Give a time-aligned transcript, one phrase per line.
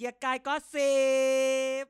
[0.00, 0.94] เกียร์กายก็สิ
[1.82, 1.84] บ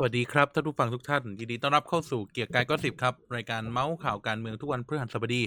[0.00, 5.42] สวัสดีครับท่านผู้ฟังทุกท่าน ยินดีต้อนรับเข้าสู่เกียร์กายก็สิบครับ รายการเมาส์ข่าวการเมืองทุกวันพฤหัสบดี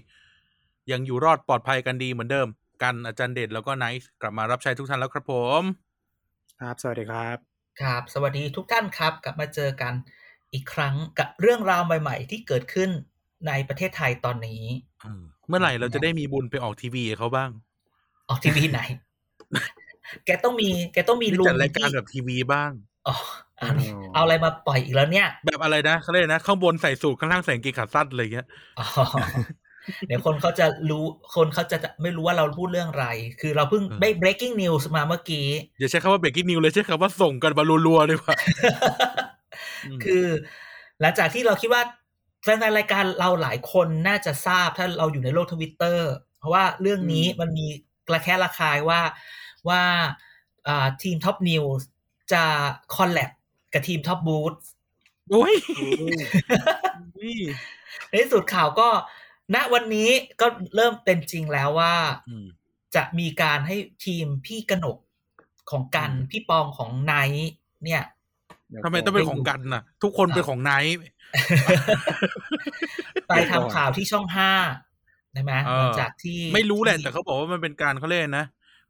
[0.91, 2.47] ยังอยู่รอดปลอดภัยกันดีเหมือนเดิม
[2.83, 5.61] กันอาจารย์เด็ดแล้วก็ไนท์กลับมารับใช้ทุกท่านแล้วครับผม
[6.59, 7.37] ครับ สวัสดีครับ
[7.81, 9.93] ครับ สวัสดีทุกท่านครับ กลับมาเจอกัน
[10.53, 12.89] อีกครั้งกับเรื่องราวใหม่ ๆ ที่เกิดขึ้น
[13.47, 14.63] ในประเทศไทยตอนนี้
[15.05, 17.49] อืมเมื่อไหร่เราจะได้มีบุญไปออกทีวีกับเขาบ้าง
[18.29, 18.81] ออกทีวีไหน
[20.25, 28.47] แกต้องมี แกต้องมีลุงจัดรายการที่แบบทีวีบ้างอ๋ออันนี้อ๋อ เอาอะไรมาปล่อยอีกแล้วเนี่ย แบบอะไรนะเขาเรียกนะข้างบนใส่สูทข้างล่างใส่กางเกงขาสั้นอะไรเงี้ย
[28.79, 28.85] อ๋อ
[30.07, 31.03] เดี๋ยวคนเขาจะรู้
[31.35, 33.07] คนเขาจะไม่รู้ว่าเราพูดเรื่องอะไร
[33.41, 35.47] คือเราเพิ่งเออได้ breaking news มาเมื่อกี้
[35.79, 38.35] อย่าใช้คำว่าเบรกกิ้นิวเลยใช้คำว่าส่งกันมารัวๆเลยว่ะ
[39.85, 40.27] อืมคือ
[41.01, 41.83] หลังจากที่เราคิดว่า
[42.43, 47.67] แฟนๆรายการเราหลายคนน่าจะทราบถ้าเราอยู่ในโลกทวิตเตอร์เพราะว่าเรื่องนี้อืมมันมี
[48.07, 49.01] กระแคะระคายว่า
[49.69, 49.81] ว่า
[50.67, 51.63] อ่าทีม Top News
[52.33, 52.43] จะ
[52.95, 53.31] collab
[53.73, 54.53] กับทีมท็อปบูท
[55.29, 55.53] โอ้ย
[57.21, 57.39] นี่
[58.09, 58.87] ในที่สุดข่าวก็
[59.55, 60.09] ณวันนี้
[60.41, 61.95] ก็เริ่มเป็นจริงแล้วว่า
[62.29, 62.45] อืม
[62.95, 64.97] จะมีการให้ทีมพี่กนก
[65.71, 67.51] ของกันอืมพี่ปองของไนท์
[67.83, 68.03] เนี่ย
[68.83, 70.95] ทำไมต้องเป็นของกันน่ะ ทุกคนเป็นของไนท์
[73.27, 74.51] ไปทำข่าวที่ช่องห้า
[75.33, 78.45] ใช่ไหมเออหลังจากที่ไม่รู้แหละที่แต่เขาบอกว่ามันเป็นการเขาเรียกนะ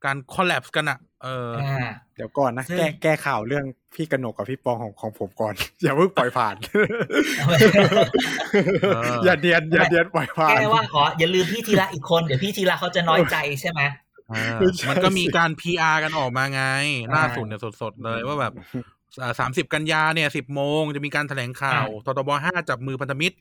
[0.05, 6.55] การคอลแลบกันอะ เอออ่าเดี๋ยวก่อนนะซึ่งแก้แก้ข่าวเรื่องพี่กนกกับพี่ปองของของผมก่อน อย่าเพิ่งปล่อยผ่าน
[8.95, 13.81] ออย่าเดียนอย่าเดียนปล่อยผ่านแก้ว่าอ๋ออย่าลืมพี่ธีระอีกคน เดี๋ยวพี่ธีระเขาจะน้อยใจใช่ไหม
[14.31, 16.63] อ่าไม่ใช่มันก็มีการ PR กันออกมาไง
[17.11, 18.53] อ่าล่าสุดเนี่ยสดๆเลยว่าแบบ
[19.39, 23.37] สามสิบกันยาเนี่ยสิบโมงจะมีการแถลงข่าวททบห้าจับมือพันธมิตร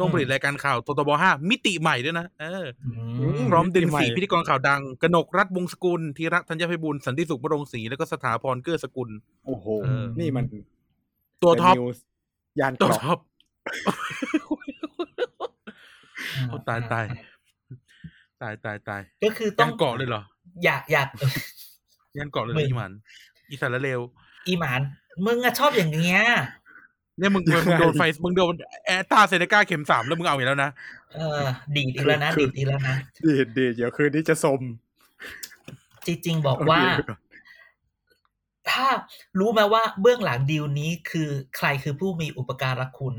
[0.00, 9.08] ร่วมผลิตรายการข่าวททบห้ามิติใหม่ด้วยนะเอออืมพร้อมดึงสีพิธีกรข่าวดัง กนกรัฐวงศ์สกุลธีระธัญพิบูลสันติสุขบรงศรีแล้วก็สถาพรเกื้อสกุล
[9.46, 10.44] โอ้โหเออนี่มัน
[11.42, 11.98] ตัวท็อปเป็น news
[12.60, 13.18] ยานเกตัวราะท็อป
[16.48, 17.04] โอ้ตายตาย
[18.42, 20.22] ตายตายตายก็คือต้ยัองนเกาะเลยเหรอ
[20.64, 21.08] อยากอยาก
[22.18, 22.92] ยันเกาะเลยเหรอมึงอีหมัน
[23.50, 24.00] อีสานละเลว
[24.48, 24.80] อีหมาน
[25.26, 26.20] มึงอะชอบอย่างเงี้ย
[27.20, 28.54] เนี่ยมึงมึงมึงโดนไฟมึงโดน
[28.84, 30.70] แอตตาเซเนกาเข็มสามแล้วมึงเอาอีกแล้วนะ
[31.14, 31.42] เออ
[31.76, 34.60] ดีดอีกแล้วนะดีดอีกแล้วนะดีดดีดเดี๋ยวคืนนี้จะสม
[36.06, 37.12] จริงๆบอกว่าโอเค
[38.70, 38.86] ถ้า
[39.38, 43.14] รู้ไหมว่าเบื้องหลังดีลนี้คือใครคือผู้มีอุปการะคุณ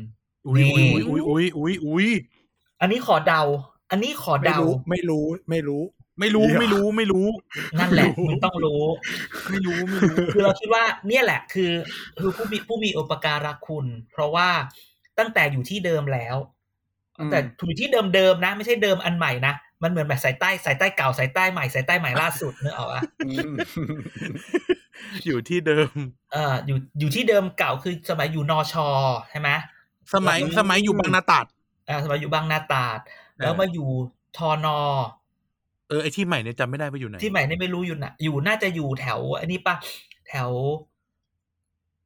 [0.48, 2.08] อุ้ยอุ้ยอุ้ยอุ้ยอุ้ยอุ้ย
[2.82, 3.42] อันนี้ขอเดา
[3.92, 5.82] อันนี้ขอไม่เดารู้ไม่รู้ไม่รู้
[6.22, 7.28] ไม่รู้เดี๋ยวไม่รู้ไม่รู้
[7.80, 8.84] นั่นแหละมึงต้องรู้
[9.50, 11.72] ไม่รู้ไม่รู้คือเราคิดว่า เนี่ยแหละ คือ
[12.20, 14.50] คือผู้มีผู้มีอุปการะคุณ เพราะว่า
[15.20, 16.36] ตั้งแต่อยู่ที่เดิมแล้ว
[17.20, 23.54] อืมแต่อยู่ที่เดิมๆนะ ไม่ใช่เดิมอันใหม่นะมันเหมือนแบบสายใต้สายใต้เก่าสายใต้ใหม่สายใต้ใหม่ล่าสุดเนกออกอะอืม
[25.26, 25.96] อยู่ที่เดิม
[26.34, 28.88] เอออยู่อยู่ที่เดิมเก่าคือสมัยอยู่นอชอ
[29.30, 29.50] ใช่ไหม
[30.14, 31.46] สมัยสมัยอยู่บางนาตราด
[31.90, 33.00] อ่าสมัยอยู่บางนาตราด
[33.38, 33.90] แล้วมาอยู่
[34.38, 34.80] ทอนอ
[35.92, 39.76] เออไอที่ใหม่เนี่ยจำไม่ได้ว่าอยู่ไหนที่ใหม่นี่ไม่รู้อยู่นะอยู่น่าจะอยู่แถวอันนี้ปะ
[40.30, 40.50] แถว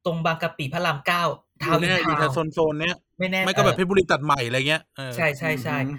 [0.04, 1.22] ตรงบางกะปิพระรามเก้า
[1.60, 5.98] อทาวยู่น์อิเนี่ยนอยู่แถทาววโซนโซนๆเนี้ยไม่แน่ไม่ก็แบบเพเอชรบุรีตัดใหม่อะไรเงี้ยเอออใช่ใช่ใช่อืม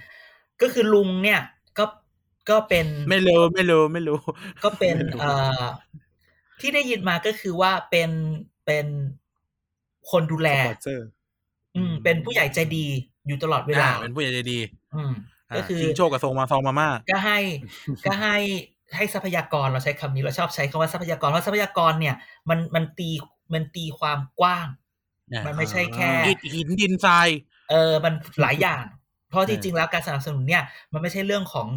[0.62, 1.40] ก็คือลุงเนี่ย
[1.78, 1.86] ก็
[2.50, 4.20] ก็เป็นไม่เร็วไม่เร็วไม่รู้
[4.64, 5.32] ก็เป็นไม่รู้เอ่
[5.62, 5.64] อ
[6.60, 8.10] ที่ได้ยินมาก็คือว่าเป็น
[8.66, 8.88] เป็น
[10.12, 11.08] คนดูแลสปอนเซอร์
[11.76, 12.86] อืม เป็นผู้ใหญ่ใจดี
[13.28, 14.60] อยู่ตลอดเวลาอ่าเป็นผู้ใหญ่ใจดี
[14.96, 17.40] อืมอ่า ก็คือชิงโชคกับทรงมาซองมาม่าก็ให้
[18.06, 18.38] ก็ให้
[18.96, 22.16] ให้ทรัพยากรเราใช้คำนี้เราชอบใช้คำว่าทรัพยากรเพราะทรัพยากรเนี่ย
[22.50, 23.10] มันมันตี
[23.54, 24.68] มันตีความกว้าง
[25.34, 27.28] อ่ามัมันไม่ใช่แค่อิฐหินดินทราย
[27.72, 28.84] เออมันหลายอย่าง
[29.30, 30.64] เพราะเออจริงๆแล้วการสนับสนุนเนี่ย
[30.94, 31.68] มันไม่ใช่เรื่องของ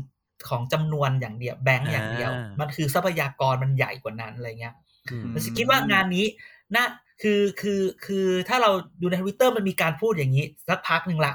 [0.48, 4.74] ของจำนวนอย่างเดียวแบงก์อย่างเดียวอ่ามัมันคือทรัพยากรมันใหญ่กว่านั้นอะไรเงี้ย
[5.10, 6.26] อืมมันคิดว่างานนี้
[6.74, 6.84] น่า
[7.22, 8.70] คือคือคือถ้าเรา
[9.00, 11.32] ดูในทวิตเตอร์มันมีการพูดอย่างนี้ สักพักหนึ่งละ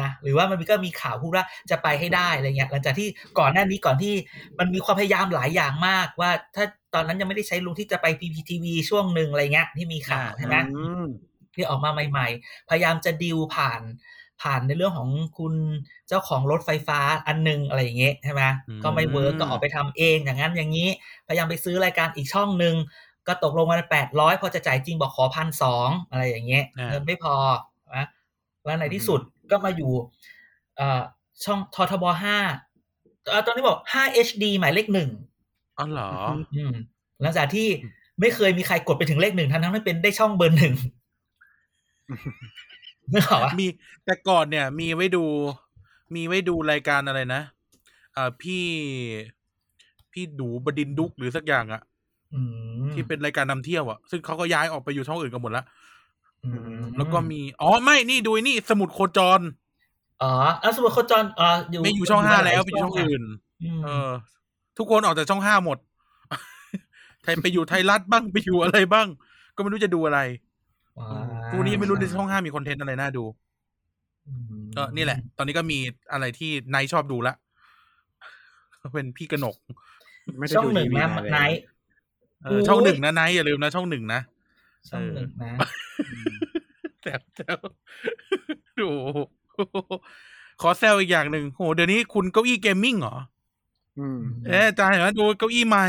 [0.00, 3.08] นะหรือว่ามันก็มีข่าวพูดว่าจะไปให้ได้อะไรเงี้ยหลังจากที่
[3.38, 4.14] ก่อนหน้านี้ก่อนที่
[4.58, 6.64] มันมีความพยายามหลายอย่างมากว่า ถ้า
[6.94, 11.04] ตอนนั้นยังไม่ได้ใช้ลุงที่จะไป PPTV ช่วงหนึ่งอะไรเงี้ยที่มีข่าวใช่ไหมอืม
[11.54, 13.82] ที่ออกมาใหม่ ๆ พยายามจะดิวผ่าน
[14.42, 15.54] ผ่านในเรื่องของคุณ
[16.08, 20.88] เจ้าของรถไฟฟ้าอันหนึงอะไรอย่างเงี้ยใช่ไหมอืมก็ไม่เวิร์กก็ออกไปทำเองอย่างนั้นอย่างนี้
[21.28, 22.74] พยายามไปซื้อรายการอีกช่องหนึ่ง
[23.26, 27.34] ก็ตกลงมาแปดร้อยพอจะจ่ายจริงบอกขอพันสองอะไรอย่างเงี้ยอ่าเงินไม่พอ
[27.96, 28.06] นะ
[28.64, 29.20] แล้วในที่สุด
[29.50, 29.92] ก็มาอยู่
[30.76, 31.02] เอ่อ
[31.44, 32.38] ช่องททบห้า
[33.28, 35.10] เอ่อตอนนี้บอก 5HD หมายเลขหนึ่ง
[35.78, 36.10] อ๋อเหรอ
[36.54, 36.72] อืม
[37.22, 37.68] หลังจากที่
[38.20, 40.74] ไม่เคยมีใครกดไปถึงเลขหนึ่งทั้งทั้งที่เป็นได้ช่องเบอร์หนึ่ง
[43.12, 43.66] นึกออกปะมี
[44.04, 45.24] แต่ก่อนเนี่ย มีไว้ดู
[46.14, 47.42] มีไว้ดูรายการอะไรนะ
[48.16, 48.64] อ่าพี่
[50.12, 51.82] พี่ดูบดินทร์ดุกหรือสักอย่างอะ
[52.34, 52.40] อื
[52.84, 55.72] มที่เป็นรายการนำเที่ยวอะซึ่งเขาก็ย้ายออกไปอยู่ช่องอื่นกันหมดแล้วอืม
[56.96, 59.40] แล้วก็มีอ๋อไม่นี่ดูไอ้นี่สมุดโคจร
[60.22, 63.22] อ๋อเอาสมุดโคจรอ๋ออยู่ไม่อยู่ช่องห้าแล้วไปหอยู่ช่องอื่น
[63.64, 64.10] อืมเออ
[64.78, 65.78] ทุกคนออกจากช่องห้าหมด
[67.22, 69.06] ไทยไปอยู่ไทยรัฐบ้างไปอยู่อะไรบ้าง
[69.56, 70.20] ก็ไม่รู้จะดูอะไร
[70.98, 71.08] ว้า
[71.50, 73.24] กูนี่ยังไม่รู้ในช่องห้ามี content อะไรน่าดู
[74.28, 75.78] อืมก็นี่แหละ ตอนนี้ก็มี
[76.12, 77.34] อะไรที่ไนท์ชอบดูละ
[78.94, 79.56] เป็นพี่กนก
[80.38, 81.60] ไม่ได้ช่องดูหนึ่งทีวีนะนานเลยไนท์
[82.44, 84.20] เออช่องหนึ่งนะไนท์อย่าลืมนะช่องหนึ่งนะ
[84.88, 85.52] ช่องหนึ่งนะ
[87.02, 87.58] แซวแซว
[88.76, 89.08] โอ้โห
[90.62, 93.16] ขอแซวอีกอย่างหนึ่งโหเดี๋ยวนี้คุณเก้าอี้ gaming เหรอ
[93.98, 95.86] อืมเอ๊ะอาจารย์เห็นไหมดูเก้าอี้ใหม่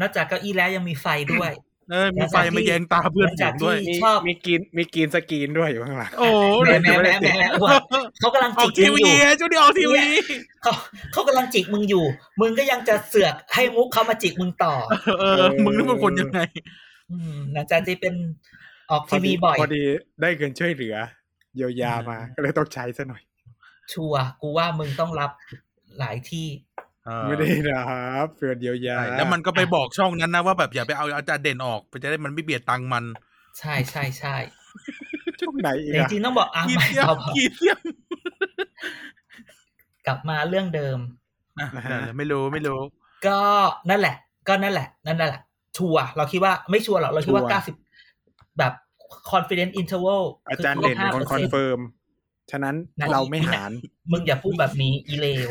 [0.00, 1.50] นอกจากเก้าอี้แล้วยังมีไฟด้วย
[1.90, 7.72] เออมีไฟมาแยงตาเพื่อนหลังจากผมด้วยที่มีชอบมี green มี green screen ด้วยอยู่ข้างหลังโอ้โหแหมแหมแหมแหมแหมอวด
[8.20, 10.04] เขากำลังออจิกกทีมึงวีอยู่ฮะช่วงนี้ออกทีวี
[10.62, 10.72] เขา
[11.12, 12.04] เขากำลังจิกมึงอยู่
[12.40, 14.74] มึงก็ยังจะเสือกให้มุกเขามาจิกมึงต่อ
[15.18, 16.95] เออ มึงนี่เป็นคนยังไงอืม
[17.52, 18.14] หลังจากที่เป็น
[18.90, 19.82] ออกทีวีบ่อยพอดี
[20.20, 20.96] ได้เงินช่วยเหลือ
[21.54, 23.22] เยียวยามา ก็เลยต้องใช้ซะหน่อย
[23.92, 25.30] ชัวร์กูว่ามึงต้องรับ
[25.98, 26.48] หลายที่
[27.06, 33.04] เออไม่ได้นะครับเพื่อนเยียวยาใช่แล้วมันก็ไปบอกช่องนั้นนะว่าแบบอย่าไปเอาอาจารย์เด่นออกไปจะได้มันไม่เบียดตังค์มัน
[33.58, 34.36] ใช่ใช่ใช่
[35.40, 37.78] ช่วงไหนอีกแต่จอะริงๆต้องบอกอะกีไม่เทียมเอากีเทียม
[40.06, 40.98] กลับมาเรื่องเดิม
[41.58, 41.66] อะ
[42.16, 42.80] ไม่รู้ไม่รู้
[43.26, 43.40] ก็
[43.90, 44.16] นั่นแหละ
[44.48, 45.42] ก็นั่นแหละ นั่นแหละ
[45.76, 47.74] ชัวร์เราคิดว่าไม่ชัวร์หรอกเราคิดว่าเก้าสิบ
[48.58, 48.72] แบบ
[49.30, 51.80] confidence interval อาจารย์เด่นเป็นคนคอนเฟิร์ม
[52.50, 53.70] ฉะนั้นนั่นเราไม่หาร
[54.12, 55.50] มึงอย่าพูดแบบนี้อีเลว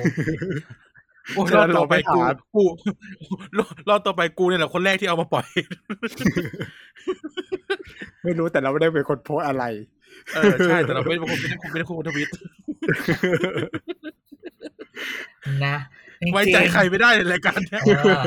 [1.36, 2.63] โอ้ยเชิรอญบต่อไปเรากูไปถามกู
[3.57, 5.45] รอบรอบต่อไปกูเนี่ยแหละคนแรกที่เอามาปล่อย
[8.24, 9.63] ไม่รู้แต่เราไม่ได้เป็นคนโพสต์อะไร
[10.33, 12.30] เออใช่แต่เราไม่ได้เป็นคนไม่ได้คนไม่ได้คนทวิต
[15.66, 15.75] นะ
[16.19, 17.89] จริงๆไว้ใจใครไม่ได้ในรายการเนี้ยเอ
[18.19, 18.22] อ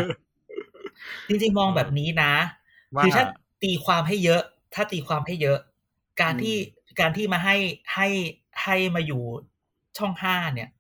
[1.29, 2.33] จริงๆมองแบบนี้นะ
[2.97, 3.25] ว่าคือถ้า
[3.63, 4.43] ตีความให้เยอะ
[4.75, 5.59] ถ้าตีความให้เยอะ
[6.21, 6.57] การที่
[7.01, 7.57] การที่มาให้
[7.95, 8.09] ให้
[8.65, 9.23] ให้มาอยู่
[9.99, 10.71] ช่องห้าเนี่ย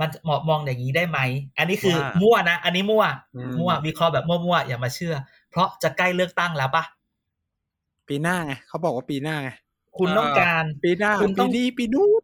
[0.00, 1.18] มันเหมาะมองอย่างนี้ได้ไหม
[1.58, 5.14] อันนี้คือว่ามั่วนะ อันนี้มั่วอืมมั่ววิเคราะห์แบบมั่วๆอย่ามาเชื่อ
[5.50, 6.84] เพราะจะใกล้เลือกตั้งแล้วปะ
[8.08, 9.50] ปีหน้าไงเขาบอกว่าปีหน้าไง
[9.98, 12.22] คุณต้องการปีหน้าคุณต้ปีองนี้ปีนู้น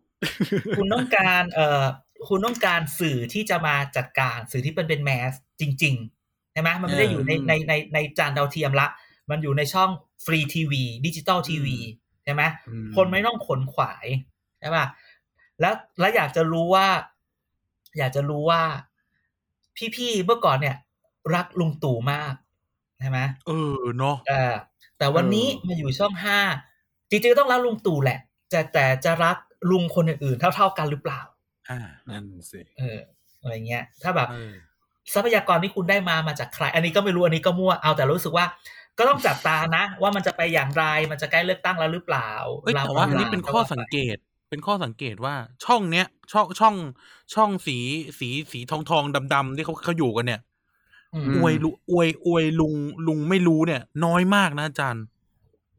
[0.77, 1.83] คุณต้องการ เอ่อ
[2.29, 6.22] คุณต้องการสื่อที่จะมาจัดการสื่อที่เป็นเป็นแมสจริงๆ
[6.53, 8.87] ใช่ไหมมันไม่ได้อยู่ในในในในจานดาวเทียมละ
[9.31, 9.91] มันอยู่ในช่อง
[10.25, 11.79] ฟรีทีวีดิจิตอลทีวี
[12.25, 14.07] ใช่ไหมอืมคนไม่ต้องขวนขวาย
[14.61, 14.87] ใช่ป่ะ
[15.61, 16.87] แล้วแล้วอยากจะรู้ว่า
[17.99, 18.63] อยากจะรู้ว่า
[19.97, 20.77] พี่ๆเมื่อก่อนเนี่ย
[21.35, 22.35] รักลุงตู่มาก
[23.01, 24.55] ใช่ไหมเออเนาะเออ
[24.99, 26.39] แต่วันนี้มาอยู่ช่องห้า
[27.11, 28.19] จริงๆก็ต้องรักลุงตู่แหละ
[28.51, 29.37] แต่แต่จะรัก
[29.71, 31.21] ลุงคนอื่นๆเท่า ๆกันหรือเปล่า
[31.71, 31.79] อ่า
[32.09, 32.99] นั่นสิเออ
[33.41, 34.55] อะไรเงี้ย ถ้าแบบเออ
[35.15, 38.47] ทรัพยากรที่คุณได้มามาจากใคร อันนี้ก็ไม่รู้อันนี้ก็มั่วเอาแต่รู้สึกว่า
[38.99, 44.17] ก็ต้องจับตานะ ว่ามันจะไปอย่างไรมันจะใกล้เลือกตั้งแล้วหรือเปล่าเอ้ยบลแต่ว่าอันนี้บลเป็นข้อสังเกต
[44.51, 45.35] เป็นข้อสังเกตว่า
[45.65, 46.75] ช่องเนี้ย ช่องช่อง
[47.35, 47.79] ช่องสี
[48.19, 50.41] สีสีทองทองดำดำๆที่เขาเขาอยู่กันเนี่ย
[51.15, 52.75] อืมอวยลุอวยอวยลุง
[53.07, 55.05] ลุงไม่รู้เนี่ย น้อยมากนะอาจารย์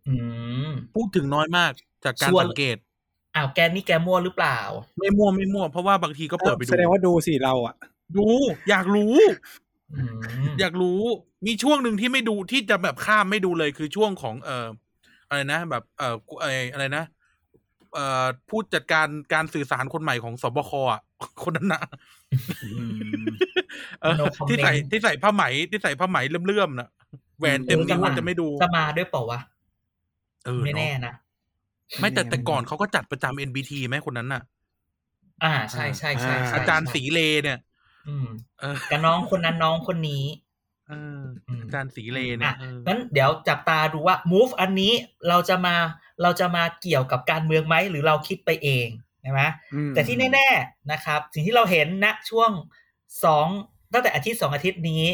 [0.08, 0.16] อื
[0.68, 1.72] มพูดถึงน้อยมาก
[2.06, 2.78] จากการส่วนสังเกต
[3.36, 4.60] อ้าวแกนี่แกมั่วหรือเปล่า
[5.00, 7.76] ไม่มั่วไม่มั่วเพราะว่าบางทีก็เปิดไปดูแสดงว่าดูสิเราอะ
[8.18, 8.28] ดู
[8.70, 9.16] อยากรู้
[9.94, 11.02] อืมอยากรู้
[11.46, 14.68] มีช่วงหนึ่งที่ไม่ดูที่จะแบบข้ามไม่ดูเลยคือช่วงของ เอ่อ
[15.28, 17.04] อะไรนะแบบเอ่อไออะไรนะ
[17.94, 21.02] เอ่อผู้จัดการการสื่อสารคนใหม่ของสบคอะ
[21.44, 21.82] คนนั้นนะ
[24.02, 26.90] เออ No comment ที่ใส่ที่ใส่ผ้าไหมที่ใส่ผ้าไหมเลื่อมๆนะ
[27.40, 29.40] แหวนเต็มนิ้วออจะไม่ดูจะมาด้วยเปล่าวะ
[30.46, 31.14] เออไม่แน่เอะนะ
[32.00, 34.42] ไม่แต่แต่ก่อนเขาก็จัดประจำ NBT ไหมคนนั้นน่ะ
[35.44, 37.58] อ่าใช่ใช่ใช่ใช่อาจารย์ใช่สีเลเนี่ย
[38.08, 38.28] อืม
[38.60, 40.26] เออกับน้องคนนั้นน้องคนนี้
[40.88, 44.94] เอออืมอาจารย์สีเลเนี่อะยเอองั้นเดี๋ยวจับตาดูว่า move อันนี้
[45.30, 45.76] เราจะมา
[46.22, 48.88] เราจะมาเกี่ยวกับการเมืองไหมหรือเราคิดไปเอง
[49.22, 49.42] ใช่ไหม
[49.74, 52.52] อืมแต่ที่แน่ๆนะครับ สิ่งที่เราเห็นณช่วง
[53.24, 53.48] สอง
[53.94, 55.06] ตั้งแต่อาทิตย์สองอาทิตย์นี้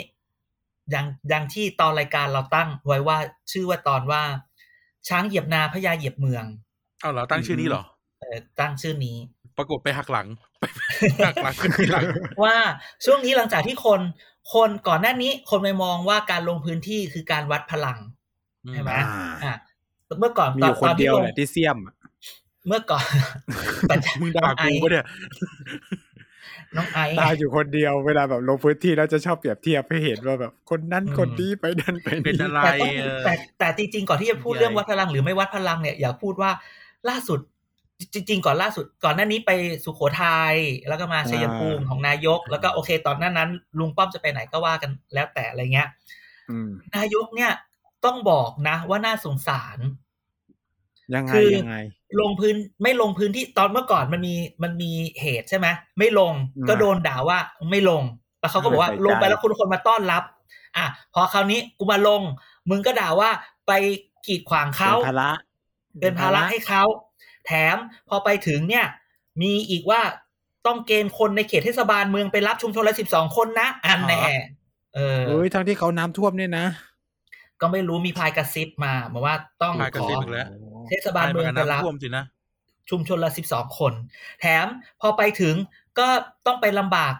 [0.93, 3.17] ดังดังที่ตอนรายการเราตั้งไว้ว่า
[3.51, 4.23] ชื่อว่าตอนว่า
[5.07, 6.45] ช้างเหยียบนาพญาเหยียบเมือง
[7.01, 7.83] เอาเหรอตั้งชื่อนี้เหรอ
[8.19, 9.17] เออตั้งชื่อนี้
[9.59, 10.27] ปรากฏไปหักหลัง
[10.59, 10.63] ไป
[11.27, 12.03] หักหลังขึ้นทีหลัง
[12.43, 12.55] ว่า
[13.05, 13.99] ช่วงนี้หลังจากที่คน
[14.53, 17.97] คนก่อนหน้านี้คนไปมองว่าการลงพื้นที่คือการวัดพลัง
[18.73, 19.57] ใช่ไหมอ่าอะ
[20.19, 21.95] เมื่อก่อนมีตออนยู่คตนอนเดีที่ยวลงแหละที่เสี่ยมอะ
[22.67, 23.05] เมื่อก่อน
[23.89, 25.05] ปัญญมึงด่าน้องไอกูปะเนี่ย
[26.75, 36.51] น้องไอซ์ตาอยู่คนเดียวเวลาแบบลงพื้นที่แล้วจะชอบเปรียบเทียบให้เห็นว่าแบบ คนนั้นอืมคนนี้ไปนั่นไปเป็นนี่อะไรแต่ต้องเออแต่แต่จริงๆก่อนที่จะพูดใหญ่เรื่องวัดพลังหรือไม่วัดพลังเนี่ย อยากพูดว่า
[37.09, 37.39] ล่าสุด
[38.13, 39.51] จริงๆ ก่อนล่าสุดก่อนหน้านี้ไป
[39.83, 40.55] สุโขทัย
[40.87, 45.89] แล้วก็มาชัยภูมิของนายก แล้วก็โอเค ตอนหนั้นนั้น ลุงป้อมจะไปไหนก็ว่ากันแล้วแต่อะไรเงี้ย
[46.49, 47.51] อืมนายกเนี่ย
[48.05, 49.79] ต้องบอกนะ ว่าน่าสงสาร
[51.15, 51.77] ยังไงคือยังไง
[52.19, 54.91] ลงพื้นไม่ลงพื้นที่ตอนเมื่อก่อนมันมีมันมี
[55.21, 55.67] เหตุใช่ไหม
[55.99, 57.39] ไม่ลงอืมก็โดนด่าว่า
[57.71, 58.03] ไม่ลง
[58.39, 60.23] แล้วเขาก็บอกว่าไม่ใส่ใจลงไปแล้วคุณคนมาต้อนรับ
[60.77, 62.21] อะพอคราวนี้กูมาลง
[62.69, 63.29] มึงก็ด่าว่า
[63.67, 63.71] ไป
[64.27, 65.29] กีดขวางเขาเป็นภาระ
[66.01, 66.83] เป็นภาระให้เขา
[67.49, 67.77] แถม
[68.09, 68.85] พอไปถึงเนี่ย
[69.41, 70.01] มีอีกว่า
[70.67, 74.21] ต้องเกณฑ์คนในเขตเทศบาลเมืองไปรับชุมชนละสิบสองคนนะอันแน่
[74.95, 76.67] เออเฮ้ยทั้งที่เขาน้ำท่วมเนี่ยนะ
[77.61, 80.47] ก็ไม่รู้มีพายกระซิบมาบอกว่าต้องพายกระขอซิบอีกแล้ว
[80.89, 82.25] เทศบาลเมืองไปน้ำรับท่วมสินะ
[82.89, 83.93] ชุมชนละสิบสองคน
[84.39, 84.65] แถม
[85.01, 85.55] พอไปถึง
[85.99, 86.07] ก็
[86.47, 87.13] ต้องไปลำบาก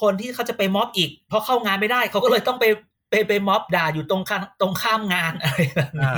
[0.00, 2.64] คนที่เขาจะไปม็อบอีก เพราะเข้างานไม่ได้ เขาก็เลยต้องไป
[3.10, 6.14] ไปไปม็อบด่าอยู่ตรงข้างตรงข้ามงานอะไรแบบนี้อ่า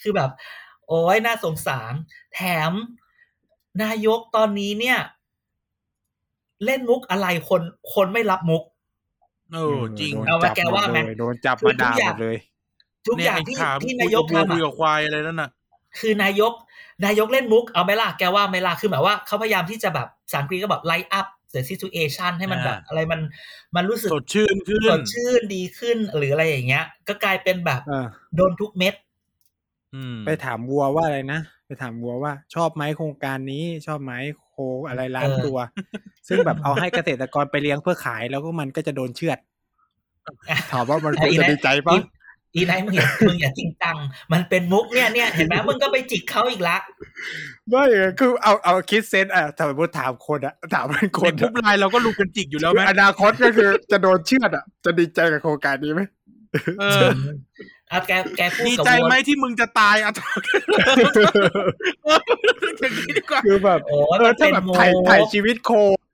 [0.00, 0.30] คือแบบ
[0.88, 1.94] โอ้ยน่าสงสาร
[2.34, 2.72] แถม
[3.82, 4.98] นายกตอนนี้เนี่ย
[6.64, 7.62] เล่นมุกอะไรคน
[7.94, 8.62] คนไม่รับมุก
[9.52, 12.36] เออจริงโดนเอามาจับแกว่าไหมดเลยโดนจับคือมาด่าทุกอย่างมดเลย
[13.06, 15.50] ทุกอย่างเนี่ที่ไถามที่คุนายกกับวัวทำคุยอะกับควายอะไรนั่นน่ะ
[15.98, 16.52] คือนายก
[17.04, 23.20] นายกเล่นมุกเอาไหมล่ะแกว่าไหมล่ะคือหมายว่าเขาพยายามที่จะแบบภาษาอังกฤษก็แบบ light up the situation ให้มันอ่าแบบอะไรมัน
[23.76, 29.03] มันรู้สึกสดชื่นขึ้นสดชื่นดีขึ้นหรืออะไรอย่างเงี้ย ก็กลายเป็นแบบเออโดนทุกเม็ดอืม
[30.26, 34.12] ไปถามวัวว่าอะไรนะ ไปถามวัวว่า ชอบไหมโครงการนี้ชอบไหม
[34.50, 34.56] โค
[34.88, 35.58] อะไรล้านตัว
[36.28, 39.38] ซึ่งแบบเอาให้เกษตรกรไปเลี้ยงเพื่อขายแล้วก็มันก็จะโดนเชือด
[40.72, 41.98] ถามว่ามันคงจะดีใจปะอี
[42.54, 43.96] อีไนท์มึงอย่ามึงอย่าจริงจัง
[44.32, 46.76] มันเป็นมุกเนี่ยเนี่ยเห็นไหมมึงก็ไปจิกเขาอีกละ
[47.70, 47.84] ไม่
[48.18, 56.02] คือเอาเอาคิด sense อะถ้าสมมติถามคนอะถามเป็นคนในกรุ๊ปไลน์เราก็รู้กันจิกอยู่แล้วไหมอนาคตก็คือจะโดนเชือดอะ จะดีใจกับโครงการนี้ไหม
[56.78, 60.12] เออเอาแกแกพูดดีกับใจวัวไหมที่มึงจะตายอะ
[62.80, 65.70] อย่างนี้ดีกว่าคือแบบโอ้เออมันถ้าเป็นแบบมุถ่ายถ่ายกชีวิตโค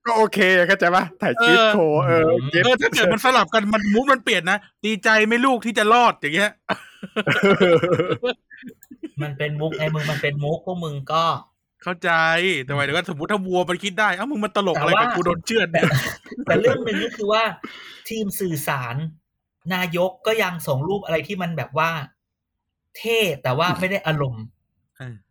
[0.07, 6.51] ก็โอเคเข้าใจปะถ่ายชีวิตโคเออเก็ตเออถ้าเกิดมันสลับกันมันมูฟมันเปลี่ยนนะดีใจไหม่ลูกที่จะรอดอย่างเงี้ย
[9.23, 11.25] มันเป็นมุกไงมึงมันเป็นมุกพวกมึงก็
[11.83, 12.11] เข้าใจ
[12.65, 15.85] แต่หมายถึงว่าสมมติถ้าวัวมันคิดได้เอ้ามึงมันตลกอะไรแต่ว่ากับกูโดนเชือดเนี่ย
[16.45, 17.43] แต่เรื่องหนึ่งก็คือว่า
[18.09, 18.97] ทีมสื่อสาร
[19.75, 21.91] นายกก็ยังส่งรูปอะไรที่มันแบบว่า
[22.97, 24.45] เท่แต่ว่าไม่ได้อารมณ์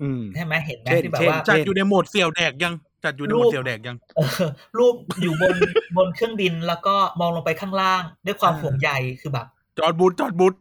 [0.01, 5.55] อืมใช่ไหมเห็นไหมเช่นที่แบบเช่นว่าจัดอยู่ในโหมดเสี่ยวแดกยังจัดอยู่ในโหมดเสี่ยวแดกยังเออรูปอยู่บน
[5.97, 8.89] บนเครื่องบินแล้วก็มองลงไปข้างล่าง ด้วยความเออห่วงใย
[9.21, 10.53] คือแบบ จอร์จบูชจอร์จบูช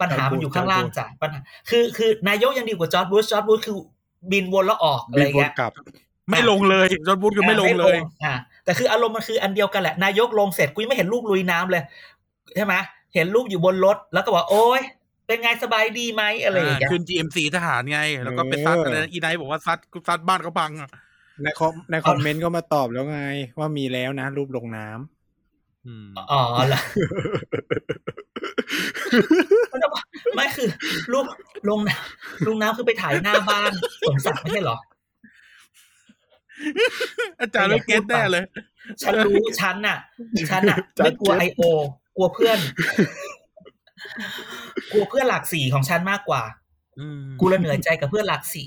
[0.00, 3.76] ปัญหามันอยู่ข้างล่างจอร์จบูชจ้ะปัญหาคือคือนายกยังดีกว่าจอร์จบูชจอร์จบูชคือ
[4.32, 5.72] บินวนแล้วออกอะไรบินวนเงี้ยกลับ
[6.30, 11.82] ไม่ลงเลยจอร์จบูชคือไม่ลงเลยอ่าแต่คืออารมณ์มันคืออันเดียวกันแหละ นายกลงเสร็จกูยังไม่เห็นรูปลุยน้ำเลย
[12.56, 12.74] ใช่ไหม
[13.16, 14.82] เห็นรูปอยู่บนรถ แล้วก็บอกโอ๊ย
[15.26, 20.90] เป็นไงสบายดีไหมอะไรอย่างเงี้ยขึ้น GMC ทหารไง แล้วก็ไปซัดเออออะไรนะอีไนท์บอกว่าซัดซัดบ้านเขาพังอะ
[21.42, 23.20] ใน com ใน comment ก็มาตอบแล้วไง
[23.58, 26.80] ว่ามีแล้วนะ รูปลงน้ำอืมอ๋อเหรอ
[29.72, 30.02] มันจะบอก
[30.34, 30.68] ไม่คือ
[31.12, 31.26] รูป
[31.68, 33.70] ลงน้ำลงน้ำคือไปถ่ายหน้าบ้าน
[34.06, 34.76] สมศักดิ์ไม่ใช่เหรอ
[37.40, 38.44] อาจารย์ไม่ get แน่เลย
[39.02, 39.98] ฉันรู้ฉันน่ะ
[40.50, 41.62] ฉันน่ะจัดไม่กลัวเจ็ไอบโอ
[42.16, 42.58] กลัวเพื่อน
[44.92, 46.42] กลัวเพื่อนหลากสีของฉันมากกว่า
[46.98, 48.64] อืมกูละเหนื่อยใจกับเพื่อนหลากสี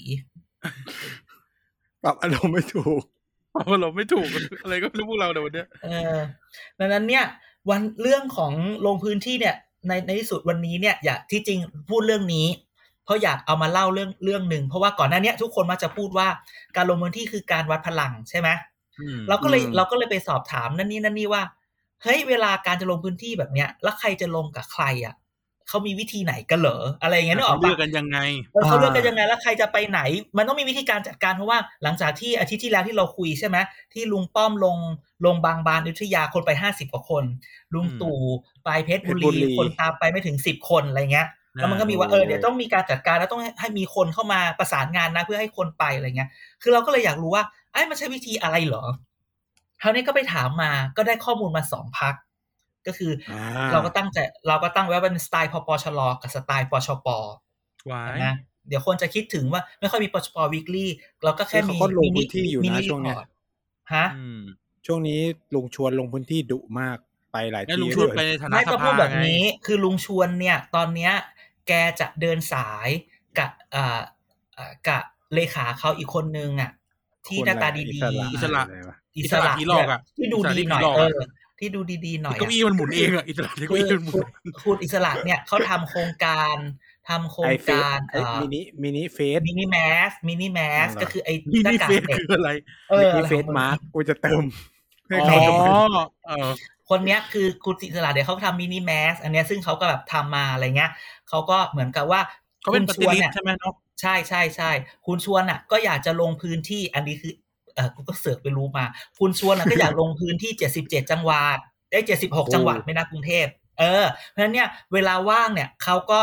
[2.04, 3.02] ปรับอารมณ์ไม่ถูก
[3.52, 4.28] เพราะเราไม่ถูก
[4.64, 6.18] อะไรก็ไม่รู้พวกเราเดี๋ยววันเนี้ยเออ
[6.80, 7.24] ดังนั้นเนี่ย
[7.70, 8.54] วันเรื่องของ
[8.86, 9.56] ลงพื้นที่เนี่ย
[9.88, 12.48] ในในที่สุดวันนี้เนี่ย อยากที่จริงพูดเรื่องนี้
[13.06, 16.28] เพราะอยากเอามาเล่าเรื่องเรื่องหนึ่งเพราะว่าก่อนหน้าเนี้ยทุกคนมักจะพูดว่า
[16.76, 18.50] การลงพื้นที่คือการวัดพลังใช่ไหม
[19.02, 21.44] อืมเราก็เลยอืมเราก็เลยไปสอบถามนั่นนี่นั่นนี่ว่า
[22.04, 25.16] เฮ้ยเวลาการจะลงพื้นที่แบบเนี้ย แล้วใครจะลงกับใครอะ
[25.70, 28.18] เขามีวิธีไหนกันเหรออะไรอย่างเงี้ยนึกอเขาอกเลืปะอกกันยังไง
[28.54, 30.02] เออเขาเลือกกันยังไงแล้วใครจะไปไหน
[30.38, 33.58] มันต้องมีวิธีการจัดการเพราะว่าหลังจากที่อาทิตย์ที่แล้วที่เราคุยใช่ไหม
[33.94, 34.78] ที่ลุงป้อมลง
[35.26, 37.24] ลงบางบานอยุธยาคนไปห้าสิบกว่าคน
[37.74, 38.20] ลุงอืมตู่
[38.64, 46.30] ไปเพชรบุเพชรบุรีรีคนตามไปไม่ถึงสิบคนอะไรเงี้ยแล้วมันก็มีว่าเออเดี๋ยวต้องมีการจัดการแล้วต้องให้ให้มีคนเข้ามาประสานงานนะเพื่อให้คนไปอะไรเงี้ย
[46.62, 48.84] คือเราก็เลยอยากรู้ว่าไอ้ยมันใช้วิธีอะไรเหรอ
[49.82, 52.14] คราวนี้ก็ไปถามมาก็ได้ข้อมูลมาสองพัก
[52.88, 54.18] ก็คือออ่าเราก็ตั้งใจ
[54.48, 57.08] เราก็ตั้งไว้ว่าเป็นสไตล์พปชรกับสไตล์ปชป
[57.92, 58.36] วายนะ
[58.68, 60.90] เดี๋ยวคนจะคิดถึงว่าไม่ค่อยมีปชปวีคลี่
[61.24, 63.28] เราก็แค่เขามีก็ลงมิพื้นที่อยู่นะมิช่วงเนี้ยรีพอร์ต
[63.94, 64.42] ฮะอืม
[64.86, 65.20] ช่วงนี้
[65.56, 66.98] ลุงชวนลงพื้นที่ดุมาก
[67.32, 71.14] ไปหลายงั้นที่ลุงชวนเลยไปในฐานะไม่สจะพูภาดแบบไงนี้คือลุงชวนเนี่ย ตอนเนี้ย
[71.68, 72.90] แกจะเดินสาย
[73.38, 74.02] กับอ่า
[74.58, 76.72] อ่ากับเลขาเขาอีกคนนึงอะ
[77.28, 78.04] ที่หน้าตาดีอิส
[78.56, 84.26] ระๆอะไรวะอิสระ อิสระผีหลอกอะที่ดูดีหน่อยอิสระที่ผีหลอกเออะอที่ดูดีๆหน่อยเก้าอะอี้มันหมุนเองอะอิสระที่เก้าอี้มันหมุน
[84.64, 86.58] คุณอิสระเนี่ยเขาทำโครงการ
[87.10, 89.78] ทำโครไองเฟสการไอมินิมินิเฟสมินิแม
[90.10, 92.52] สมินิแมสอ๋อเหรอก็คือไอ้นี่หน้านี่กากเฟซเด็กคืออะไร
[92.90, 94.44] เออมินิอะไรเฟขสองมาร์กกูจะเติม
[95.08, 95.74] ให้อ๋เขาอดูเป็น
[96.28, 96.50] เออ
[96.90, 100.92] คนเนี้ยคือคุณอิสระเดี๋ยวเขาทำมินิแมสอันเนี้ยซึ่งเขาก็แบบทำมาอะไรเงี้ย
[101.30, 102.22] เขาก็เหมือนกับว่า
[102.62, 104.72] เขาเป็นปคุณชฏิวนริษเนี่ยใช่ไหมเนาะใช่ใช่ใช่
[105.06, 108.86] คุณชวนอะ ก็อยากจะลงพื้นที่อันนี้คือเออกูก็เสือกไปรู้มา
[109.20, 111.58] คุณชวนอะก็อยากลงพื้นที่เจ็ดสิบเจ็ดจังหวัด
[111.92, 113.48] ได้เจ็ดสิบหกจังหวัดไม่นับกรุงเทพ
[113.80, 116.22] เออ เพราะฉะนั้นเนี่ยเวลาว่างเนี่ยเขาก็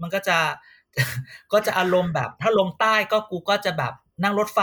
[0.00, 0.38] มันก็จะ
[1.52, 4.60] ก็จะอารมณ์แบบ ถ้าลงใต้ก็กูก็จะแบบนั่งรถไฟ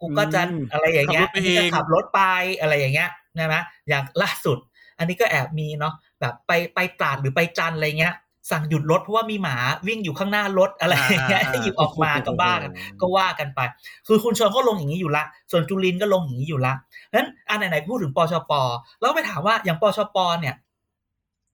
[0.00, 2.20] กูก็จะอะไรอย่างเงี้ยขับรถไปเองก็ขับรถไป
[2.60, 3.56] อะไรอย่างเงี้ยนะไหม
[3.88, 4.58] อย่างล่าสุด
[4.98, 8.14] อันนี้ก็แอบมีเนาะแบบไปไปตราดหรือไปจันทร์อะไรเงี้ย
[8.50, 9.56] สั่งหยุดรถเพราะว่ามีหมา
[9.88, 13.60] วิ่งอยู่ข้างหน้ารถอะไรอย่างเงี้ยอ่าให้หยิบออกมาก็บ้ากันก็ว่ากันไป
[14.06, 16.72] คือคุณชวนก็ลงอย่างนี้อยู่ละ ส่วนจุลินก็ลงอย่างนี้อยู่ละ
[17.14, 18.52] นั้นอันไหนๆพูดถึงปชป
[19.00, 20.54] แล้วไปถามว่าอย่างปชปเนี่ย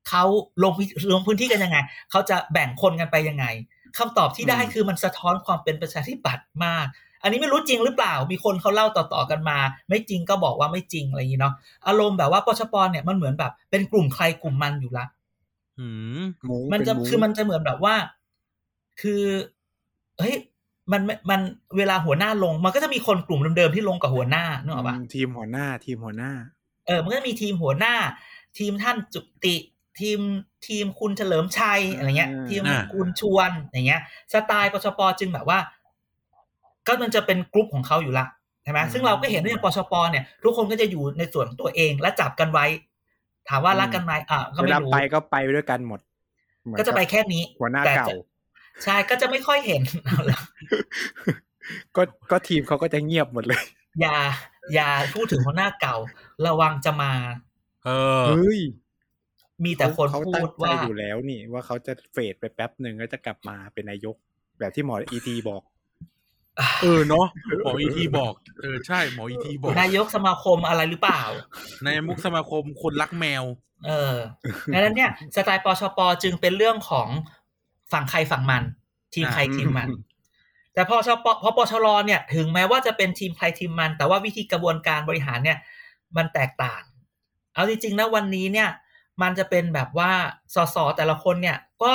[0.08, 0.24] เขา
[0.62, 1.78] ลงพื้นลงพื้นที่กันยังไง
[2.10, 3.44] เขาจะแบ่งคนกันไปยังไง
[3.98, 6.86] คำตอบที่ได้อืมคือมันสะท้อนความเป็นประชาธิปัตย์มาก
[7.22, 11.54] อันนี้ไม่รู้จริงหรือเปล่า มีคนเขาเล่าต่อๆกันมา ไม่จริงก็บอกว่าไม่จริงอะไรอย่างนี้เนาะ
[11.86, 15.19] อารมณ์แบบว่าปชปเนี่ยมันเหมือนแบบเป็นกลุ่มใครกลุ่มมันอยู่ละอื
[16.16, 17.94] มมุ้งมันจะเป็มุ้งคือมันจะเหมือนแบบว่า
[19.00, 19.22] คือ
[20.18, 20.34] เฮ้ย
[20.92, 21.40] มันมันมัน
[21.76, 26.32] เวลาหัวหน้าลง มันก็จะมีคนกลุ่มเดิมๆที่ลงกับหัวหน้านึกออกปะอืมทีมหัวหน้า ทีมหัวหน้า
[26.86, 27.94] เออ มันก็มีทีมหัวหน้า
[28.58, 29.56] ทีมท่านจุติ
[30.00, 30.20] ทีม
[30.66, 34.00] ทีมคุณเฉลิมชัยอะไรเงี้ยอ่าทีมอ่าคุณชวนอย่างเงี้ย
[34.32, 35.58] สไตล์ปชปจึงแบบว่า
[36.86, 38.26] ก็มันจะเป็นกลุ่มของเขาอยู่ละ
[38.64, 42.66] ใช่ไหมซึ่งเราก็เห็นว่าอย่างปชปเนี่ย ทุกคนก็จะอยู่ในส่วนของตัวเองและจับกันไว้
[43.48, 46.00] ถามว่ารักกันไหมอะก็เวไม่ลารู้ไปก็ไปด้วยกันหมด
[46.62, 48.16] เหมือนก็จะไปบแค่นี้หัวหน้าแต่เก่าจะ
[48.84, 50.38] ใช่ก็จะไม่ค่อยเห็นเอาละ
[51.96, 53.62] ก็ก็ทีมเขาก็จะเงียบหมดเลย
[54.00, 54.16] อย่า
[54.74, 55.96] อย่าพูดถึงหัวหน้าเก่า
[56.46, 57.12] ระวังจะมา
[57.84, 58.60] เออเฮ้ย
[59.64, 64.16] มีแต่คนเขาพูตั้งดใจว่าอยู่แล้วนี่ว่าเขาจะเฟดไปแป๊บหนึ่งแล้วจะกลับมาเป็นนายก
[64.58, 65.62] แบบที่หมออีทีบอก
[66.82, 67.26] เออเนาะ
[67.64, 71.22] หมออีทีบอกเออใช่หมออีทีบอกนายกสมาคมอะไรหรือเปล่า
[71.84, 73.44] ในมุกสมาคมคนรักแมว
[73.86, 74.16] เออ
[74.72, 77.08] ดังนั้นเนี่ยสไตล์ปชปจึงเป็นเรื่องของ
[77.92, 78.62] ฝั่งใครฝั่งมัน
[79.14, 79.88] ทีมใครอ่าทีมมัน
[80.74, 85.58] แต่พอชปพอปชรเนี่ย ถึงแม้ว่าจะเป็นทีมใครทีมมัน แต่ว่าวิธีกระบวนการบริหารเนี่ย
[86.16, 86.82] มันแตกต่าง
[87.54, 88.68] เอาจริงๆนะวันนี้เนี่ย
[89.22, 90.12] มันจะเป็นแบบว่า
[90.54, 91.94] สสแต่ละคนเนี่ย ก็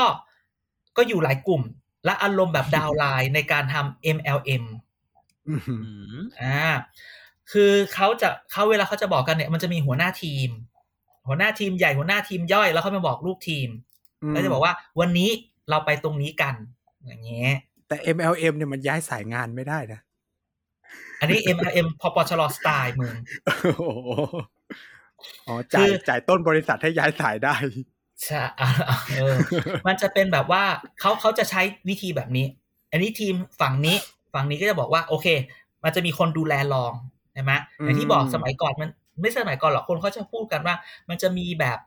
[0.97, 1.61] ก็อยู่หลายกลุ่ม
[2.05, 4.63] และอารมณ์แบบดาวน์ไลน์ในการทำ MLM
[5.47, 5.75] อืมอื
[6.15, 6.69] มอ่า
[7.51, 10.49] คือเขาจะเขาเวลาเขาจะบอกกันเนี่ยมันจะมีหัวหน้าทีม
[11.27, 13.69] หัวหน้าทีมใหญ่หัวหน้าทีมย่อยแล้วเขามาบอกลูกทีม
[14.29, 15.29] แล้วจะบอกว่าวันนี้
[15.69, 16.55] เราไปตรงนี้กัน
[17.05, 17.51] อย่างเงี้ย
[17.87, 19.99] แต่ MLM เนี่ยมันย้ายสายงานไม่ได้นะ
[21.19, 23.13] อันนี้ MLM พอปชรสไตล์มึง
[23.45, 24.09] โอ้โห
[25.47, 27.55] อ๋อคืจ่ายอจ่ายต้นบริษัทให้ย้ายสายได้
[28.23, 28.69] ใช่อะ
[29.13, 29.35] เออ
[29.85, 30.63] มันจะเป็นแบบว่า
[30.99, 32.45] เขาเขาจะใช้วิธีแบบนี้
[32.91, 33.97] อันนี้ทีมฝั่งนี้
[34.33, 35.27] ฝั่งนี้ก็จะบอกว่า โอเค
[35.83, 36.93] มันจะมีคนดูแลรอง
[37.33, 37.51] ใช่ไหม
[37.83, 38.89] อย่างที่บอกอืมสมัยก่อนมัน
[39.21, 40.75] ไม่ใช่สมัยก่อนหรอกคนเขาจะพูดกันว่า
[41.09, 41.79] มันจะมีแบบ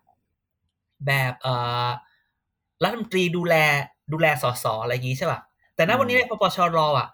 [1.06, 1.54] แบบเอ่
[1.86, 1.88] อ
[2.82, 3.54] รัฐมนตรีดูแล
[4.12, 5.40] ดูแลสสอะไรอย่างงี้ใช่ป่ะ
[5.74, 7.08] แต่ณวันนี้ในปปชรอะ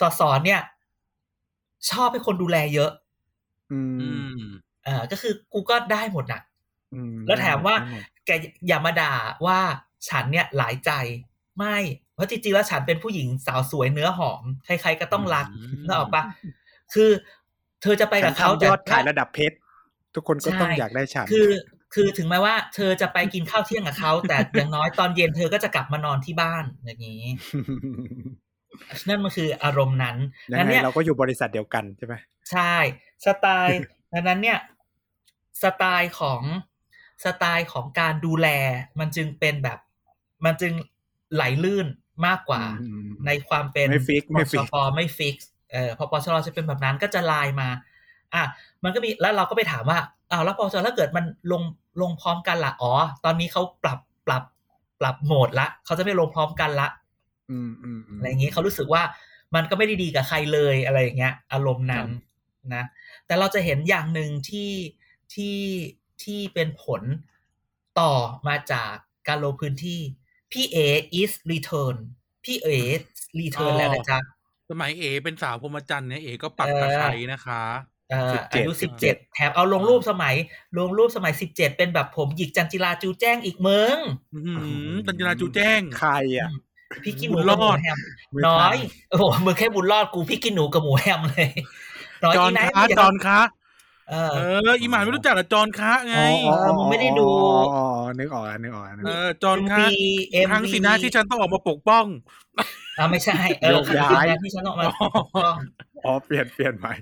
[0.00, 0.60] สสเนี่ย
[1.90, 2.90] ชอบให้คนดูแลเยอะ
[3.70, 4.44] อือืมม
[4.84, 6.40] เออก็คือกูก็ได้หมดน่ะ
[6.92, 8.32] อืมแล้วแถมว่าได้หด แก
[8.68, 9.14] อย่ามาด่า
[9.46, 9.58] ว่า
[10.08, 10.90] ฉันเนี่ยหลายใจ
[11.58, 11.76] ไม่
[12.14, 16.22] เพราะจริงๆแล้วฉันเป็นผู้หญิงสาวสวยเนื้อหอมใครๆก็ต้องรักอืมนึกออกปะ
[16.94, 17.10] คือ
[17.82, 19.56] เธอจะไปกับเขาฉันทำยอดขายระดับเพชร
[20.14, 21.48] ทุกคนก็ต้องอยากได้ฉันคือ
[21.94, 27.22] คือถึงแม้ว่าเธอจะไปกินข้าวเที่ยงกับเขาแต่อย่างน้อยตอนเย็นเธอก็จะกลับมานอนที่บ้านอย่างนี้
[29.08, 30.16] นั่นมันคืออารมณ์นั้น
[30.50, 32.14] ยังนั้นไงเนี่ยเราก็อยู่บริษัทเดียวกันใช่ไหม
[32.50, 32.74] ใช่
[33.24, 33.78] สไตล์
[34.12, 34.58] ดังนั้นเนี่ย
[35.62, 36.42] สไตล์ของ
[37.24, 38.48] สไตล์ของการดูแล
[39.00, 39.78] มันจึงเป็นแบบ
[40.44, 40.72] มันจึง
[41.34, 41.86] ไหลลื่น
[42.26, 45.36] มากกว่าอืมในความเป็นไม่ฟิกไม่ปฟิชกปไม่ฟิก
[45.72, 47.68] เออพอปชรจะเป็นแบบนั้นก็จะไลน์มา
[48.34, 48.44] อะ
[48.84, 49.98] มันก็มีแล้วเราก็ไปถามว่า
[50.30, 51.62] อ้าวแล้วปชรถ้าเกิดมันลง
[52.02, 52.92] ลงพร้อมกันล่ะอ๋อ
[53.24, 54.42] ตอนนี้เขาปรับปรับ
[55.00, 56.88] ปรับโหมดละเขาจะไม่ลงพร้อมกันละ
[57.50, 59.02] อืมอืมมอะไรอย่างนี้เขารู้สึกว่า
[59.54, 62.06] มันก็ไม่ได้ดีกับใครเลยอะไรอย่างเงี้ย อารมณ์นั้น
[62.74, 62.84] นะ
[63.26, 64.72] แต่เราจะเห็นอย่างหนึ่งที่
[65.34, 65.56] ที่
[66.24, 67.02] ที่เป็นผล
[68.00, 68.12] ต่อ
[68.48, 68.92] มาจาก
[69.28, 70.00] การลงพื้นที่
[70.52, 70.76] พี่เอ
[71.20, 71.96] is return
[72.44, 72.68] พี่เอ
[73.40, 74.18] return แล้วนะจ๊ะ
[74.70, 77.62] สมัยเอ เป็นสาวพรหมจันทร์เนี่ยเอก็ปักตะไคร้นะคะ
[78.10, 80.34] เอ่อ17อายุสิบเจ็ดแถมเอาลงรูปสมัย
[80.78, 83.98] ลงรูปสมัยสิบเจ็ดเป็นแบบผมหยิกจันจิราจูแจ้งอีกเมือง
[84.34, 84.40] อื
[84.92, 86.50] มตันจราจูแจ้งใครอะ
[87.04, 87.98] พี่กินหมูกับหมูแฮม
[88.32, 91.48] ไม่น้อยทัโอ้โหมึงแค่บุญรอดกูพี่กินหนูกับหมูแฮมเลย
[92.24, 93.40] น้อยจออีนไนท์คะมึงอย่าจอนคะ
[94.10, 94.38] เออเอ
[94.72, 96.16] ออีหมานไม่รู้จักเหรอจอนคะไง
[96.46, 97.84] อ๋ออ๋อมึงไม่ได้ดูอ๋ออ๋อ
[98.18, 99.84] นึกออกแล้วนึกออกแล้วนึกเอออกอจอนคะ
[100.32, 102.04] เอ็มครั้งสินะที่ฉันต้องออกมาปกป้อง
[102.98, 105.08] อ่าไม่ใช่ เออโยกย้ายที่ฉันออกมาอ๋อ
[105.46, 105.56] ต้อง
[106.04, 106.92] อ๋อเปลี่ยนเปลี่ยนใหม่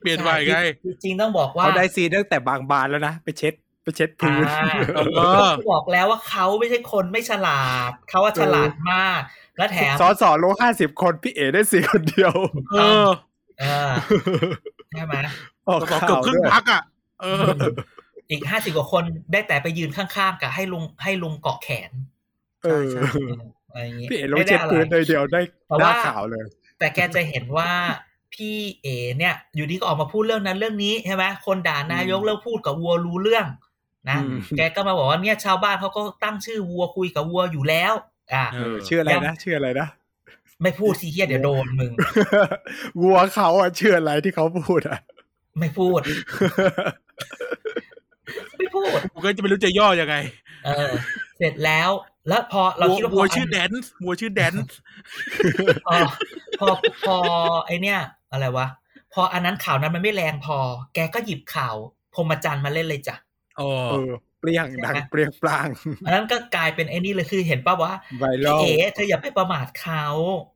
[0.00, 0.56] เปลี่ยนไปไง
[1.02, 9.20] จริงๆต้องบอกว่าเขาได้ซีนตั้งแต่บางบานแล้วนะไปเช็ดไปเช็ดพื้นอ่าเออบอกแล้วว่าเขาไม่ใช่คนไม่ฉลาด เขาว่าฉลาดมาก
[9.58, 12.34] และแถมสอสอโลห้าสิบคนพี่เอได้ซีคนเดียว
[12.72, 13.08] เออ
[13.60, 13.90] เออ
[14.92, 15.14] ใช่ไหม
[15.68, 16.82] ออกบอกข่าเกือบวครึ่งด้วยพักอะ
[17.20, 17.44] เออ
[18.30, 21.90] อีกห้าสิบกว่าคนได้แต่ไปยืนข้างๆกับให้ลุงให้ลุงเกาะแขน
[22.62, 23.02] เออใช่
[23.70, 26.44] อะไรอย่างงี้พี่เอลงไม่ได้เช็ดอะไรพื้นเลยเดียวได้เพราะหน้าว่าข่าวเลย
[26.78, 27.70] แต่แกจะเห็นว่า
[28.34, 28.86] พี่เอ
[29.18, 33.46] เนี่ย อยู่ดีก็ออกมาพูดเรื่องนั้นเรื่องนี้ใช่ไหมคนด่านายกอืมเลิกพูดกับวัวรู้เรื่อง
[34.10, 37.94] นะอืมแกก็มาบอกว่าเนี่ยชาวบ้านเขาก็ตั้งชื่อวัวคุยกับวัวอยู่แล้ว
[38.34, 39.88] อ่าเอเออชื่ออะไรนะชื่ออะไรนะ
[40.62, 41.92] ไม่พูดสิเฮียเดี๋ยวโดนมึง
[43.02, 44.98] วัวเขาอะชื่ออะไรที่เขาพูดอะ
[45.58, 46.00] ไม่พูด
[48.58, 50.16] ไม่พูดกูก็จะไม่รู้จะย่อยังไง
[50.64, 50.92] เออ
[51.38, 51.90] เสร็จแล้ว
[52.28, 54.76] แล้วพอเราคิดว่าพอวัวชื่อแดนซ์วัวชื่อแดนซ์
[55.86, 55.96] พอ
[56.60, 56.68] พอ
[57.06, 57.16] พอ
[57.66, 57.98] ไอเนี่ย
[58.32, 58.66] อะไรวะ
[59.14, 60.58] พออันนั้นข่าวนั้นมันไม่แรงพอ
[60.94, 61.76] แกก็หยิบข่าว
[62.14, 63.16] พรหมจรรย์มาเล่นเลยจ้ะ
[63.60, 65.68] อ๋อเออเปรี้ยงดังเปรี้ยงปลาง
[66.04, 70.51] อันนั้นก็กลายเป็นไอ้นี่เลยคือเห็นป่าวว่าไวรัพี่ลเอ๋เธออย่าไปประมาทเขาเ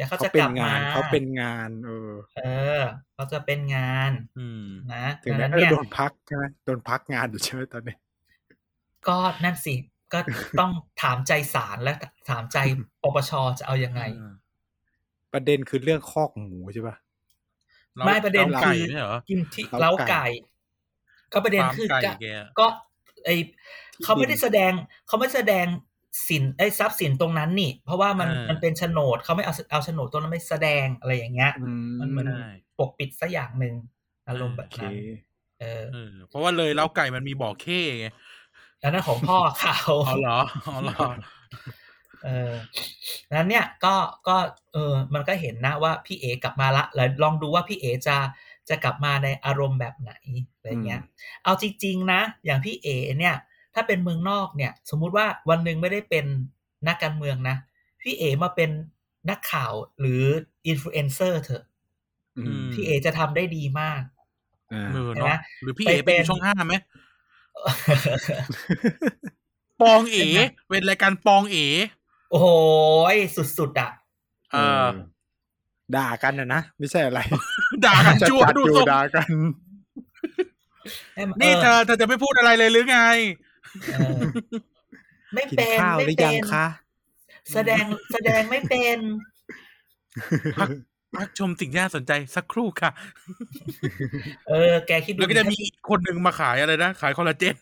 [0.00, 2.40] ดี๋ยวเขาเขาจะเป็กนลับงามานเขาเป็นงาน เออ เอ
[2.78, 2.80] อ
[3.14, 7.96] เขาจะเป็นงาน อืมนะถึงดังแม้นั้นจะเนี่ยโดนพักใช่ไหมโดนพักงานอยู่ใช่ไหมตอนนี้
[9.08, 9.74] ก็นั่นสิ
[10.12, 10.18] ก็
[10.60, 10.70] ต้อง
[11.02, 11.92] ถามใจศาลและ
[12.30, 12.58] ถามใจ
[13.02, 14.02] ปปชจะเอายังไง
[15.32, 16.96] ประเด็นคือเรื่องคอกหมูใช่ป่ะ
[18.06, 20.26] ไม่ประเด็นอาไก่คือไม่เหรอกินที่เล้าเล้าไก่ไก่
[21.32, 22.26] ก็ประเด็นฟาร์มคือไก่ก็แก
[22.58, 22.66] ก็
[23.24, 23.30] ไอ
[24.04, 24.72] เขาไม่ได้แสดง
[25.06, 25.66] เขาไม่แสดง
[26.28, 33.74] สินไอ้ทรัพย์สินตรงนั้นนี่ เพราะว่ามันเออมันเป็นโฉนดเขาไม่เอาเอาโฉนดตรงนั้นไม่แสดงอะไรอย่างเงี้ยอืมันเหมือนใช่ปกปิดสักอย่างหนึ่ง
[34.28, 34.94] อารมณ์แบบโอเคนั้น
[35.60, 38.06] เออเออเพราะว่าเลยเล้าไก่มันมีบ่อเข้ไง
[38.82, 41.08] อันนั้นของพ่อเขาอ๋อเหรออ๋อเหรอ
[42.24, 42.52] เออ
[43.36, 43.94] นั้นเนี่ยก็
[44.28, 44.36] ก็
[44.72, 48.16] เออมันก็เห็นนะว่าพี่เอกลับมาละแล้วลองดูว่าพี่เอจะ
[48.68, 50.12] จะกลับมาในอารมณ์แบบไหน
[50.54, 51.00] อะไรเงี้ย
[51.44, 53.36] เอาจริงๆนะ อย่างพี่เอเนี่ย
[53.74, 56.26] ถ้าเป็นเมืองนอกเนี่ย สมมุติว่าวันหนึ่งไม่ได้เป็น
[56.88, 57.56] นักการเมืองนะ
[58.00, 58.70] พี่เอมาเป็น
[59.30, 60.22] นักข่าวหรือ
[60.66, 61.64] อินฟลูเอนเซอร์เถอะ
[62.38, 64.02] อืมพี่เอจะทำได้ดีมาก
[64.72, 66.74] อ่าเออเห็นไหมเนาะหรือพี่ไปเอ๋เป็เป็นนช่องห้าไหม
[69.80, 71.66] ปองเอ๋เป็นไงเป็นรายการปองเอ๋
[72.30, 72.46] โอ้โห
[73.58, 73.90] สุดๆอะ
[74.52, 74.86] เออ
[75.96, 77.20] ด่ากันนะนะไม่ใช่อะไร
[77.86, 79.30] ด่ากันจะชั่วจัดดูอยู่ทรงด่ากัน
[81.40, 83.49] นี่เธเอออเธอจะไม่พูดอะไรเลยหรือไงเออ
[85.34, 86.66] ไม่กินเป็นข้าวหไม่รือเป็ยังนคะ
[87.52, 88.98] แสดงแสดงไม่เป็น
[91.16, 92.90] พักชมสิ่งที่น่าสนใจสักครู่ค่ะ
[94.48, 97.56] เออ แกคิดดูแล้วก็จะมีอีกคนหนึ่งมาขายอะไรนะ ขายคอลลาเจน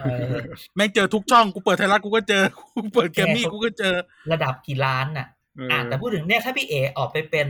[0.00, 0.34] เออ
[0.76, 2.42] แม่งเจอทุกช่อง กูเปิดไทยรัฐกูก็เจอ
[2.76, 3.94] กูเปิดแกรมมี่กูก็เจอ
[4.32, 7.48] ระดับกี่ล้านน่ะเอออะแต่พูดถึงเนี่ยถ้าพี่เอออกไปเป็น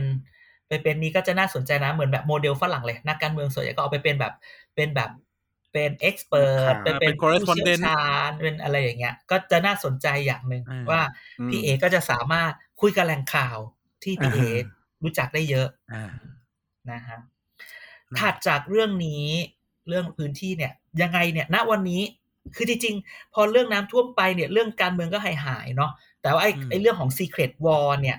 [0.67, 4.33] ไปเป็นนี้ก็จะน่าสนใจนะ เหมือนแบบโมเดลฝรั่งเลย นักการเมืองส่วนใหญ่ก็เอาไปเป็นแบบ
[4.75, 5.09] เป็นแบบ
[5.75, 6.37] เป็นเอ็กซ์เพร
[6.73, 11.01] สไปเป็นเป็นผู้เชี่ยว correspondent ชาญเป็นอะไรอย่างเงี้ย ก็จะน่าสนใจอย่างหนึ่งอ่าว่า
[11.49, 13.57] พี่เอก็จะสามารถคุยกับแหล่งข่าว
[14.03, 14.39] ที่พี่เอ
[15.03, 16.11] รู้จักได้เยอะอ่า
[16.91, 17.19] นะฮะ
[18.09, 19.25] อืมถัดจากเรื่องนี้
[19.87, 22.01] เรื่องพื้นที่เนี่ย ยังไงเนี่ย ณวันนี้
[22.55, 28.17] คือจริงๆ พอเรื่องน้ำท่วมไปเนี่ย เรื่องการเมืองก็หายหายๆเนาะแต่ว่าไอ้อืมไอ้เรื่องของ Secret War เนี่ย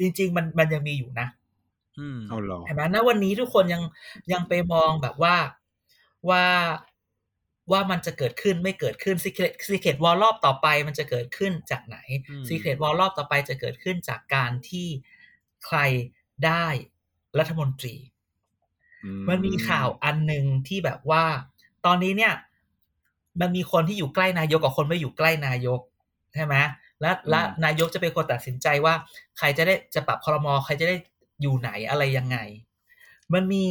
[0.00, 1.28] จริง ๆ มันมันยังมีอยู่นะ
[1.98, 3.82] อืมเอาเหรอเห็นไหมณวันนี้ทุกคนยัง
[4.32, 5.36] ยังไปมองแบบว่า
[6.30, 6.44] ว่า
[7.72, 14.86] ว่ามันจะเกิดขึ้นไม่เกิดขึ้น Secret Secret War รอบต่อไปมันจะเกิดขึ้นจากไหนอืม Secret War รอบต่อไปจะเกิดขึ้นจากการที่
[15.66, 15.78] ใคร
[16.44, 16.66] ได้
[17.38, 17.96] รัฐมนตรี
[19.28, 21.24] มันมีข่าวอันหนึ่งที่แบบว่า
[21.86, 22.34] ตอนนี้เนี่ย
[23.40, 25.80] มันมีคนที่อยู่ใกล้นายกกับคนไม่อยู่ใกล้นายก
[26.34, 26.54] ใช่ไหม
[27.00, 28.94] และและนายกจะเป็นคนตัดสินใจว่า
[29.38, 30.96] ใครจะได้จะปรับคอรมอใครจะได้
[31.42, 32.38] อยู่ไหนอะไรยังไง
[33.34, 33.66] มันมี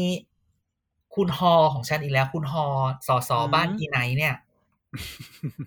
[1.17, 2.65] คุณฮอของฉันอีกแล้ว คุณฮอ
[3.07, 4.35] สอสออืมบ้านอีไนท์เนี่ย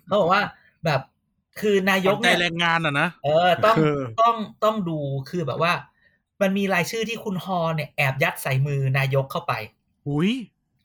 [0.05, 0.41] เขาบอกว่า
[0.85, 1.01] แบบ
[1.59, 5.73] คือนายกใจเนี่ยแรงงานอะนะเออต้องเออต้องต้องดูคือแบบว่า
[6.41, 9.53] มันมีรายชื่อที่คุณฮอเนี่ยแอบยัดใส่มือนายกเข้าไป
[10.05, 10.29] หุย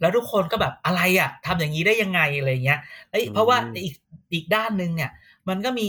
[0.00, 3.94] แล้วทุกคนก็แบบอะไรอะทำอย่างนี้ได้ยังไงอะไรเงี้ยเอ้ยอืมเพราะว่าอีก
[4.32, 5.10] อีกด้านหนึ่งเนี่ย
[5.48, 5.88] มันก็มี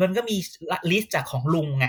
[0.00, 0.36] มันก็มี
[0.90, 1.86] list จากของลุงไง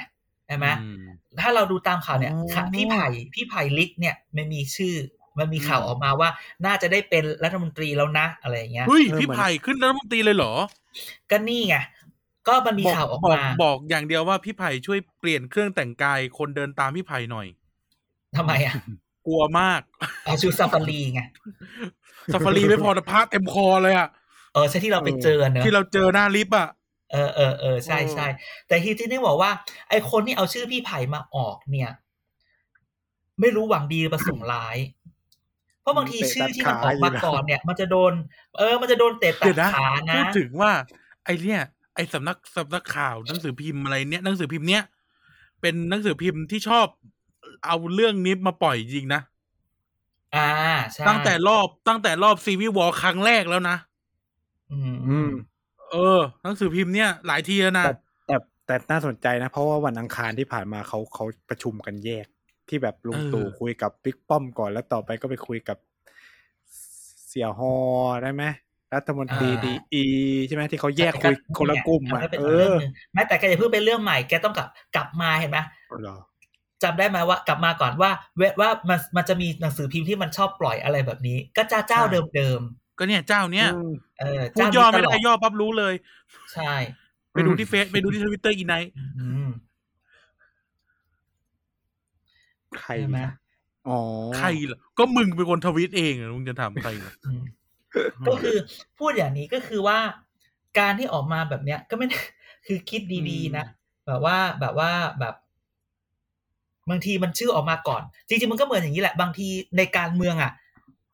[0.48, 1.04] ใช่ไหมอืม
[1.40, 4.96] ถ้าเราดูตามข่าวเนี่ยอ๋อค่ะพี่ไผ่พี่ไผ่ลิกเนี่ยมันมีชื่อ
[5.40, 6.30] มันมีข่าวออกมาว่า
[6.66, 10.54] น่าจะได้เป็นรัฐมนตรีแล้วนะ อะไรอย่างเงี้ยเฮ้ยเออพี่เหมือนไผ่ขึ้นรัฐมนตรีเลยเหรอ
[11.32, 11.76] ก็นี่ไง
[12.48, 17.48] ก็มันมีบอกข่าวออกบอกมาบอกอย่างเดียวว่าพี่ไผ่ช่วยเปลี่ยนเครื่องแต่งกายคนเดินตามพี่ไผ่หน่อย
[18.38, 18.74] ทำไมอะ
[19.28, 19.82] กลัวมาก
[20.26, 21.22] เอาชุดซาฟารีไง
[22.34, 24.08] ซาฟารีไม่พอแต่พระเต็มคอเลยอะ
[24.54, 26.70] เออใช่ที่เราไปเจอเนอะที่เราเจอหน้าลิฟต์อะ
[27.12, 28.28] เออเออเออใช่ใช่
[28.68, 29.52] แต่ที่ที่นี่บอกว่า
[29.90, 31.92] ไอคนที่เอาชื่อพี่ไผ่มาออกเนี่ย
[33.42, 34.99] ไม่รู้หวังดีหรือประสงค์ร้ายเพ
[35.90, 38.14] ราะบางทีเตะชื่อตัดที่มันออกขาอยู่มานะก่อนเนี่ย มันจะโดน
[38.58, 40.72] เออ มันจะโดนเตะตัเดี๋ดยวนะขานะพูดถึงว่า
[41.26, 41.62] ไอเนี่ย
[41.96, 44.84] ไอสำนักสำนักข่าวหนังสือพิมพ์อะไรเนี่ยหนังสือพิมพ์เนี้ย
[45.62, 46.88] เป็นหนังสือพิมพ์ที่ชอบ
[47.66, 49.22] เอาเรื่องนี้มาปล่อยจริงนะ
[50.36, 50.50] อ่า
[50.92, 53.78] ใช่ตั้งแต่รอบตั้งแต่รอบซีวีวอลครั้งแรกแล้วนะ
[54.72, 55.30] อืมอืม
[55.92, 57.94] เออ หนังสือพิมพ์เนี่ยหลายทีแล้วนะแต่
[58.28, 62.28] แต่แต่น่าสนใจนะ เพราะว่าวันอังคารที่ผ่านมาเขาเขาประชุมกันแยก
[62.70, 65.78] ที่แบบลุงตู่คุยกับบิ๊กป้อมก่อนแล้วต่อไปก็ไปคุยกับ
[67.28, 67.74] เสี่ยฮอ
[68.24, 68.44] ได้ไหม
[68.96, 70.04] รัฐมนตรีดีอี
[70.48, 75.60] ใช่ไหมที่เขาแยกคุยคนละกลุ่มอะอะเป็นเอเรื่องอหนึงแม้แต่แกจะเพิ่งเป็นเรื่องใหม่แกต้องกลับกลับมาเห็นไหม
[76.02, 76.18] เหรอ
[76.84, 82.62] จำได้ไหมว่ากลับมาก่อนว่าเวว่ามันมันจะมีหนังสือพิมพ์ที่มันชอบปล่อยอะไรแบบนี้ ก็เจ้าเจ้าเดิมเดิม
[82.98, 85.94] ก็เนี่ยเจ้าเนี้ยอืมๆเออพูดเจ้าย่อนี้ไม่ตลได้อดย่อปั๊บรู้เลย
[86.54, 86.74] ใช่
[87.32, 89.50] ไปดูที่เฟซไปดูที่ทวิตเตอร์อีไนท์ อืม
[92.78, 93.20] ใครใช่ไหม
[93.90, 94.00] อ๋อ
[94.38, 97.44] ใครล่ะก็มึงเป็นคนทวิตเองอะมึงจะถามใครล่ะอืม
[98.28, 98.58] ก็คือ
[99.00, 100.00] พูดอย่างนี้ก็คือว่า
[100.80, 102.18] การที่ออกมาแบบเนี้ย ก็ไม่ได้
[102.68, 103.66] คือคิดดีๆนะ
[104.08, 105.36] แบบว่าแบบว่าแบบ
[106.90, 110.52] บางทีมันชื่อออกมาก่อน จริงๆมันก็เหมือนอย่างนี้แหละ บางทีในการเมืองอะ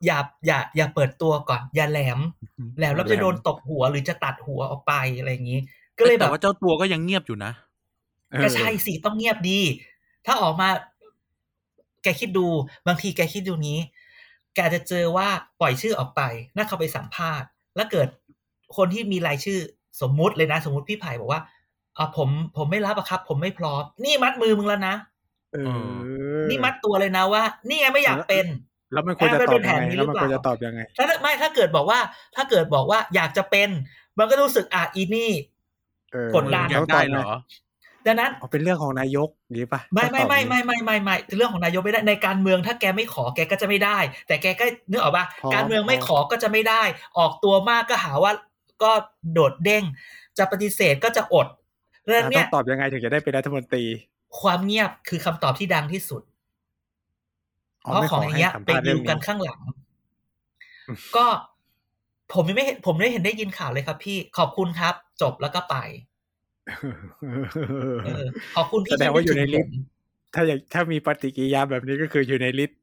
[0.05, 2.19] อย่าอย่า อย่าเปิดตัวก่อน อย่าแหลม
[2.77, 5.59] แหลมแล้วจะโดนตกหัวหรือจะตัดหัวออกไปอะไรอย่างนี้
[5.97, 7.51] ก็เลยแบแต่บว่าเจ้าตัวก็ยังเงียบอยู่นะ
[8.31, 9.59] เออก็ใช่สิต้องเงียบดี
[10.25, 10.69] ถ้าออกมา
[12.05, 12.47] แกคิดดู
[12.87, 13.79] บางทีแกคิดดูนี้
[14.55, 15.27] แกจะเจอว่า
[15.59, 16.21] ปล่อยชื่อออกไป
[16.55, 18.07] น่าเขาไปสัมภาษณ์ แล้วเกิด
[18.77, 19.59] คนที่มีรายชื่อ
[20.01, 21.41] สมมุติเลยนะ สมมุติพี่ไผ่บอกว่า
[21.97, 24.95] อ่าผมผมไม่รับอะครับ ผมไม่พร้อม นี่มัดมือมึงแล้วนะ
[25.53, 28.45] เออนี่มัดตัวเลยนะว่า นี่ไงไม่อยากเป็น
[28.93, 31.99] แล้วมันควรจะเออมันตเป็อบนแผยังนไงนี้แล้วมันหรือเปล่าควรจะตอบยังไงถ้าไม่ถ้าเกิดบอกว่า
[32.35, 33.69] ถ้าเกิดบอกว่าอยากจะเป็น
[34.19, 35.31] มันก็รู้สึกอะอีนี่
[36.13, 37.31] เออกดดันอยากได้เหรอ
[38.05, 46.83] ดังนั้นเอาเป็นเรื่องของนายกอย่างนี้ปะไม่ไม่ต้องตอบไม่อย่างไม่นี้ไม่ไม่ไม่เรื่องของนายกไม่ได้ในการเมืองถ้าแกไม่ขอแกก็จะไม่ได้ แต่แกก็นึกออกป่ะพอการเมืองไม่พอขอก็จะไม่ได้
[47.17, 48.31] ออกตัวมากก็หาว่า
[48.83, 48.91] ก็
[49.33, 49.83] โดดเด้ง
[50.37, 51.47] จะปฏิเสธก็จะอด
[52.07, 53.83] เรื่องอะต้เนี้อยงตอบยังไงถึงจะได้เป็นรัฐมนตรี
[54.39, 56.21] ความเงียบคือคำตอบที่ดังที่สุด
[57.85, 59.59] อ๋อเพราะไม่ของขออย่างเงี้ยให้สัมไปภาษณ์ดิวเรื่องนี้กันข้างหลัง
[61.15, 61.25] ก็
[62.33, 66.14] ผมยังไม่เห็นผมไม่เห็นได้ยินข่าวเลยครับ พี่ขอบคุณครับ จบแล้วก็ไปเออ
[68.55, 69.93] ขอบคุณที่แสดงว่าอยู่ในคิลิดสถึต์งผม
[70.33, 72.79] ถ้าอย่างถ้ามีปฏิกิริยาแบบนี้ก็คืออยู่ในลิสต์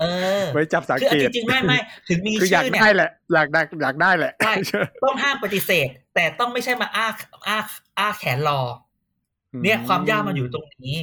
[0.00, 0.04] เอ
[0.42, 4.54] อไว้จับสังคือเกจตริงๆไม่ไม่ถึงมีคืออยากชื่อเนี่ยได้แหละอยากได้อยากได้แหละใช่
[5.04, 7.06] ต้องห้ามปฏิเสธ แต่ต้องไม่ใช่มาอ้า
[7.48, 7.58] อ้า
[7.98, 8.60] อ้าแขนรอ
[9.62, 10.96] เนี่ยความยากมันอยู่ตรงนี้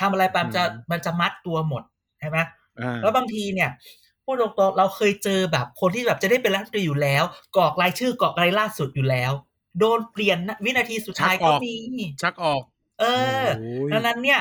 [0.00, 1.82] ทำอะไรไปมันจะมันจะมัดตัวหมด
[2.20, 2.38] ใช่ไหม
[2.80, 3.70] อ่าแล้วบางทีเนี่ย
[4.24, 7.24] พูดตรงๆเราเคยเจอแบบคนที่แบบจะได้เป็นรัฐมนตรีอยู่แล้ว
[7.56, 9.32] กรอกรายชื่อกรอกรายล่าสุดอยู่แล้ว
[9.78, 11.74] โดนเปลี่ยนนะวินาทีสุดท้ายก็มี
[12.22, 12.62] ชักออก
[13.00, 13.04] เอ
[13.42, 14.40] อโอ้ยดังนั้นเนี่ย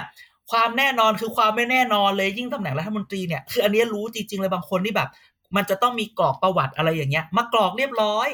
[0.52, 5.10] ความแน่นอนคือความไม่แน่นอนเลยยิ่งตำแหน่งรัฐมนตรีเนี่ยคืออันเนี้ยรู้จริงๆเลยบางคนที่แบบ
[5.56, 8.30] มันจะต้องมีกรอกประวัติอะไรอย่างเงี้ย มากรอกเรียบร้อย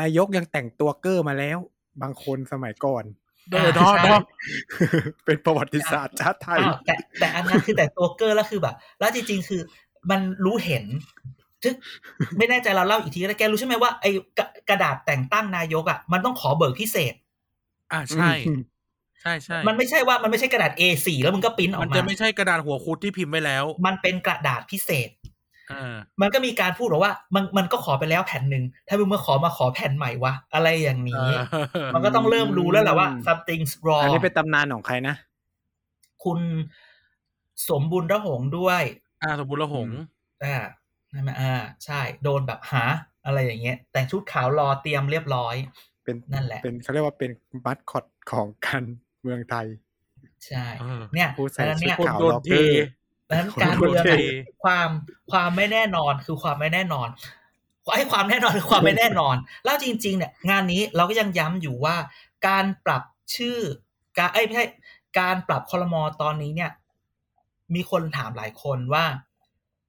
[0.00, 1.58] นายกยังแต่งตัวเก้อมาแล้ว
[2.02, 3.04] บางคนสมัยก่อน
[3.50, 4.16] เดอดอดอ
[5.24, 9.60] เป็นประวัติศาสตร์ชาติไทยอ้าวแต่แต่อันนั้นคือแต่งตัวเก้อแล้วคือแบบ แล้วจริงๆคือ
[10.10, 10.84] มันรู้เห็น
[11.64, 11.76] ทึก
[12.38, 17.14] ไม่แน่ใจเราเล่าอีกทีแล้วแกรู้ใช่ไหมว่าไอ้กระกระดาษแต่งตั้งนายกอะมันต้องขอเบิกพิเศษ
[17.92, 18.30] อ่าใช่
[19.20, 25.10] ใช่ใช่มันไม่ใช่ว่ามันไม่ใช่กระดาษ A4 แล้วมึงก็ปริ้นออมันกมาจะไม่ใช่กระดาษหัวครุฑที่พิมพ์ไว้แล้ว มันเป็นกระดาษพิเศษ
[25.72, 31.24] อ่ามันก็มีการพูดบอกว่ามันมันก็ขอไปแล้วแผ่นหนึ่งถ้ามึงมาขอมาขอแผ่นใหม่วะอะไรอย่างนี้
[31.94, 35.14] มันก็ต้องเริ่มรู้แล้วแหละว่า something's อัน wrong นี้เป็นตำนานของใครนะ
[36.24, 36.38] คุณ
[37.68, 38.82] สมบุญระหงษ์ ด้วย
[39.22, 39.98] อ่าสมบูรณ์ละหงส์
[40.44, 40.56] อ่า
[41.14, 42.84] ใช่ไหมอ่า ใช่ โดนแบบหา
[43.24, 45.54] อะไรอย่างเงี้ย แต่งชุดขาวรอเตรียมเรียบร้อย
[46.04, 47.30] เป็นนั่นแหละ เป็นเขาเรียกว่าเป็น
[47.64, 48.84] มัดคอตของการ
[49.20, 49.66] เมืองไทย
[50.46, 52.86] ใช่เออเนี่ยผู้ใส่ดังนั้นชุดเนี่ยคนขาวโดนล็อกเทเก้อ
[53.28, 54.20] ดังนั้นคนการเมืองโดนเทอะ
[54.64, 54.88] ความ
[55.30, 57.08] ความไม่แน่นอนคือความไม่แน่นอน
[57.94, 61.96] ไอ้ความแน่นอนคือความไม่แน่นอน แล้วจริง ๆ เนี่ย งานนี้เราก็ยังย้ำอยู่ว่า
[62.48, 63.02] การปรับ
[63.36, 63.58] ชื่อ
[64.18, 64.66] การเอ้ยไม่ใช่
[65.18, 66.70] การปรับคอรมอตอนนี้เนี่ย
[67.74, 69.04] มีคนถามหลายคนว่า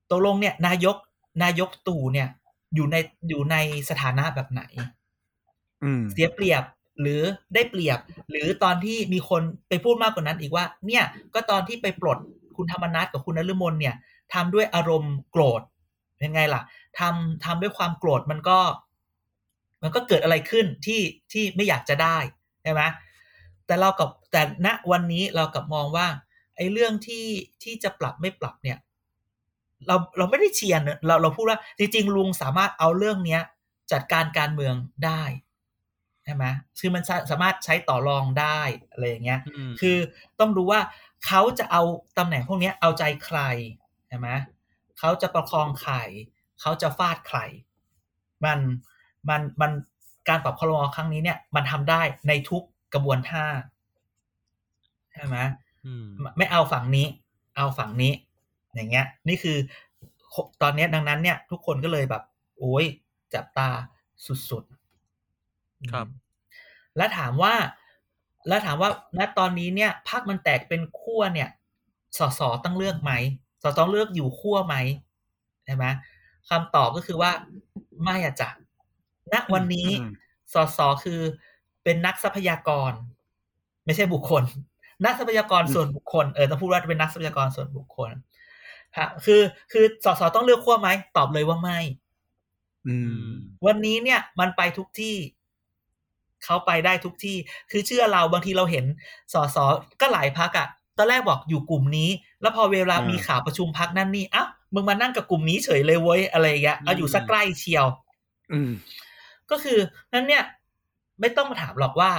[0.09, 0.95] ตกลงเนี่ย นายก
[1.43, 2.29] นายกตู่เนี่ย
[2.75, 2.95] อยู่ใน
[3.29, 3.55] อยู่ใน
[3.89, 4.61] สถานะแบบไหน
[5.83, 6.63] อืมเสียเปรียบ
[7.01, 7.21] หรือ
[7.53, 12.17] ได้เปรียบ หรือตอนที่มีคนไปพูดมากกว่านั้นอีกว่า เนี่ย ก็ตอนที่ไปปลด
[12.57, 13.95] คุณธรรมนัฐกับคุณนฤมลเนี่ย
[14.33, 15.61] ทำด้วยอารมณ์โกรธ
[16.25, 16.61] ยังไงล่ะ
[16.99, 18.59] ทำทำด้วยความโกรธมันก็
[19.81, 22.17] มันก็เกิดอะไรขึ้นที่ที่ไม่อยากจะได้
[22.61, 22.81] ใช่ไหม
[23.65, 26.07] แต่เรากับแต่ณวันนี้เรากลับมองว่า
[26.55, 27.25] ไอ้เรื่องที่
[27.63, 28.77] ที่จะปรับไม่ปรับเนี่ย
[29.87, 33.41] เราเราไม่ได้เชียร์นะเราเราพูดว่าจริงๆลุงสามารถเอาเรื่องเนี้ย
[33.91, 35.23] จัดการการเมืองได้
[36.23, 36.45] ใช่ไหม
[36.79, 38.59] คือมันสามารถใช้ต่อรองได้
[38.91, 39.97] อะไรอย่างเงี้ยอืมคือ
[40.39, 40.79] ต้องดูว่า
[41.25, 41.81] เขาจะเอา
[42.17, 43.39] ตำแหน่งพวกเนี้ยเอาใจใคร
[44.07, 44.27] ใช่ไหม
[44.99, 45.95] เขาจะประคองใคร
[46.61, 47.39] เขาจะฟาดใคร
[48.45, 48.59] มัน
[49.29, 49.71] มันมัน
[50.29, 53.45] การปรับคลอครั้งนี้เนี่ย มันทำได้ในทุกกระบวนท่า
[55.13, 55.37] ใช่ไหม
[55.85, 56.05] อืม
[56.37, 57.07] ไม่เอาฝั่งนี้
[57.57, 58.13] เอาฝั่งนี้
[58.75, 59.57] อย่างเงี้ย นี่คือ
[60.61, 62.23] ตอนเนี้ยดังนั้นเนี่ย ทุกคนก็เลยแบบ
[62.57, 62.85] โอ้ย
[63.33, 63.69] จับตา
[64.49, 66.07] สุดๆ ครับ
[66.97, 67.53] แล้วถามว่า
[68.47, 71.49] แล้วถามว่าณตอนนี้เนี่ยพรรคมันแตกเป็นขั้วเนี่ย
[72.17, 73.11] สสต้องเลือกไหม
[73.61, 74.75] สสต้องเลือกอยู่ขั้วไหม
[75.65, 75.85] ใช่ไหม
[76.49, 77.31] คำตอบก็คือว่า
[78.03, 78.49] ไม่อะจ้ะ
[79.33, 80.11] ณวันนี้อืม
[80.53, 81.21] สสคือ
[81.83, 82.91] เป็นนักทรัพยากร
[83.85, 84.43] ไม่ใช่บุคคล
[85.05, 88.11] นักทรัพยากรส่วนบุคคลเออต้องพูดว่าเป็นนักทรัพยากรส่วนบุคคล
[88.97, 91.79] ฮะคือ คือสสต้องเลือกขั้วไหมตอบเลยว่าไม่
[92.87, 92.95] อื
[93.27, 93.31] ม
[93.65, 95.15] วันนี้เนี่ย มันไปทุกที่
[96.43, 97.37] เขาไปได้ทุกที่
[97.71, 98.85] คือเชื่อเราบางทีเราเห็น
[99.33, 99.57] สส
[100.01, 102.09] ก็หลายพักอะตอนแรกบอกอยู่กลุ่มนี้
[102.41, 107.87] แล้วพอเวลาอ่ามีมีข่าวประชุมพักนั่นนี่อ้าวมึงมานั่งกับกลุ่มนี้เฉยเลยเว้ยอะไรอย่างเงี้ยเอาอยู่สักใกล้เชียว
[108.51, 108.71] อืม
[109.51, 109.79] ก็คือ
[110.13, 110.43] นั้นเนี่ย
[111.19, 112.11] ไม่ต้องมาถามหรอกว่า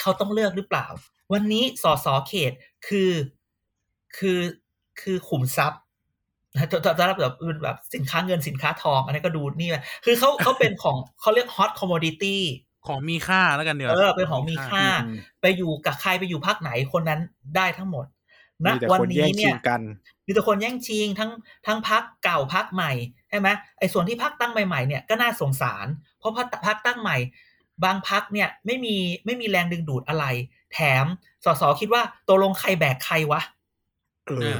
[0.00, 0.86] เขาต้องเลือกหรือเปล่า
[1.32, 2.52] วันนี้สสเขต
[2.88, 3.10] คือ
[4.18, 4.38] คือ
[5.00, 5.80] คือขุมทรัพย์
[6.54, 12.38] นะจะจะจะแบบเป็นแบบสินค้าเงินสินค้าทอง อันนี้ก็ดูนี่ไปคือเขาเขาเป็นของเขาเรียก hot commodity
[12.86, 17.20] ของมีค่าแล้วกันเดี๋ยวเออเป็นของมีค่าอืมไปอยู่กับใครไปอยู่พักไหนคนนั้น
[17.56, 18.06] ได้ทั้งหมด
[18.66, 19.80] ณมีแต่วันคนแย่นี้งเนี่ชิยงกัน
[20.26, 21.30] มีแต่คนแย่งชิงทั้ง
[21.66, 22.92] ทั้งพักเก่าพักใหม่
[23.30, 25.86] ใช่ไหมไอ้ส่วนที่พักตั้งใหม่ๆเนี่ยก็น่าสงสาร
[26.18, 27.16] เพราะพักพักตั้งใหม่
[27.84, 30.24] บางพักเนี่ยไม่มีไม่มีแรงดึงดูดอะไร
[30.72, 31.06] แถม
[31.44, 33.40] สสคิดว่าตกลงใครแบกใครวะ
[34.36, 34.58] เออ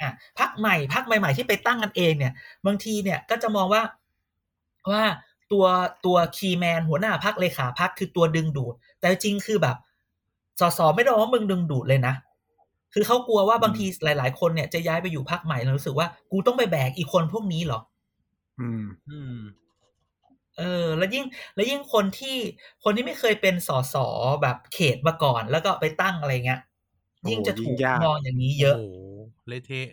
[0.00, 2.32] อะพักใหม่พักใหม่ๆที่ไปตั้งกันเองเนี่ย
[2.66, 3.82] บางทีเนี่ยก็จะมองว่า
[4.90, 5.04] ว่า
[5.52, 5.64] ตัว
[6.06, 9.76] ตัวคีย์แมนหัวหน้าพักเลขาพักคือตัวดึงดูด แต่จริงคือแบบ
[10.60, 12.14] สสไม่ได้บอกว่ามึงดึงดูดเลยนะ
[12.94, 17.80] คือเขากลัวว่าบางทีหลาย ๆ คนเนี่ยจะย้ายไปอยู่พักใหม่แล้วรู้สึกว่ากูต้องไปแบกอีกคนพวกนี้เหรอ
[18.60, 19.38] อืม อืม
[20.58, 22.36] เออ แล้วยิ่ง แล้วยิ่งคนที่
[22.84, 23.94] คนที่ไม่เคยเป็นสส
[24.42, 26.60] แบบเขตมาก่อน แล้วก็ไปตั้งอะไรเงี้ย
[27.22, 29.01] โอ้ยิ่งจะถูกยิ่งยากมองอย่างนี้เยอะโอ้โห
[29.48, 29.88] เละเทะ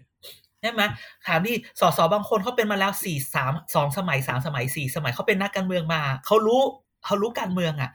[0.62, 0.82] ใช่ไหม
[1.28, 6.62] ถามที่สสบางคนเขาเป็นมาแล้วสี่สามสองสมัยสามสมัยสี่สมัยเขาเป็นนักการเมืองมาเขารู้
[7.06, 7.92] เขารู้การเมืองอะ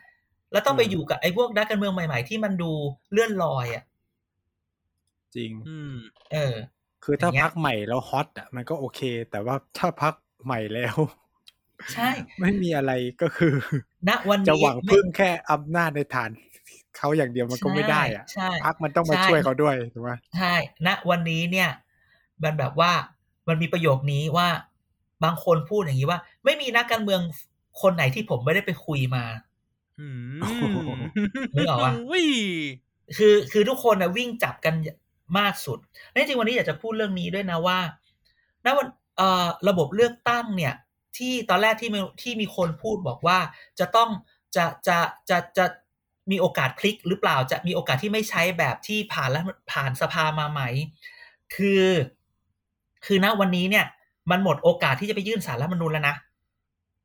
[0.52, 2.72] แล้วต้องไปอืมอยู่กับไอ้พวกนักการเมืองใหม่ ๆ ที่มันดู
[3.12, 3.84] เลื่อนลอยอะ
[5.36, 5.92] จริง อืม
[6.32, 6.54] เออ
[7.04, 10.14] คือถ้าอย่างเงี้ยพักใหม่แล้วฮอตอะมันก็โอเค แต่ว่าถ้าพัก
[10.44, 10.96] ใหม่แล้ว
[11.92, 13.54] ใช่ ไม่มีอะไรก็คือ
[14.08, 16.30] ณวันจะนี้หวังพึ่งแค่อำนาจในฐาน
[16.96, 20.54] เขาอย่างเดียวมันก็ไม่ได้อะใช่พักมันต้องมาใช่ช่วยเขาด้วยถูกไหมใช่
[20.86, 21.70] ณวันนี้เนี่ย
[22.44, 22.92] มันแบบว่า
[23.48, 24.48] มันมีประโยคนี้ว่า
[25.24, 27.20] บางคนพูดอย่างนี้ว่า ไม่มีนักการเมือง
[27.80, 29.24] คนไหนที่ผมไม่ได้ไปคุยมา
[30.00, 30.98] อืม
[31.54, 32.26] นึกออกปะอุ้ย
[33.16, 34.74] คือคือทุกคนนะวิ่งจับกัน
[35.38, 35.78] มากสุด
[36.10, 37.78] และจริงๆวันนี้อยากจะพูดเรื่องนี้ด้วยนะว่า
[38.64, 40.74] ณวันเอ่อระบบเลือกตั้งเนี่ย
[41.16, 43.38] ที่ตอนแรกที่มีที่มีคนพูดบอกว่า
[43.78, 44.10] จะต้อง
[44.56, 44.98] จะจะ
[45.30, 45.66] จะจะ
[46.30, 50.60] มีโอกาสพลิกหรือเปล่าจะมีโอกาสที่ไม่ใช้แบบที่ผ่านแล้วผ่านสภามาไหม
[51.54, 51.84] คือ
[53.06, 53.86] คือณวันนี้เนี่ย
[54.30, 56.16] มันหมดโอกาสที่จะไปยื่นสารรัฐธรรมนูญแล้วนะ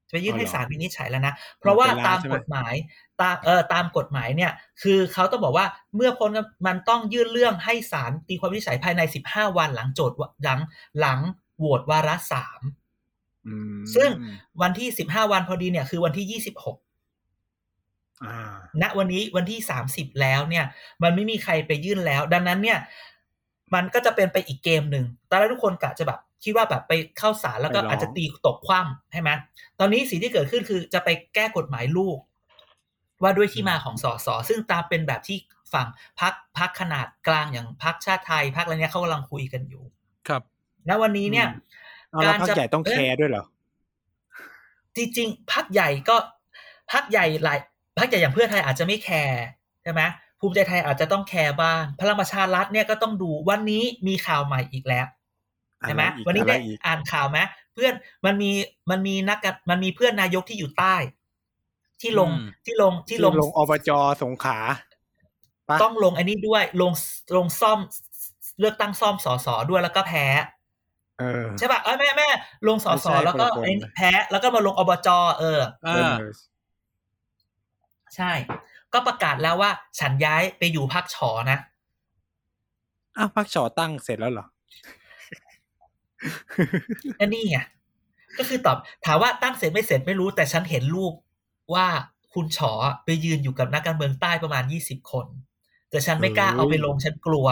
[0.08, 2.74] จะไปยื่นให้ศาลวินิจฉัยแล้วนะ เพราะว่าตามกฎหมาย
[3.22, 4.52] ตามเออตามกฎหมายเนี่ย
[4.82, 6.30] คือเขาต้องบอกว่าเมื่อพ้น
[6.68, 9.02] มันต้องยื่นเรื่องให้ศาลตีความวินิจฉัยภายใน
[9.32, 10.60] 15วันหลังโจทย์วหลัง
[11.00, 11.20] หลัง
[11.58, 12.62] โหวตวาระสาม
[13.48, 14.10] อืมซึ่ง
[14.62, 16.80] วันที่15วันพอดีเนี่ย คือวันที่26อ่า
[18.82, 19.60] ณวันนี้วันที่
[19.92, 20.66] 30แล้วเนี่ย
[21.04, 22.80] มันไม่มีใครไปยื่นแล้ว ดังนั้นเนี่ย
[23.74, 29.30] มันก็จะเป็นไปอีกเกมหนึ่งตอนแรกทุกคนกะจะแบบคิดว่าแบบไปเข้าศาลแล้วก็ไปร้องอาจจะตีตกคว่ำใช่ไหม
[29.80, 32.18] ตอนนี้สิ่งที่เกิดขึ้นคือจะไปแก้กฎหมายลูก
[33.22, 35.38] ว่าด้วยที่มาของสสซึ่งตามเป็นแบบที่
[35.74, 35.88] ฝั่ง
[36.20, 39.84] พักพักขนาดกลางอย่างพักชาติไทยพักอะไรเนี้ยเขากำลังคุยกันอยู่
[40.28, 40.42] ครับ
[40.90, 41.48] ณวันนี้เนี่ย
[42.12, 43.44] เอาแล้วพักใหญ่ต้องแคร์ด้วยเหรอ
[44.96, 46.16] จริงๆพักใหญ่ก็
[46.92, 47.60] พักใหญ่หลาย
[48.00, 49.44] พักใหญ่อย่างเพื่อไทยอาจจะไม่แคร์
[49.84, 50.02] ใช่ไหม
[50.40, 55.06] ภูมิใจไทยอาจจะต้องแคร์บ้าง พลังประชารัฐเนี่ยก็ต้องดูวันนี้มีข่าวใหม่อีกแล้ว
[55.82, 57.40] ใช่ไหมอะไรอีกวันนี้อะไรได้อีกอ่านข่าวไหม
[57.74, 57.94] เพื่อน
[58.26, 58.52] มันมี
[58.90, 60.96] มันมีนักการมันมีเพื่อนนายกที่อยู่ใต้
[62.02, 63.90] ที่ลงอืมที่ลงที่ที่ลลงงอบจ
[64.24, 64.58] สงขลา
[65.70, 66.92] ปะต้องลงอันนี้ด้วยลง
[67.36, 67.80] ลงซ่อม
[68.60, 70.26] เลือกตั้งซ่อมสสด้วยแล้วก็แพ้
[71.20, 72.30] เออใช่ป่ะเอ้ยแม่แม่
[72.68, 75.08] ลงสอสอไม่ใช่แล้วก็คนละคนไอ้นะแพ้แล้วก็มาลงอบจ
[75.40, 76.32] เอออ่าเออ
[78.16, 78.32] ใช่
[78.94, 81.58] ก็ประกาศแล้วว่า ฉันย้ายไปอยู่พักฉอนะ
[83.18, 84.46] อ้าวพักชอตั้งเสร็จแล้วเหรอ
[87.20, 87.58] ก็นี่ไง
[88.38, 91.14] ก็คือตอบถามว่าตั้งเสร็จไม่เสร็จไม่รู้ แต่ฉันเห็นรูป
[91.74, 91.88] ว่า
[92.34, 92.74] คุณฉอ
[93.06, 95.26] ไปยืนอยู่กับนักการเมืองใต้ประมาณยี่สิบคน
[95.90, 97.48] แต่ฉันไม่กล้าเฮ้ยเอาไปลงฉันกลัว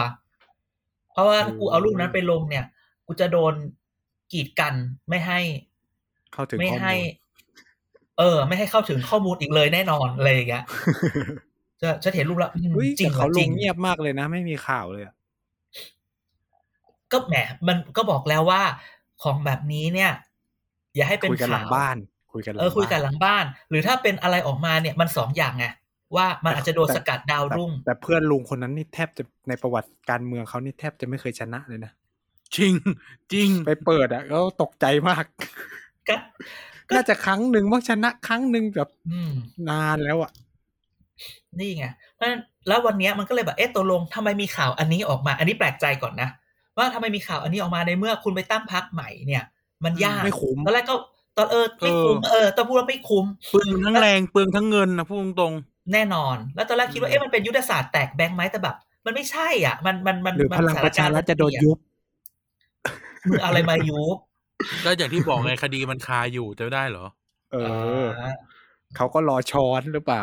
[1.12, 2.64] เพราะว่าถ้ากูเฮ้ยเอารูปนั้นไปลงเนี่ย
[3.06, 3.54] กูจะโดน
[4.32, 4.74] กีดกัน
[5.08, 5.40] ไม่ให้
[6.32, 6.94] เข้าถึงไม่ข้อมูลให้
[8.18, 10.64] เออ ไม่ให้เข้าถึงข้อมูลอีกเลยแน่นอนอะไรอย่างเงี้ย
[11.82, 15.14] จะจะเห็นรูปแล้วอืมอุ้ยจริแต่งเหรเขาอลจริงงเงียบมากเลยนะ ไม่มีข่าวเลยอะ
[17.12, 17.34] ก็แหม
[17.68, 18.62] มันก็บอกแล้วว่า
[19.22, 20.12] ของแบบนี้เนี่ย
[20.94, 21.96] อย่าให้เป็นคุยกันหลัข่างวบ้าน
[22.32, 25.66] คุยกันหลังเออคุยกันหบ้านลังบ้าน หรือถ้าเป็นอะไรออกมาเนี่ยมันสองอย่างไง
[26.16, 31.92] ว่ามันอาจจะโดนแต่สกัดดาวแต่รุ่ง แต่เพื่อนลุงคนนั้นนี่แทบจะในประวัติการเมืองเขานี่แทบจะไม่เคยชนะเลยนะ
[32.56, 32.74] จริง
[33.32, 35.24] จริงไปเปิดอะก็ตกใจมาก
[36.08, 36.16] ก็ก็
[36.94, 39.32] น่าจะครั้งหนึ่งว่าชนะครั้งหนึ่งแบบอืม
[39.68, 40.30] นานแล้วอะ
[41.58, 46.28] นี่ไงเพราะฉะนั้นแล้ววันเนี้ยมันก็เลยแบบเอ๊ะตกลงทำไมมีข่าวอันนี้ออกมา อันนี้แปลกใจก่อนนะ
[46.76, 49.44] ว่าทำไมมีข่าวอันนี้ออกมาในเมื่อคุณไปตั้งพักใหม่เนี่ย
[49.84, 50.94] มันยากไม่คุ้มตอนแรกก็
[51.36, 55.52] ตอนเออไม่คุ้มเออตอนพูดว่าไม่คุ้มเปลืองทั้งแรงเปลืองทั้งเงินนะพูดตรง
[55.92, 58.76] แน่นอน แล้วตอนแรกคิดว่าเอ๊ะมันเป็นยุทธศาสตร์แตกแบงค์ไหมแต่แบบ
[59.06, 61.78] มันไม่ใช่อะ มันมันมันหรือมัพลังประชารัฐจะโดนสถกยุบ
[63.28, 64.27] มึงเอาอะไรมายุบๆ
[64.84, 67.06] ก็อย่างที่บอกไงคดีมันคาอยู่จะได้เหรอ
[67.52, 67.56] เอ
[68.04, 68.06] อ
[68.96, 70.22] เขาก็รอช้อนหรือเปล่า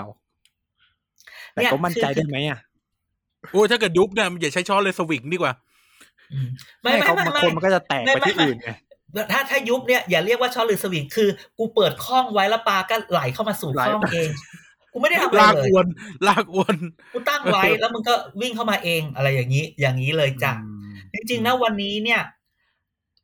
[1.54, 2.60] แต่เนี่ยก็มั่นใจคือได้ไหมอะ
[3.52, 5.54] โอ้ยถ้าเกิดยุบเนี่ยอย่าใช้ช้อนเลยสวิงดีกว่า
[6.32, 6.48] อืม
[6.82, 8.70] ไม่ไม่ไม่เขาไม่บางไม่คนมันก็จะแตกไม่ไปไม่ที่อื่นไง
[9.32, 14.30] ถ้าถ้ายุบเนี่ยอย่าเรียกว่าช้อนหรือสวิงคือ กูเปิดข้องไว้แล้วปลาก็ไหลเข้ามาสู่ไหลข้องเอง
[14.94, 15.88] กูไม่ได้ทำอะไรลากเลอยวน
[16.28, 16.76] ลากอวน
[17.14, 22.22] กูตั้งไว้แล้วมึงก็วิ่งเข้ามาเองอะไรอย่างนี้ อย่างนี้เลยจ้ะอืมจริงๆนะวันนี้เนี่ย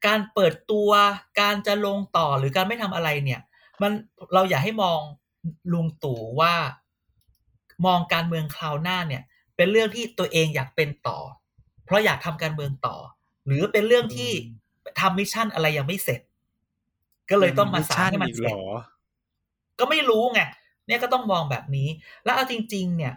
[0.05, 0.89] การเปิดตัว
[1.41, 3.41] การจะลงต่อหรือการไม่ทำอะไรเนี่ย
[3.81, 3.91] มัน
[4.33, 4.99] เราอย่าให้มอง
[5.73, 6.53] ลุงตู่ว่า
[7.85, 9.23] มองการเมืองคราวหน้าเนี่ย
[9.55, 11.17] เป็นเรื่องที่ตัวเองอยากเป็นต่อ
[11.85, 12.95] เพราะอยากทำการเมืองต่อ
[13.45, 14.31] หรือเป็นเรื่องที่
[14.99, 16.21] ทำ mission อะไรยังไม่เสร็จ
[17.29, 18.61] ก็เลยต้องมาสานให้มันเสร็จอีกเหรอ
[19.79, 20.41] ก็ไม่รู้ไง
[20.87, 21.87] เนี่ยก็ต้องมองแบบนี้
[22.23, 23.13] แล้วเอาจริง ๆ เนี่ย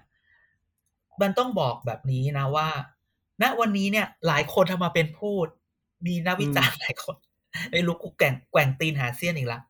[1.22, 2.68] มันต้องบอกแบบนี้นะว่า
[3.42, 5.46] ณวันนี้เนี่ย หลายคนทำมาเป็นพูด
[6.06, 7.16] มีนักวิจารณ์หลายคน
[7.70, 9.60] ไอ้ลูกกูแกว่งแกว่งตีนหาเสี้ยนอีกละ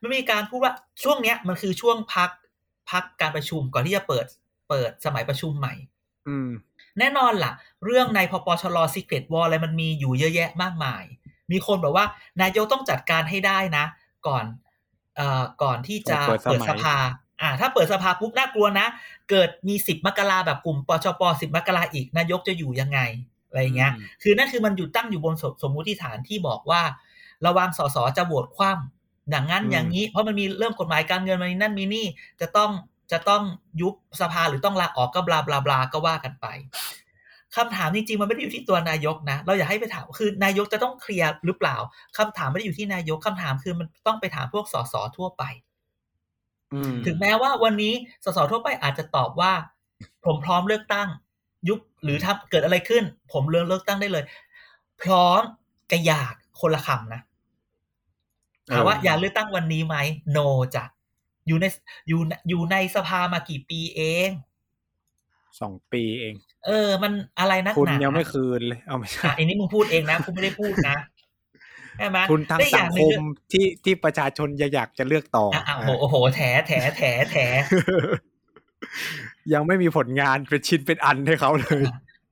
[0.00, 0.72] มันมีการพูดว่า
[1.02, 2.30] ช่วงเนี้ยมันคือช่วงพัก
[2.90, 4.26] พักการประชุมก่อนที่จะเปิด
[4.68, 5.74] เปิดสมัยประชุมใหม่
[6.28, 6.50] อืม
[6.98, 7.52] แน่นอนล่ะ
[7.84, 11.04] เรื่องในพปชร Secret War อะไรมันมีอยู่เยอะแยะมากมาย
[11.52, 12.06] มีคนบอกว่า
[12.42, 13.84] นายกต้องจัดการให้ได้นะ
[14.26, 14.44] ก่อน
[15.16, 16.96] เอ่อก่อนที่จะเปิดสมัยเปิดสภา
[17.40, 18.86] อ่า ถ้าเปิดสภาปุ๊บน่ากลัวนะ
[19.30, 23.00] เกิดมีสิบมกราแบบกลุ่มปชปสิบมกราอีกนายกจะอยู่ยังไง
[23.50, 26.82] อะไรอย่างเงี้ยอืมคือนั่นคือมันอยู่ตั้งอยู่บนสสมมุติฐานที่บอกว่า
[27.46, 32.06] ระวังสสจะโหวตคว่ำอย่างนั้นอืมอย่างนี้ เพราะมันมีเริ่มกฎหมายการเงินมันนั่นมีนี่
[32.40, 32.70] จะต้อง
[33.12, 33.42] จะต้อง
[33.80, 36.46] ยุบสภาหรือต้องลาออกก็บลาบลาบลาก็ว่ากันไป
[37.56, 41.76] คำถามจริงๆมันไม่ได้อยู่ที่ตัวนายกนะ เราอยากให้ไปถามคือนายกจะต้องเคลียร์หรือเปล่า
[42.18, 45.42] คำถามไม่ได้อยู่ที่นายกคำถามคือมันต้องไปถามพวกสสทั่วไป
[46.72, 47.94] อืมถึงแม้ว่าวันนี้
[48.24, 49.52] สสทั่วไปอาจจะตอบว่า
[50.24, 51.08] ผมพร้อมเลือกตั้ง
[51.68, 54.24] ยุบหรือทำเกิดอะไรขึ้น ผมเลือกเลือกตั้งได้เลย
[55.02, 55.42] พร้อม
[55.90, 57.20] กระอยากคนละคำนะ
[58.70, 59.96] ถามว่าเอออยากเลือกตั้งวันนี้ไหม
[60.36, 60.84] no จ้ะ
[61.46, 61.66] อยู่ใน
[62.08, 64.30] อยู่ในอยู่ในสภามากี่ปีเอง
[65.60, 66.34] สองปีเอง
[66.66, 70.96] เออ มันอะไรนักคุณหนายังไม่คืนเลยเอาไม่ใช่อะอันนี้มึงพูดเองนะคุณไม่ได้พูดนะ
[71.98, 77.36] ใช่ไหมคุณทางและอีกสัองย่าหคนึ่มที่ที่ประชาชนอยากจะเลือกต่ออะอะอะโอ้โหโอ้โหแถแถแถแถ
[79.54, 81.82] ยังไม่มีผลงานเป็นชิ้นเป็นอันให้เขาเลย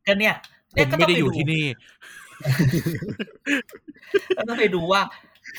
[0.06, 0.34] ก็เนี่ย
[0.74, 1.64] ผเนี่ยมก็ไม่ต้องได้ไปอยู่ดูที่นี่
[4.36, 5.00] ก็ต้องไปดูว่า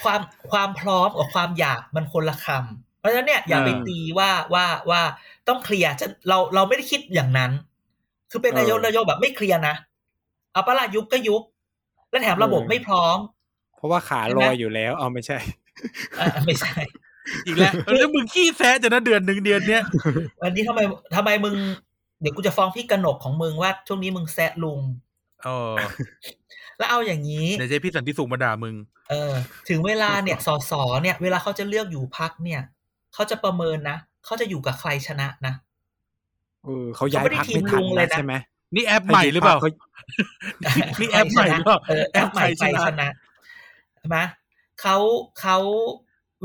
[0.04, 0.22] ความ
[0.52, 5.02] ความพร้อมกับความอยากมันคนละคำเพราะฉะนั้นเนี่ยอย่าไปเออตีว่าว่าว่า
[5.48, 7.52] ต้องเคลียร์จะเราเราไม่ได้คิดอย่างนั้น
[8.32, 9.76] คือเป็นนายกเออนายกแบบไม่เคลียร์นะ
[10.54, 11.42] เอาปะละยุบก็ยุบ
[12.10, 13.18] และแถมระบบเออไม่พร้อม
[13.78, 15.38] เพราะว่าขาใช่ลไหมอยอยู่แล้ว เอาไม่ใช่
[16.20, 16.76] อะไม่ใช่
[17.46, 19.84] อีกแล้วแล้วมึงขี้แซะจะนะเดือนหนึ่งเดือนเนี้ย
[20.42, 20.80] วันนี้ทำไม
[21.16, 21.54] ทำไมมึง
[22.22, 24.80] เดี๋ยวกูจะฟ้องพี่กนกของมึงว่าช่วงนี้มึงแซะลุง
[25.44, 25.74] เออ
[26.78, 28.76] แล้วเอาอย่างนี้เดี๋ยวเจะพี่สันติสุขมาด่ามึง
[29.10, 29.34] เออ
[29.70, 32.62] ถึงเวลาเนี่ยสสเนี่ย เวลาเขาจะเลือกอยู่พักเนี่ย
[33.14, 35.54] เขาจะประเมินนะเขาจะอยู่กับใครชนะนะ
[36.66, 38.34] เออเขาย้ายเขาไม่ได้พักทีไม่มทันลุงเลยนะนะใช่ไหม
[38.76, 39.66] นี่แอปใหม่หรือเปล่าข
[41.00, 43.10] นี่แอปใหม่หรือเปล่าเออแอปใหม่แอปใครไปชนะชนะ
[43.98, 44.18] ใช่ไหม
[44.82, 44.98] เขา
[45.42, 45.58] เขา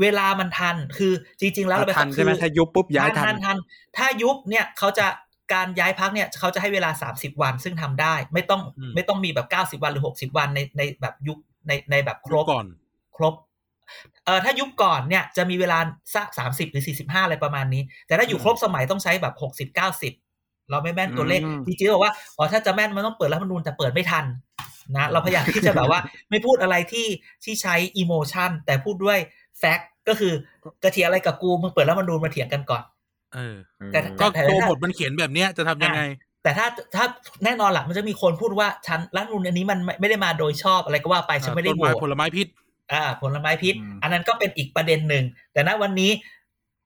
[0.01, 3.57] เวลามันทัน คือจริง ๆ แล้วเราไปทันใช่ไหมคือถ้ายุบปุ๊บย้ายทัทันนทัน
[3.97, 5.07] ถ้ายุบเนี่ยเขาจะ
[5.53, 11.37] การย้ายพักเนี่ยเขาจะให้เวลาสามสิบวันซึ่งทำได้ ไม่ต้องอืมไม่ต้องมีแบบเก้าสิบวันหรือหกสิบวันในในแบบยุค
[11.67, 12.65] ในในแบบครบก่อน
[13.17, 13.33] ครบ
[14.25, 15.79] เออถ้ายุบก่อนเนี่ยจะมีเวลา
[16.15, 20.13] สักสามสิบหรือสี่สิบห้าอะไรประมาณนี้ แต่ถ้าอยู่ครบสมัยต้องใช้แบบหกสิบเก้าสิบ
[20.69, 24.25] เราไม่แม่นตัวเลขอืมจริงๆบอกว่าอ๋อถ้าจะแม่นมันต้องเปิดรัฐธรรมนูญแต่เปิดไม่ทัน
[24.95, 27.07] นะเราพยายามที่จะแบบว่า ไม่พูดอะไรที่
[27.43, 29.19] ที่ใช้อิโมชันแต่พูดด้วย
[29.59, 30.33] แฟกต์ก็คือ
[30.83, 32.83] กระเถียงอะไรกับกูมึงเปิดรัฐธรรมนูญมาเถียงกันก่อน
[33.35, 33.55] เออ
[33.91, 36.01] แต่อืมก็แต่ตัวถ้าบทมันเขียนแบบเนี้ยจะทำยังไง
[36.43, 37.05] แต่ถ้าถ้า
[37.43, 42.47] แน่นอนหลักมันจะมีคนพูดว่าฉันรัฐธรรมนูญอันนี้มันไม่ไม่ได้มาโดยชอบอะไรก็ว่าไปฉันไม่ได้ต้นโหวไม้ตผลไม้พิษ
[42.93, 46.11] อ่าผลไม้พิษอืมอันนั้นก็เป็นอีกประเด็นหนึ่ง แต่ณวันนี้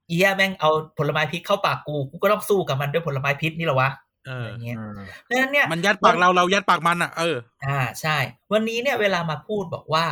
[0.08, 3.90] เอียแม่งเอาผลไม้พิษเข้าปากกูกูก็ต้องสู้กับมันด้วยผลไม้พิษนี่เหรอวะ
[4.28, 8.18] เออะไรอเงี้ยอืมเพราะฉะนั้นเนี่ยมันยัดปากเราเรายัดปากมันอะเออ อ่าใช่
[8.52, 10.06] วันนี้เนี่ยเวลามาพูดบอกว่า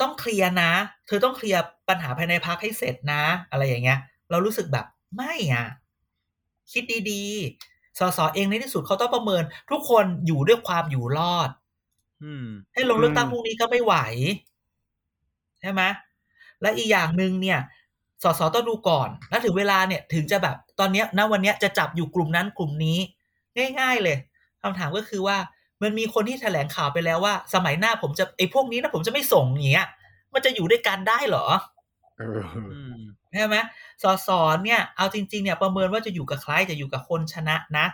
[0.00, 0.72] ต้องเคลียร์นะ
[1.06, 3.98] เธอต้องเคลียร์ปัญหาภายในพักให้เสร็จนะ อะไรอย่างเงี้ย
[4.30, 4.86] เรารู้สึกแบบ
[5.16, 5.66] ไม่อะ
[6.72, 11.50] คิดดีๆ สสเองในที่สุดเขาต้องประเมิน ทุกคนอยู่ด้วยความอยู่รอด
[12.22, 13.94] อืมให้ลงเลือกตั้งอืมพรุ่งนี้ก็ไม่ไหว
[15.60, 15.82] ใช่ไหม
[16.62, 17.58] และอีกอย่างหนึ่งเนี่ย
[18.22, 22.98] สสต้องดูก่อน แล้วถึงเวลาเนี่ย ถึงจะแบบตอนเนี้ยณวันเนี้ยจะจับอยู่กลุ่มนั้นกลุ่มนี้
[23.80, 24.16] ง่าย ๆ เลย
[24.62, 25.36] คำถามก็คือว่า
[25.82, 29.88] มันมีคนที่แถลงข่าวไปแล้วว่า สมัยหน้าผมจะไอ้พวกนี้นะผมจะไม่ส่งอย่างเงี้ย
[30.34, 31.46] มันจะอยู่ด้วยกันได้เหรอ
[32.18, 32.98] เอออืม
[33.34, 33.56] ใช่ไหม
[34.02, 34.28] สส
[34.64, 37.86] เนี่ยเอาจริงๆเนี่ยประเมินว่าจะอยู่กับใครจะอยู่กับคนชนะนะ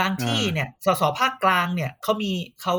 [0.00, 2.32] บางที่เนี่ยสสภาคกลางเนี่ยเขามี
[2.62, 2.76] เขา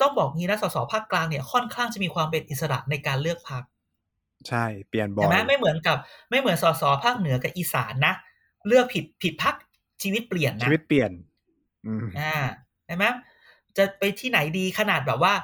[0.00, 3.62] ต้องบอกงี้นะสสภาคกลางเนี่ยค่อนข้างจะมีความเป็นอิสระในการเลือกพรรค
[4.48, 5.96] ใช่เปลี่ยนบ่อใช่ยไหมไม่เหมือนกับ
[6.30, 8.14] ไม่เหมือนสสภาคเหนือกับอีสานนะ
[8.66, 9.54] เลือกผิดผิดพรรค
[10.02, 11.10] ชีวิตเปลี่ยนนะชีวิตเปลี่ยน
[11.86, 12.36] อืมอ่า
[12.86, 13.04] ใช่ไหม
[13.78, 15.34] จะไปที่ไหนดีขนาดแบบว่า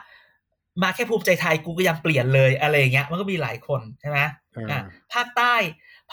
[0.83, 4.19] มาแค่ภูมิใจไทยกูก็ยังเปลี่ยนเลยอะไรอย่างเงี้ย มันก็มีหลายคนใช่ไหม
[4.53, 4.81] เอออ่า
[5.15, 5.55] ภาคใต้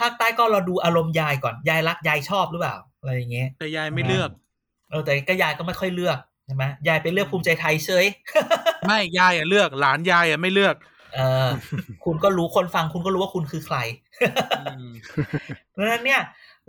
[0.00, 4.30] ภาคใต้ก็เราดูอารมณ์ยายก่อนยายรักยายชอบหรือเปล่าอะไรอย่างเงี้ยแต่ยายไม่เลือก
[4.90, 8.06] เออแต่ก็ยายก็ไม่ค่อยเลือกใช่ไหมยายไปเลือกภูมิใจไทยเฉย
[8.86, 10.76] ไม่ยายอะเลือก หลานยายอะไม่เลือก
[11.14, 11.48] เออ
[12.04, 13.76] คุณก็รู้คนฟังคุณก็รู้ว่าคุณคือใคร
[14.60, 14.90] อืม
[15.70, 16.20] เพราะฉะนั้นเนี่ย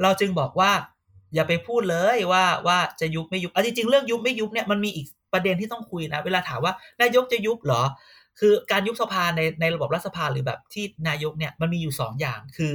[0.01, 0.71] เราจึงบอกว่า
[1.35, 5.05] อย่าไปพูดเลยว่าว่าจะยุบไม่ยุบเอาจริงๆเรื่องยุบไม่ยุบเนี่ยมันมีอีก
[5.36, 7.83] ประเด็นที่ต้องคุยนะ เวลาถามว่านายกจะยุบเหรอ
[8.39, 12.73] คือการยุบสภาในในระบบรัฐสภาหรือแบบที่นายกเนี่ยมันมีอยู่สองอย่างคือ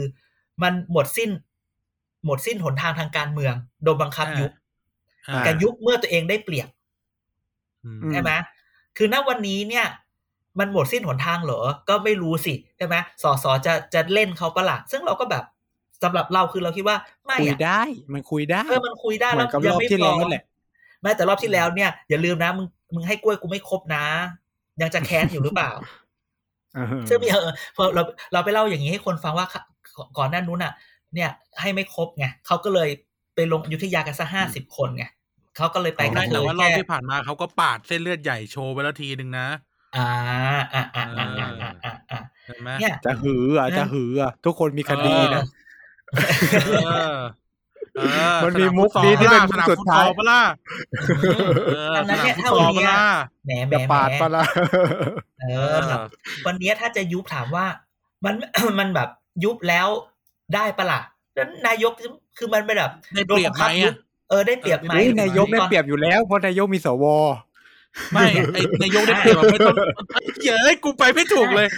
[0.62, 1.30] มันหมดสิ้น
[2.24, 4.52] หมดสิ้นหนทางทางการเมือง โดนบังคับยุบ
[5.28, 6.68] อ่ากับยุบเมื่อตัวเองได้เปรียบ
[7.84, 8.30] อืมอืมใช่ไหม
[8.96, 9.86] คือณวันนี้เนี่ย
[10.58, 15.44] มันหมดสิ้นหนทางเหรอ ก็ไม่รู้สิใช่ไหมสอสอจะจะเล่นเขาปะละ่ะซึ่งเราก็แบบ
[16.02, 16.96] สำหรับเราคือเราคิดว่า
[17.26, 17.82] ไม่คุยอะได้
[18.14, 20.42] มันคุยได้เออมันคุยได้เหมืแล้อวนกับยัรอบไม่ที่พแล้วอนั่นแหละ
[21.02, 24.04] แม้แต่รอบที่แล้วเนี่ยอย่าลืมนะมึงมึงให้กล้วยกูไม่ครบนะ
[24.80, 25.70] ยังจะแค้นอยู่หรือเปล่า
[27.06, 29.46] เชื่อมีเออพอเราเราไปเล่าอย่างนี้ให้คนฟังว่า
[30.18, 30.72] ก่อนหน้านู้นอะ
[31.14, 31.30] เนี่ย
[31.60, 32.88] ให้ไม่ครบไงเขาก็เลย
[33.34, 35.04] ไปลงยุทธยากันซะห้าสิบคนไง
[35.56, 39.46] เขาก็เลยไปกันแต่ว่ารอบที่ผ่านมาเขาก็ปาดเส้นเลือดใหญ่โชว์ไปแล้วทีหนึ่งนะ
[39.96, 40.08] อ่า
[40.74, 41.26] อ่าอ่าอ่า
[41.84, 42.20] อ่าอ่า
[42.80, 45.44] เนี่ยจะหืออะจะหืออะทุกคนมีคดีนะ
[48.44, 50.42] มันมีสามุกฟุตซอลนี้ที่เป็นมุกสนามสุดฟุตท้ายซอลปะล่ะ
[51.66, 52.98] เอออันนั้นเนี่ยสามฟุตซอลเท่านี้ปะล่ะ
[53.44, 54.44] แหมแหมจะแหมปาดปะละ
[55.40, 55.76] เออ
[56.46, 57.66] วันเนี้ยถ้าจะยุบถามว่า
[58.24, 58.34] มัน
[58.78, 59.08] มันแบบ
[59.44, 59.88] ยุบแล้ว
[60.54, 61.00] ได้ปะล่ะ
[61.34, 61.92] แล้วนายก
[62.38, 63.94] คือมันเป็นแบบได้เปรียบไหมโดนงคัยุอะบ
[64.28, 67.04] เออได้เปรียบไหมเฮ้ยนายกได้เปรียบอยู่แล้วเพราะนายกมีสว
[68.12, 69.76] ไม่ไอ้นายกได้เปรียบอะไม่ต้อง
[70.44, 71.68] เย้ยกูไปไม่ถูกเลย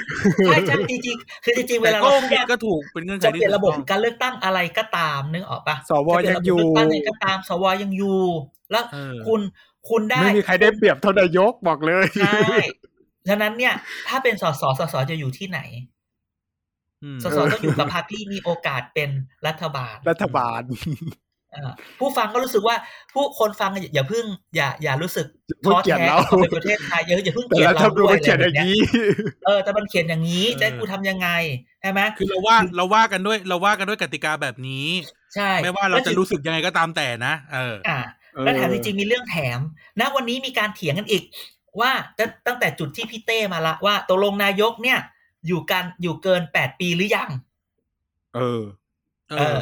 [0.46, 8.20] ใช่ใช่จริงๆคือจริงๆเวแต่ลาก็เราโอพูดเคว่าก็ถูกเป็นเงื่อนไขจะเปที่ลี่ยนระบบถูกต้องการเลือกตั้งอะไรก็ตามนึกออกปะสวจะเปลี่ยังอยู่ระบบเลือกตั้งอะไรก็ตาม สวยังอยู่
[8.70, 9.40] แล้วเออคุณ
[9.88, 12.40] คุณได้ไม่มีใครได้เปรียบเท่านายกบอกเลยใช่
[13.28, 13.74] ฉะนั้นเนี่ย
[14.08, 15.60] ถ้าเป็นสสสสจะอยู่ที่ไหน
[17.04, 19.10] อืมสสต้องอยู่กับพรรคที่มีโอกาสเป็น
[19.46, 21.21] รัฐบาล รัฐบาลอ่า
[21.98, 22.76] ผู้ฟังก็รู้สึกว่า
[23.12, 24.24] ผู้คนฟังอย่าอย่าเพิ่ง
[24.56, 28.78] อย่าอย่ารู้สึกอย่าเพิ่ท้งอเกลียดแท้เรากับเป็นประเทศไทยเยอะอย่าเพิ่งแต่เกลียดรัฐเราธรรมนูด้ญวยมันเขียนอะไรอแบบย่างเนี้ยนี้
[29.46, 31.28] เออแต่มันเขียนอย่างนี้จะให้กูทำยังไง
[31.80, 34.88] ใช่ไหมคือเราว่าเราว่ากันด้วยเราว่ากันด้วยกติกาแบบนี้
[35.34, 37.98] ใช่ ไม่ว่าเราจะรู้สึกยังไงก็ตามแต่นะ เอออ่า
[38.34, 39.58] เออแล้วแถมจริงๆมีเรื่องแถม
[40.00, 41.22] ณวันนี้มีการเถียงกันอีก
[41.80, 44.98] ว่าตั้งตั้งแต่จุดที่พี่เต้มาละว่าตกลงนายกเนี่ย
[45.46, 47.30] อยู่กันอยู่เกินแปดปีหรือยัง
[48.36, 48.81] เออเอเอออ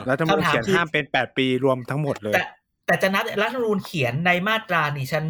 [0.08, 2.42] รัฐธรรมนูญคำถามเขียนคือห้ามเป็นแปดปีรวมทั้งหมดเลย แต่
[2.86, 5.24] แต่จะนับรัฐธรรมนูญเขียนในมาตรานี่ฉัน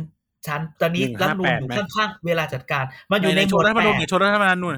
[0.46, 4.74] ฉันตอนนี้158รัฐธรรมนูญอยู่ไหมข้างๆเวลาจัดการมาอยู่ในในหมโชวว์ดรัฐธรรมแปนูญดเนี่ยโชว์รัฐธรรมนูญนู่น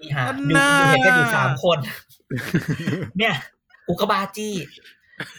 [0.00, 1.78] นี่ฮะอันดูน่าดูเห็นกันอยู่สามคน
[3.18, 3.34] เนี่ย
[3.88, 4.54] อุกกาบาตจี้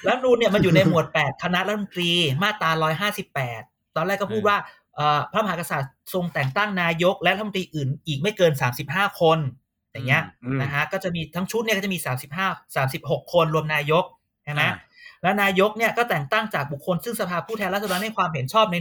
[0.08, 2.12] รัฐธรรมนูญเนี่ยมันอยู่ในหมวดแปดคณะรัฐมนตรี
[2.44, 3.62] มาตราร้อยห้าสิบแปด
[3.96, 4.58] ตอนแรกก็พูดว่า
[4.96, 9.40] เอ่อพระมหากษัตริย์ทรงแต่งตั้งนายก และรัฐมนตรีอื่นอีกไม่เกินสามสิบห้าคน
[9.96, 14.04] อย่างเงี้ยอืมนะฮะก็จะมีทั้งชุดเนี่ยก็จะมีสามสิบห้าสามสิบหกคนรวมนายก
[14.46, 14.76] ใช่ไหมอ่า
[15.24, 18.76] และนายกเนี่ยก็แต่งตั้งจากบุคคลซึ่งสภาผู้แทนราษฎรให้ความเห็นชอบใน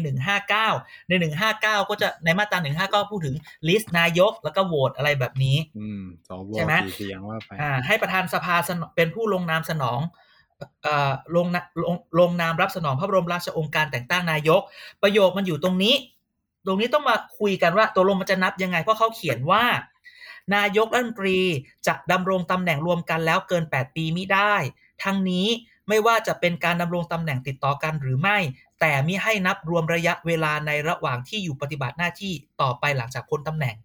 [0.52, 1.12] 159 ใน
[1.50, 3.34] 159 ก็จะในมาตรา 159ก็พูดถึง
[3.68, 10.00] ลิสต์นายกแล้วก็โหวตอะไรแบบนี้อืมสวใช่ไหมกี่เสียงว่าไปอ่าให้ประธานสภาสนเป็นผู้ลงนามสนอง
[10.82, 14.60] เอ่อลงนะลงลงนามรับสนองพระบรมราชโองการแต่งตั้งนายก
[15.02, 15.94] ประโยคมันอยู่ตรงนี้
[16.66, 19.64] ตรงนี้ต้องมาคุยกันว่าตัวลงมันจะนับยังไง เพราะเขาเขียนว่า
[20.54, 21.38] นายกรัฐมนตรี
[21.86, 24.54] จะดำรงตำแหน่งรวมกันแล้วเกิน 8 ปีมิได้
[25.04, 25.46] ทั้งนี้
[25.88, 28.38] ไม่ว่าจะเป็นการดำรงตำแหน่งติดต่อกันหรือไม่
[28.80, 32.32] แต่มิให้นับรวมระยะเวลาในระหว่างที่อยู่ปฏิบัติหน้าที่
[32.62, 33.76] ต่อไปหลังจากพ้นตำแหน่ง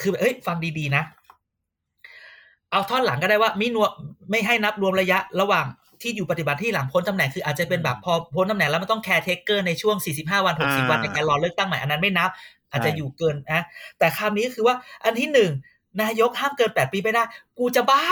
[0.00, 1.04] คือเอ้ยฟังดีๆนะ
[2.70, 3.86] เอาท่อนหลังก็ได้ว่ามินว
[4.30, 5.66] ไม่ให้นับรวมระยะระหว่าง
[6.02, 12.30] ที่อยู่ปฏิบัติที่หลังพ้นตำแหน่งคืออาจจะเป็นแบบพอพ้นตำแหน่งแล้วมันต้องแคร์เทคเกอร์ในช่วง 45 วัน 60 วันในการรอเลือกตั้งใหม่อันนั้นไม่นับ
[12.70, 13.62] อาจจะอยู่เกินนะ
[13.98, 14.74] แต่คำนี้ก็คือว่า
[15.04, 15.50] อันที่หนึ่ง
[16.02, 17.22] นายกห้ามเกิน 8 ปีไม่ได้
[17.58, 18.04] กูจะบ้า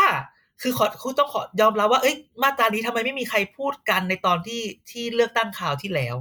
[0.62, 6.16] คือขอคือต้องขอยอมรับว่า เอ้ยมาตรานี้ทำไมไม่มีใครพูดกันในตอนที่ที่เลือกตั้งข่าวที่แล้ว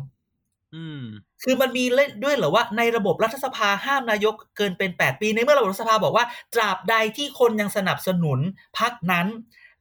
[0.75, 1.03] อืม
[1.43, 8.39] คือมันมีเล่นด้วยเหรอว่าในระบบรัฐสภาห้ามนายกเกินเป็น 8 ปีในเมื่อระบบรัฐสภาบอกว่า ตราบใดที่คนยังสนับสนุน
[8.79, 9.27] พักนั้น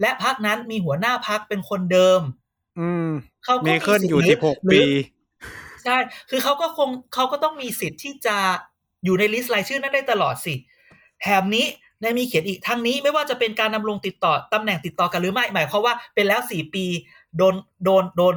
[0.02, 2.20] และพักนั้นมีหัวหน้าพักเป็นคนเดิม
[2.80, 3.08] อืม
[3.44, 4.84] เขาก็เมเคิลสิทธิ์อยู่หรืสิบหกหรือปี
[5.84, 5.96] ใช่
[6.30, 8.36] คือเขาก็คงเขาก็ต้องมีสิทธิ์ที่จะ
[9.04, 10.54] อยู่ในลิสต์รายชื่อนั้นได้ตลอดสิ
[11.20, 11.66] แถมนี้
[12.00, 16.84] ในมีเขียนอีกทั้งนี้ไม่ว่าจะเป็นการดำรงติดต่อตำแหน่งติดต่อกันหรือไม่หมายความว่าเป็นแล้วสี่ปี
[17.36, 18.34] โดนโดนโดน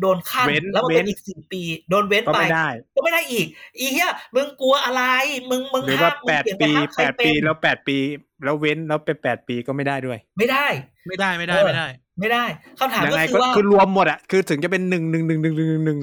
[0.00, 3.46] โดนขั้นเว้นแล้วมันเป็นเว้นอีกสี่ปี โดนเว้นก็ไปไม่ได้ก็ไม่ได้อีก
[3.78, 5.02] อีเหี้ยมึงกลัวอะไร
[5.50, 7.96] มึงมึงหรือว่าห้ามมึงแปดเขียนปีห้ามใคแปรดเป็ปีนแล้วแปดปี
[8.44, 10.66] แล้วเว้นแล้วเป็นแปดปีก็ไม่ได้ด้วย ไม่ได้
[11.06, 11.86] ไม่ได้ไม่ได้เออไม่ได้
[12.20, 12.44] ไม่ได้
[12.78, 15.98] คำถามยังก็ไงคืก็อว่าคือรวมหมดอะคือถึงจะเป็นหนึ่งหนึ่งหนึ่งหนึ่งหนึ่งหนึ่ง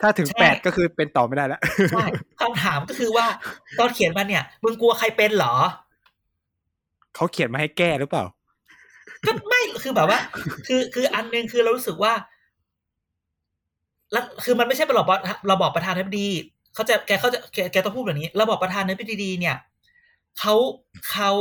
[0.00, 1.60] ถ้าถึงใช่แปดก็คือเป็นต่อไม่ได้แล้ว
[1.92, 2.06] ใช่
[2.40, 3.26] คำถามก็คือว่า
[3.78, 5.54] ตอนเขียนมาเนี่ย มึงกลัวใครเป็นเหรอ
[7.14, 8.24] เขาเขียนมาให้แก้หรือเปล่า
[9.26, 10.20] ก็ไม่คือแบบว่า
[10.66, 12.12] คือคืออันหนึงคือเรารู้สึกว่า
[14.12, 15.06] แล้วคือมันไม่ใช่ระบอบ
[15.52, 16.28] ระบอบประธานาธิบดี
[16.74, 19.56] เขาจะแกเขาจะแกแกต้องพูดแบบนี้ ระบอบประธานาธิบดีเนี่ย
[20.38, 20.54] เขา
[21.10, 21.32] เขา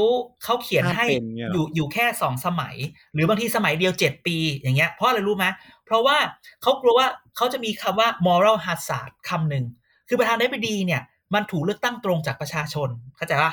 [0.43, 2.75] เขาเขียนห้ามให้เป็นเนี่ยเหรอออยู่อยู่แค่สองสมัย
[3.13, 5.45] หรือบางทีสมัยเดียวเจ็ดปีอย่างเงี้ยเพราะอะไรรู้ไหม
[5.85, 6.17] เพราะว่า
[6.61, 9.65] เขากลัวว่าเขาจะมีคำว่า moral hazard คำหนึ่ง
[10.07, 11.01] คือประธานาธิบดีเนี่ย
[11.33, 13.51] มันถูกเลือกตั้งตรงจากประชาชนเข้าใจปะ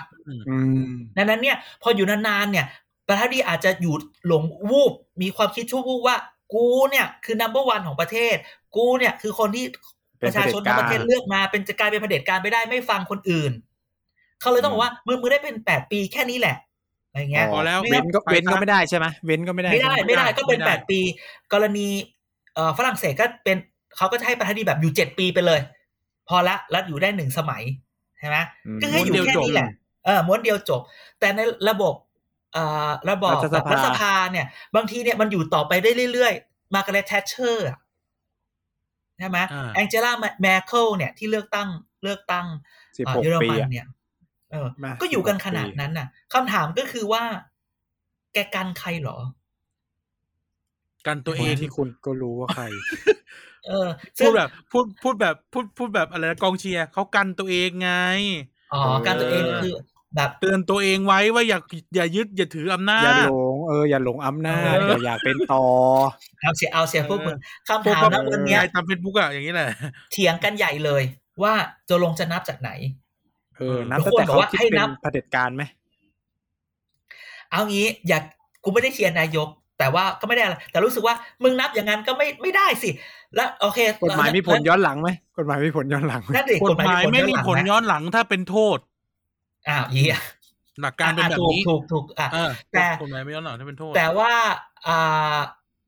[0.48, 0.56] อื
[0.88, 2.66] มดังนั้นเนี่ย พออยู่นานๆเนี่ย
[3.08, 3.94] ประธานาธิบดีอาจจะอยู่
[4.26, 4.92] หลงวูบ
[5.22, 6.16] มีความคิดชั่ววูบว่า
[6.52, 8.36] กูเนี่ยคือ number one ของประเทศ
[8.76, 9.64] กูเนี่ยคือคนที่
[10.18, 13.52] เป็ปนระชาชนทั้งประเทศเผด็จการเลือกมา เป็นจะกลายเป็นเผด็จการไม่ได้ไม่ฟังคนอื่น
[14.40, 16.56] เขาเลยต้องบอกว่ามึงมึงได้เป็นแปดปีแค่นี้แหละ
[17.08, 21.00] อะไรเงี้ยพอแล้วไม่เว้งั้นก็เว้นก็ไม่ได้ใช่ไหมเว้นก็ไม่ได้ ไม่ได้ใช่ไหม ไม่ได้ไม่ได้ก็เป็นไม่ได้แปดปี
[21.52, 21.88] กรณี
[22.54, 23.56] เอ่อฝรั่งเศสก็เป็น
[23.96, 25.60] เขาก็จะให้ประธานาธิบดีแบบอยู่เจ็ดปีไปเลย
[26.28, 27.62] พอละแล้วอยู่ได้หนึ่งสมัย
[28.18, 29.68] ใช่ไหมอืมก็ให้อยู่ม้วนเดียวแค่จบนี้แหละ
[30.04, 30.80] เออม้วนเดียวจบ
[31.20, 31.94] แต่ในระบบ
[32.52, 34.46] เอ่อระบอบรัฐสภารัฐสภาเนี่ย
[34.76, 37.68] บางทีเนี่ยมันอยู่ต่อไปได้เรื่อยๆ มาร์กาเร็ตแทชเชอร์
[39.18, 40.12] ใช่ไหมอ่าแองเจล่า
[40.42, 41.68] แมเคิลเนี่ยที่เลือกตั้ง
[42.02, 42.46] เลือกตั้ง
[42.98, 43.86] สิบเอ่อหกเยอรปีมันอะเนี่ย
[44.52, 47.22] เออมาก็อยู่กัน16ขนาดปีนั้นน่ะคำถามก็คือว่า
[48.32, 49.18] แกกันใครเหรอ
[51.06, 52.64] กันตัวคเอนงที่คุณก็รู้ว่าใคร
[53.66, 53.88] เออ
[54.18, 57.90] พูซึ่ดงแบบพูดพูดแบบพูดพูดแบบอะไรนะกองเชียร์เขากันตัวเองไง
[58.72, 59.74] อ๋อการตัวเองก็คือ
[60.16, 61.58] แบบเตือนตัวเองไว้ว่าอย่า
[61.94, 65.64] อย่ายึดอย่าถืออำนาอย่าจหลง เอออย่าหลงอำนาจเอออย่าอยากเป็นต่อ
[66.42, 67.36] เอาเสียเอาเสียพวกมึง
[67.68, 69.68] คำพวกถามก็นะวันเนี้ยไงตามเฟซบุ๊กอะอย่างนี้แหละ
[70.12, 71.02] เถียงกันใหญ่เลย
[71.42, 71.52] ว่า
[71.88, 72.70] จะลงจะนับจากไหน
[73.58, 75.62] เออนับทุตั้กงคนแต่บอกเขาว่าคิดให้เป็นนับเผด็จการไหม
[77.50, 78.22] เอางี้อยาก
[78.64, 79.48] กูไม่ได้เชียร์นายก
[79.78, 82.90] แต่ว่าก็ไม่ได้อะไรแต่รู้สึกว่ามึงนับอย่างนั้นก็ไม่ไม่ได้สิ
[83.34, 85.08] แล้วโอเคกฎหมายมีผลย้อนหลังไหม
[85.38, 88.78] กฎหมายมีผลย้อนหลังไหมนั่นเด็กกกฎฎหหมามายยไม่มีผลย้อนหลังย้อนหลังถ้าเป็นโทษ
[89.68, 90.16] อ้าวเฮีย
[90.80, 94.32] หลักการเป็นแบบถูกนี้ถูกถูกอะเออแต่กฎหมายไม่ย้อนหลังถ้าเป็นโทษ แต่ว่า
[94.88, 95.38] อ่า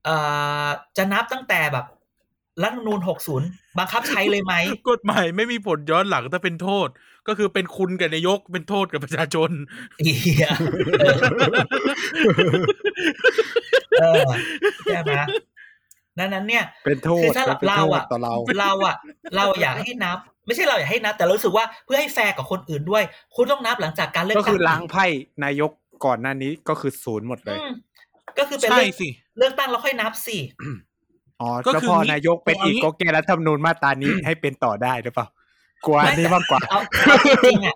[0.08, 1.86] อ่าจะนับตั้งแต่แบบ
[2.62, 3.00] รัฐธรรมนูญ
[3.38, 4.54] 60 บังคับใช้เลยไหม
[4.90, 6.88] กฎหมายไม่มีผลย้อนหลังถ้าเป็นโทษ
[7.28, 9.50] ก็คือเป็นคุณกับนายกเป็นโทษกับประชาชน
[10.04, 10.48] เฮีย
[14.00, 14.30] เออ
[14.84, 15.12] ใช่ไหม
[16.18, 18.96] ดังนั้นเนี่ย เป็นโทษคือถ้าเป็นโทเราษอะต่อเราเราอะ
[19.36, 20.18] เราอยากให้นับ
[20.48, 23.04] ไม่ใช่เราอยากให้นับ แต่เรารู้สึกว่าเพื่อให้แฟร์กับคนอื่นด้วย
[23.36, 25.04] คุณต้องนับหลังจากการเลือกก็ตั้งคือล้างไพ่
[25.44, 25.70] นายก
[26.04, 27.70] ก่อนหน้านี้ก็คือศูนย์หมดเลยอืม
[28.38, 30.38] ก็คือเป็นใช่เลือกสิเลือกตั้งแล้วค่อยนับสิ
[31.40, 35.26] อ๋อก็แล้วคือพองี้นายกเป็นอีกเอางี้ก็แก้รัฐธรรมนูญมาตรานี้ให้เป็นต่อได้หรือเปล่า
[35.86, 37.74] กลัวอันนี้มากกว่าเอาเอาจริงๆอะ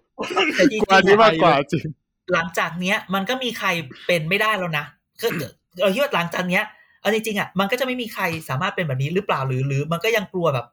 [0.57, 1.85] แต่จริงกลัวอันนี้ๆมาอะกกว่าจริง
[2.33, 3.69] หลังจากเนี้ย มันก็มีใคร
[4.07, 4.85] เป็นไม่ได้แล้วนะ
[5.21, 5.31] คือ
[5.81, 6.65] เราคิดว่าหลังจากเนี้ย
[7.01, 10.67] เอาจริงๆอะมันก็จะไม่มีใครสามารถเป็นแบบนี้หรือเปล่าหรือหรือ มันก็ยังกลัวแบบ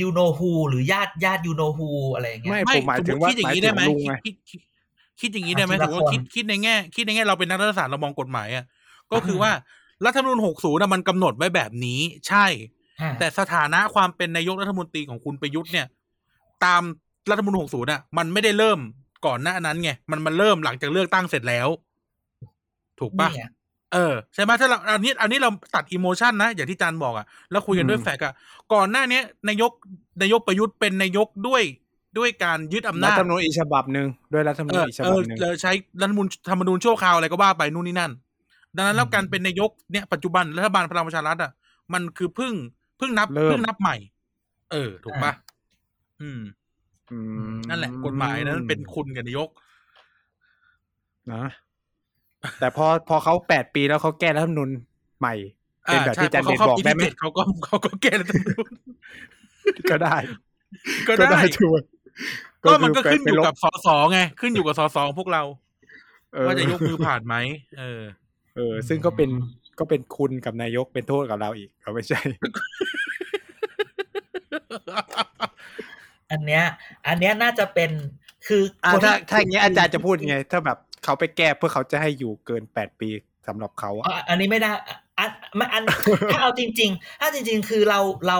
[0.00, 4.60] ยูโนฮูหรือญาติญาติยูโนฮูอะไรอย่างเงี้ยไม่ไม่ผมหมายสมถึมงติว่าคิดอย่าหมางยนี้ถึได้งไหมลุงไงคิดคิด
[5.20, 8.64] คิดอย่างนี้ได้ไหมอะทีถืละอว่าคนคิดคิดในแง่ คิดในแง่เราเป็นนักรัฐศาสตร์เรามองกฎหมายอะ
[9.12, 9.52] ก็คืออ่าว่า
[10.04, 12.46] รัฐธรรมนูญ60นะมันกำหนดไว้แบบนี้ ใช่
[13.00, 15.86] อ่าแต่สถานะความเป็นนายกรัฐมนตรีของคุณประยุทธ์เนี่ย
[16.64, 16.82] ตาม
[17.30, 18.78] รัฐธรรมนูญ60น่ะ มันไม่ได้เริ่ม
[19.26, 21.68] ก่อนหน้านั้นไงมันมันเริ่มหลังจากเลือกตั้งเสร็จแล้ว
[23.00, 23.28] ถูกปะ
[23.96, 28.34] เนี่ยเออใช่ไหมถ้าเราอันนี้อันนี้เราตัดอิโมชันนะอย่างที่จันบอกอะแล้วคุยกันด้วยอืมแฟกต์อะ
[28.72, 29.72] ก่อนหน้าเนี้ยนายก
[30.22, 31.62] นายกประยุทธ์เป็นนายกด้วย
[32.18, 38.12] ด้วยการยึดอำรันาฐจธรรมนูญอีกฉบับหนึ่งด้วยรัฐธรรมเอนูญออีกฉเอบับอหนึ่งเราใช้รัฐธรรมนูญธรรมนูญชั่วคราวอะไรก็ว่าไปนู่นนี่นั่น
[38.76, 41.50] ดังนั้นแล้วการเป็นนายกเนี่ยปัจจุบันรัฐบาลพลังประชารัฐอะ
[41.92, 42.52] มันคือเพิ่ง
[42.98, 43.96] เพิ่งนับเพิ่งนับใหม่
[44.72, 45.32] เออ ถูกปะ
[46.22, 46.40] อืม
[47.12, 47.18] อื
[47.54, 49.48] มนั่นแหละ กฎหมายนั้นเป็นคุณกับนายก
[51.32, 51.42] นะ
[52.60, 54.70] แต่พอพอเขาแปดปีแล้วเขาแก้รัฐธรรมนูญ
[55.18, 55.34] ใหม่
[55.84, 58.70] เป็นแบบอ่าใช่ที่จันพอเด็ดเขาบอกปีได้ที่ไหมเจ็ดเขาก็เขาก็แก้รัฐธรรมนูญ
[59.90, 60.16] ก็ได้
[61.08, 61.80] ก็ได้ชัวร์
[62.64, 65.42] ก็มันก็คืขึ้นอยู่ไปลกับสสไง ขึ้นอยู่กับสสของพวกเรา
[66.32, 67.34] เออว่าจะยกมือผ่านไหม
[67.78, 68.02] เออ
[68.56, 69.30] เออ ซึ่งก็เป็น
[69.78, 72.20] ก็เป็นคุณกับนายกเป็นโทษกับเราอีกเขาไม่ใช่
[76.30, 76.64] อันเนี้ย
[77.06, 77.90] อันเนี้ยน่าจะเป็น
[78.46, 83.08] คืออ่าคนถ้าที่ถ้าอย่างเงี้ยอาจารย์จะพูดยังไง ถ้าแบบ เขาไปแก้เพื่อเขาจะให้อยู่เกินแปดปี
[83.46, 84.70] สำหรับเขาอ๋ออะอันนี้ไม่ได้
[85.18, 85.30] อัน
[85.60, 85.82] อันอัน
[86.32, 88.38] ถ้าเอาจริง ๆ ถ้าจริง ๆ คือเราเรา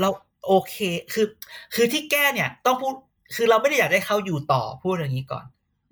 [0.00, 0.08] เรา
[0.46, 0.76] โอเค
[1.12, 1.26] คือ
[1.74, 2.94] คือที่แก้เนี่ย ต้องพูด
[3.34, 5.44] คือเราไม่ได้อยากให้เขาอยู่ต่อพูดอย่างนี้ก่อน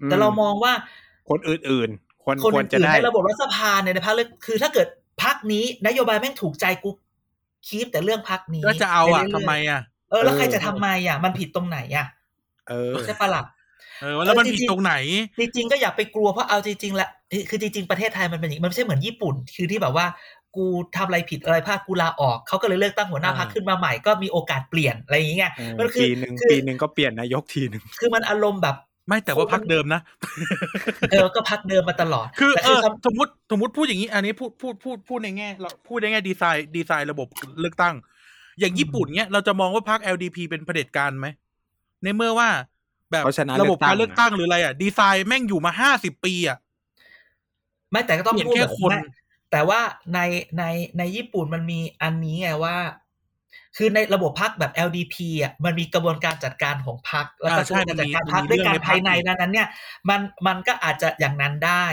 [0.04, 0.72] แต่เรามองว่า
[1.30, 4.88] คนอื่นๆควรคนควรจะอื่นได้ในระบบรัฐสภาเนี่ยในพรรคเลือกคือถ้าเกิด
[5.22, 6.90] พักนี้นโยบายแม่งถูกใจกู
[7.66, 9.80] คีปแต่เรื่องพักนี้ก็จะเอาอะปรื่ยๆทำไมอะ
[10.10, 12.06] เออแล้วใครจะทำไมอะ มันผิดตรงไหนอะ
[12.68, 13.42] เออใช่ปะล่ะ
[14.02, 14.94] เออแล้วมันเออจริงๆผิดตรงไหน
[15.40, 17.08] จริง ๆ ก็อย่าไปกลัวเพราะเอาจริงๆละ
[17.50, 20.06] คือจริงๆประเทศไทยมันเป็นอย่างนี้มันไม่ใช่เหมือนญี่ปุ่น คือที่แบบว่า
[20.56, 20.66] กู
[20.96, 28.76] ทำอะไรผิดอะไรพลาดกูลาออกเขาก็เลยเลือกตั้งหัวหน้าอ่าพรรคขึ้นมาใหม่ก็มีโอกาสเปลี่ยนอะไรอย่างเงี้ยเออมันคือปีหนึ่งคือปีหนึ่งก็เปลี่ยนนายกทีหนึ่งคือมันอารมณ์แบบ
[29.08, 30.00] ไม่แต่ว่าพักเดิมนะ
[31.10, 37.28] เออก็พักเดิมมาตลอด คือแต่เออคำสมมติสมมติพูดอย่างนี้ อันนี้พูดพูดพูดพูดในแง่เราพูดในแง่ดีไซน์ดีไซน์ระบบ
[37.60, 37.94] เลือกตั้ง
[38.60, 41.26] อย่างญี่ปุ่นเนี้ยเราจะมองว่าพรรค LDP เป็นเผด็จการไหม
[42.02, 42.48] ในเมื่อว่า
[43.12, 46.58] แบบเขาชนะระบบการเลืเลืออกกตั้ตั้งงหรืออะไรอะดีไซน์แม่งอยู่มาห้าสิบปีอะ
[47.90, 49.00] ไม่แต่ก็ต้องเปลี่ยนพูดแค่แบบคนไม่
[49.52, 49.80] แต่ว่า
[50.14, 50.20] ใน
[50.58, 50.64] ใน
[50.98, 52.76] ในญี่ปุ่นมันมีอันนี้ไงว่า
[53.76, 59.68] คือในระบบพักแบบ LDP อะมันมีกระบวนการจัดการของพักแล้วก็อ่าใช่การจัดการมันมีพักมันมีด้วยการเรื่องในพรรคภายในดังนั้นเนี่ย
[60.08, 61.84] มันมันก็อาจจะอย่างนั้นได้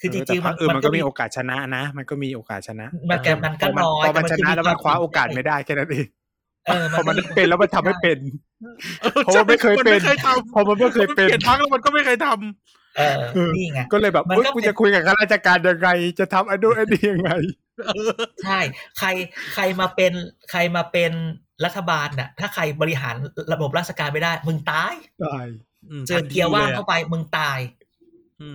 [0.00, 6.17] คือจเออริแต่งๆพรมัรคนอื่นมันก็มีมีโอกาสชนะนะ มันก็มีโอกาสชนะมันก็มันก็พอมันน้อยพอมันแต่ชคือนะแล้วมันวคว้าโอกาสไม่ได้แค่นั้นเองเออ
[6.96, 8.18] พอมันไม่เป็นแล้วมันทำไม่เป็น
[9.04, 15.88] ออเพราะว่าไม่เคยเป็นมันไม่เคยทำพอมันไม่เคยเป็นปลี่ยนพักแล้วมันก็ไม่เคยทำเออนี่ไงก็เลยแบบมันเฮ้ยก็กูเป็นจะคุยกับข้าราชการยังไง
[16.18, 17.30] จะทำอันนู้นอันนี้ยังไง
[17.86, 18.10] เออ
[18.44, 18.60] ใช่
[18.98, 19.08] ใคร
[19.54, 20.12] ใครมาเป็น
[20.50, 21.12] ใครมาเป็น
[21.64, 23.14] รัฐบาลน่ะ ถ้าใครบริหาร
[23.52, 25.38] ระบบราชการไม่ได้ มึงตายได้
[26.00, 27.87] มเจอเกียร์ว่างเข้าไปมึงตายม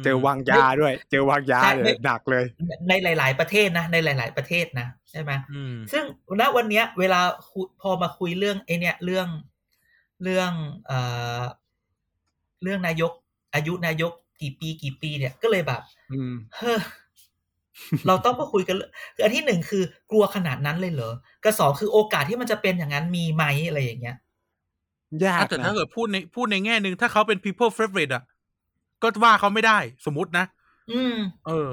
[0.03, 2.43] เจอวางยาด้วย เจอวางยาใช่เลไม่ยหนักเลย
[2.89, 6.03] ในหลาย ๆ ประเทศนะ ในหลาย ๆ ประเทศนะใช่ไหมอืมซึ่ง
[6.39, 9.27] ณวันเนี้ย เวลาคุยพอมาคุยเรื่องไอเนี้ยเรื่อง
[10.23, 10.51] เรื่อง
[10.87, 10.99] เอ่
[11.39, 11.41] อ
[12.63, 13.11] เรื่องนายก
[13.53, 14.11] อายุนายก
[14.41, 15.81] กี่ปีกี่ปีเนี่ยก็เลยแบบ
[16.11, 16.79] อืมเฮ้อ
[18.07, 21.13] เราต้องมาคุยกันเรื่องคืออันที่หนึ่งคือกลัวขนาดนั้นเลยเหรอ
[21.43, 24.17] กับสองคือโอกาสที่มันจะเป็นอย่างนั้นมีไหมอะไรอย่างเงี้ย
[25.25, 28.23] ยากแต่นะถ้าเกิดพูดในพูดในแง่หนึ่งถ้าเขาเป็น people favorite อะ
[29.03, 30.45] ก็ว่าเขาไม่ได้ สมมตินะ
[30.91, 31.15] อืม
[31.47, 31.69] เออ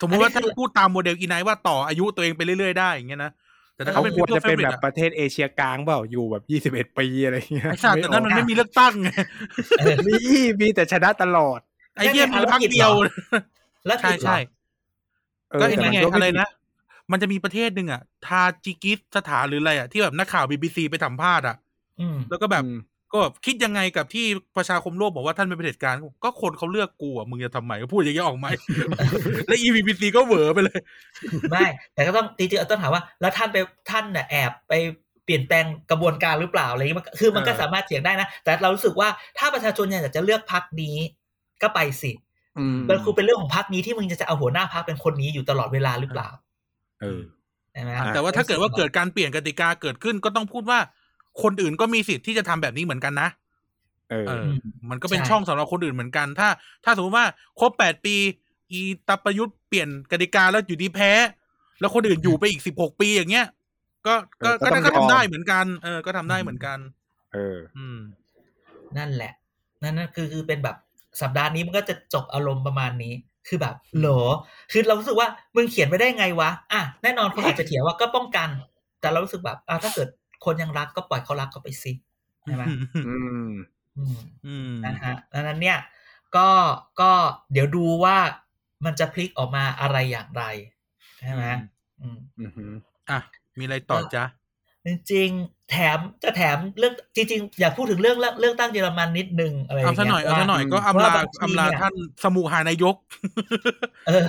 [0.00, 3.32] สมมติว่าอันนี้ถ้าคือพูดตามโมเดลอีไนท์ว่าต่ออายุตัวเองไปเรื่อยๆได้อย่างเงี้ยนะ
[3.74, 9.08] แต่ถ้าเขาเขาเป็นควร people จะเป็น favorite แบบอะประเทศเอเชียกลางเปล่าอยู่แบบยี่สิบเอ็ดปีอะไรเงี้ยไอ้สัตว์แต่นั้นมันไอไม่มีเลือกตั้งไง
[9.78, 10.16] เอออกมี
[10.60, 11.58] มีแต่ชนะตลอด
[11.94, 12.90] ไอ้เหี้ยนั่นไงมีพักเดียว
[13.86, 14.38] แล้วใช่ผิดเหรอใช่
[15.50, 16.48] เออก็ไอ้แต่นี่มันไงก็อะไรม่นะ
[17.10, 21.56] มันจะมีประเทศหนึ่งอะ ทาจิกิสสถานหรืออะไรอะที่แบบนักข่าวบีบีซีไปสัมภาษณ์อะ
[22.00, 22.78] อืมแล้วก็แบบอืม
[23.12, 24.26] ก็แบบคิดยังไงกับที่
[24.56, 25.94] ประชาคมโลกบอกว่าท่านเป็นเผด็จการ
[26.24, 28.46] ก็คนเขาเลือกกูอะมึงจะทำไมก็พูดอย่างเงี้ยออกไหม
[29.46, 30.80] แล้วอีบีบีซีก็เหวอไปเลย
[31.50, 33.56] ไม่ แต่ก็ต้องจริงๆต้องถามว่า แล้วท่านไป
[33.90, 34.72] ท่านน่ะแอบไป
[35.24, 40.96] เปลี่ยนแปลงกระบวนการหรือเปล่าอะไรอย่างเงี้ยมันคือมันก็เออสามารถเถียงได้นะ แต่เรารู้สึกว่าถ้าประชาชนอยากจะเลือกพักนี้
[41.62, 42.12] ก็ไปสิ
[42.58, 46.28] อืมมันคือเป็นเรื่องของพักนี้ที่มึงจะจะเอาหัวหน้าพักเป็นคนนี้อยู่ตลอดเวลาหรือเปล่า
[47.02, 47.22] เออ
[47.72, 50.78] ใช่ไหมอะแต่ว่าถ้าเกิดว่าเกิดการเปลี่ยนกติกาเกิดขึ้นก็ต้องพูดว่า
[51.42, 53.28] คนอื่นก็มีสิทธิ์ที่จะทำแบบนี้เหมือนกันนะ
[54.10, 54.48] เออเออ
[54.90, 56.48] มันก็เป็นช่องสำหรับคนอื่นเหมือนกัน ถ้า
[56.84, 57.26] ถ้าสมมติว่า
[57.60, 58.16] ครบแปดปี
[58.70, 61.10] อีตาประยุทธ์เปลี่ยนกติกาแล้วอยู่ดีแพ้
[61.80, 63.46] แล้วคนอื่นอยู่ไปอีกสิบหกปีอย่างเงี้ย
[64.06, 66.78] ก็ ก็เออก็ก็ต้องก็ยอมทำได้เหมือนกัน เออ ก็ทำได้เหมือนกัน
[67.34, 67.98] เออ อืม
[68.96, 69.32] นั่นแหละ
[69.82, 70.76] นั่นนั่นคือ คือเป็นแบบ
[71.20, 73.12] สัปดาห์นี้มันก็จะจบอารมณ์ประมาณนี้
[73.48, 74.22] คือแบบเหรอ
[74.72, 78.48] คือเรารู้สึกว่า มึงเขียนไปได้ไงวะ อะ แน่นอนคนอาจจะเถียงว่าก็ป้องกัน
[79.00, 80.08] แต่เรารู้สึกแบบ อะ ถ้าเกิด
[80.44, 81.92] คนยังรักก็ปล่อยเขารักเขาไปสิ
[82.44, 82.64] ใช่ไหม
[83.08, 83.16] อื
[83.48, 83.50] ม
[83.98, 84.16] อืม
[84.46, 85.78] อืมนะฮะดังนั้นเนี่ย
[86.36, 86.48] ก็
[87.00, 87.10] ก็
[87.52, 88.16] เดี๋ยวดูว่า
[88.84, 90.44] มันจะพลิกออกมาอะไรอย่างไร
[91.20, 91.44] ใช่ไหม
[92.00, 92.70] อืมอือหือ
[93.10, 93.18] อะ
[93.58, 94.24] มีอะไรต่อจ๊ะ
[94.86, 102.96] จริงๆแถมจะแถมเรื่องจริงๆ อยากพูดถึงเรื่องเรื่องตั้งเยอรมันนิดนึงอะไรอย่างเอาซะหน่อยเงี้ยเอาซะหน่อยก็ว่าอำลาบางทีอำลาเนี่ยท่านสมุหานายก
[104.08, 104.24] เออ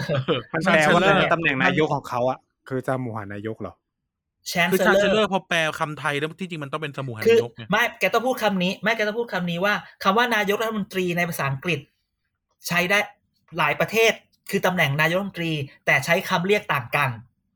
[0.54, 2.38] มันแปลว่า Chancellor ตำแหน่งนายกของเขาอะ
[2.68, 3.74] คือจะหมู่หานายกเหรอ
[4.48, 9.74] แชนคือเซชาลเชลเลเลออร์ร์พอแปลคำไทยแล้วที่จริงมันต้องเป็นสมุหาคืนาอยกไงไม่แกต้องพูดคำนี้ไม่แกต้องพูดคำนี้ว่า
[10.04, 11.80] คำว่านายกรัฐมนตรีในภาษาอังกฤษ
[12.68, 13.00] ใช้ได้
[13.58, 14.12] หลายประเทศ
[14.50, 15.54] คือตำแหน่งนายกรัฐมนตรี
[15.86, 17.10] แต่ใช้คำเรียกต่างกัน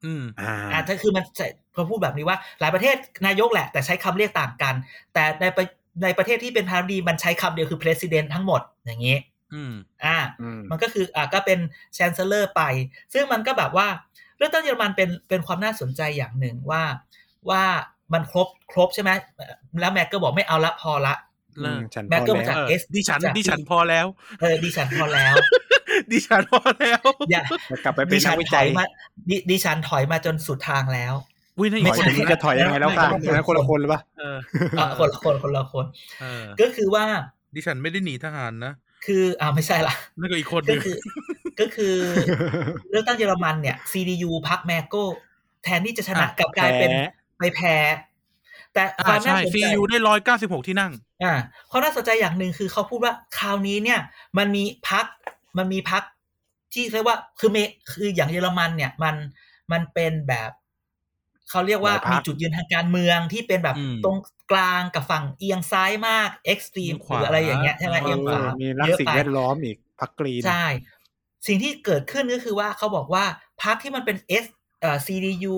[0.05, 1.25] อืมอ่าอ่าถ้าคือมัน
[1.73, 2.95] เขาพูดแบบนี้ว่า หลายประเทศ
[3.27, 4.75] นายกแหละ แต่ใช้คำเรียกต่างกัน
[5.13, 5.65] แต่ในประ
[6.03, 9.17] ในประเทศที่เป็นพาดีมันใช้คำเดียวคือ president ทั้งหมดอย่างนี้
[9.53, 9.73] อืม
[10.05, 11.59] อ่าอืมมันก็คืออ่าก็เป็น
[11.97, 12.61] chancellor ไป
[13.13, 13.87] ซึ่งมันก็แบบว่า
[14.41, 16.83] เรื่องตั้งเยอรมันเป็นเป็นความน่าสนใจอย่างหนึ่งว่า
[17.49, 17.63] ว่า
[18.13, 19.11] มันครบครบใช่ไหม
[19.81, 21.15] แล้วแม็กก็บอกไม่เอาละพอละ
[21.59, 24.05] เลิกฉันพแม็กอก็มาแล้จากวเออเอสดิฉันจากดิฉันพอแล้ว
[24.41, 25.35] เออดิฉันพอแล้ว
[26.11, 28.85] ดิฉันพอแล้วอย่าจะกลับไปเป็ดินนัฉักนวิถจัอยยมา
[29.29, 31.13] ดิดิฉันถอยมาจนสุดทางแล้ว
[31.59, 34.37] วินี่ไม่อีกใช่คนที่จะถอยยังไงแล้วค่ะไม่ไม่อันนั้นคนละคนหรือเปล่าเออ
[34.79, 35.85] อะคนละคนคนละคน
[36.21, 37.05] เออก็คือว่า
[37.55, 38.73] ดิฉันไม่ได้หนีทหารนะ
[39.05, 40.97] คืออ่าไม่ใช่ละนั่นก็อีกคนหก็นึ่งคือ
[41.59, 41.95] ก็คือ
[42.89, 45.03] เลือกตั้งเยอรมันเนี่ย CDU พักแมโก้
[45.63, 47.03] แทนที่จะชนะกลับกลายเป็นแพ้
[47.37, 47.75] ไปแพ้
[48.73, 50.91] แต่คอ่าวามน่าใช่สนซีใจยูได้ร้อยเก้าสิบหกที่นั่ง
[51.23, 51.33] อ่า
[51.69, 53.99] ความน่าสนใจอย่างหนึ่งคือเขาพูดว่าคราวนี้เนี่ย
[54.37, 55.05] มันมีพัก
[55.57, 56.03] มันมีพัก
[56.73, 57.57] ที่เรียกว่าคือเม
[57.91, 59.15] คืออย่างเยอรมันเนี่ย มัน
[59.71, 60.51] มันเป็นแบบ
[61.49, 64.17] เขาเรียกว่าหลายพรรมีคจุดยืนทางการเมืองที่เป็นแบบอืมตรง
[64.51, 70.65] กลางกับฝั่งเอียงซ้ายมากเอ็กซ์ตรีมเอียงขหวารืออะไรอย่างเงี้ยใช่ไหมเออเอียงขวามีรักเยอะสิ่งไปแวดล้อมอีกพักกรีนใช่
[71.47, 73.25] สิ่งที่เกิดขึ้นก็คือว่าเขาบอกว่า
[73.63, 74.45] พรรคที่มันเป็น S
[74.81, 75.55] เอ่อ CDU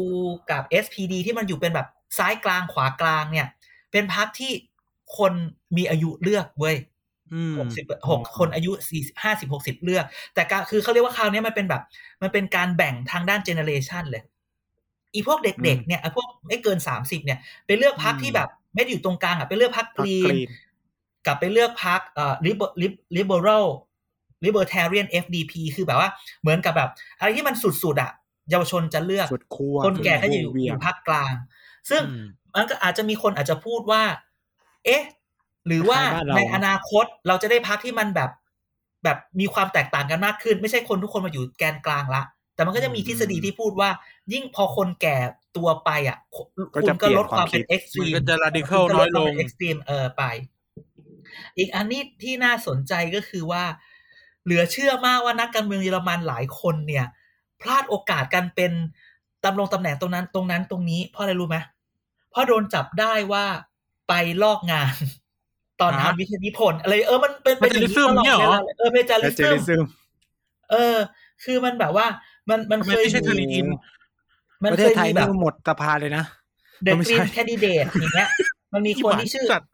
[0.52, 3.48] กับ SPD ที่มันอยู่เป็นแบบซ้ายกลางขวากลางเนี่ย
[3.92, 4.52] เป็นพรรคที่
[5.18, 5.34] คน
[5.78, 6.78] มีอายุเลือกเว้ย
[7.34, 11.84] อืมหกสิบหกคนอายุสี่ห้าสิบหกสิบเลือก แต่ก็คือเขาเรียกว่าคราวนี้มันเป็นแบบ
[12.22, 14.24] มันเป็นการแบ่งทางด้านเจเนเรชันเลย
[15.14, 20.50] อีพวกเด็กๆเนี่ยไอ้พวกไม่เกินสามสิบเนี่ย ไปเลือกพรรคที่แบบ ไม่ได้อยู่ตรงกลางอะไปเลือกพรรคกพรรครีกนรีน
[21.26, 22.36] กลับไปเลือกพรรคเอ่อ
[23.18, 23.66] liberal
[24.46, 26.10] libertarian FDP คือแบบว่า
[26.42, 28.12] เหมือนกับแบบ อะไรที่มันสุดๆอะ
[28.50, 31.34] เยาวชนจะเลือกสุดขั้วคนแก่ก็จะอยู่เวีอยงยู่ภาคกลาง
[31.90, 32.26] ซึ่งอืม
[32.56, 34.04] มันก็อาจจะมีคนอาจจะพูดว่า
[34.86, 35.04] เอ๊ะ
[35.68, 38.32] หรือว่าคล้ายบ้านเราในอนาคตเราจะได้พักที่มันแบบ
[39.04, 42.24] แบบมีความแตกต่างกันมากขึ้น ไม่ใช่คนทุกคนมาอยู่แกนกลางละ
[42.56, 43.90] แต่มันก็จะมีทฤษฎีที่พูดว่า
[44.34, 45.18] ยิ่งพอคนแก่
[45.58, 46.18] ตัวไปอะ
[46.84, 50.24] คุณก็ลดความเป็นเอ็กซ์ตรีมันมก็จะ radical น้อยลง extreme เออไป
[51.58, 53.64] อีกอันนี้ที่น่าสนใจก็คือว่า
[54.44, 57.06] เหลือเชื่อมากว่านักการเมืองเยอรมันหลายคนเนี่ย
[57.62, 58.72] พลาดโอกาสการเป็น
[59.44, 61.58] ดำรงตำแหน่งตรงนั้นตรงนั้นตรงนี้เพราะอะไรรู้ไหม
[62.32, 63.46] เพราะโดนจับได้ว่า
[64.08, 64.14] ไป
[64.44, 64.94] ลอกงาน
[65.82, 69.84] ตอนฮะทำวิทยานิพนธ์อะไรเออมันเป็นเป็นอย่างนี้ตลอด Plagiarism เนี่ยเหรอเวลาเลยเออเพจาและริเจซึลิมซึม
[70.72, 70.98] เออ
[71.44, 72.08] คือมันแบบว่า
[72.50, 73.68] มันมันทำไมเคยไม่ใช่มีทาริทิน
[74.64, 76.24] มันประเคเทศยไทยมีแบนี่บก็หมดสภาเลยนะ
[76.84, 78.30] เดอะไม่กใช่รีนแคนดิเดตอย่างเงี้ย
[78.74, 79.70] มันมีคนที่ชื่อสัตว์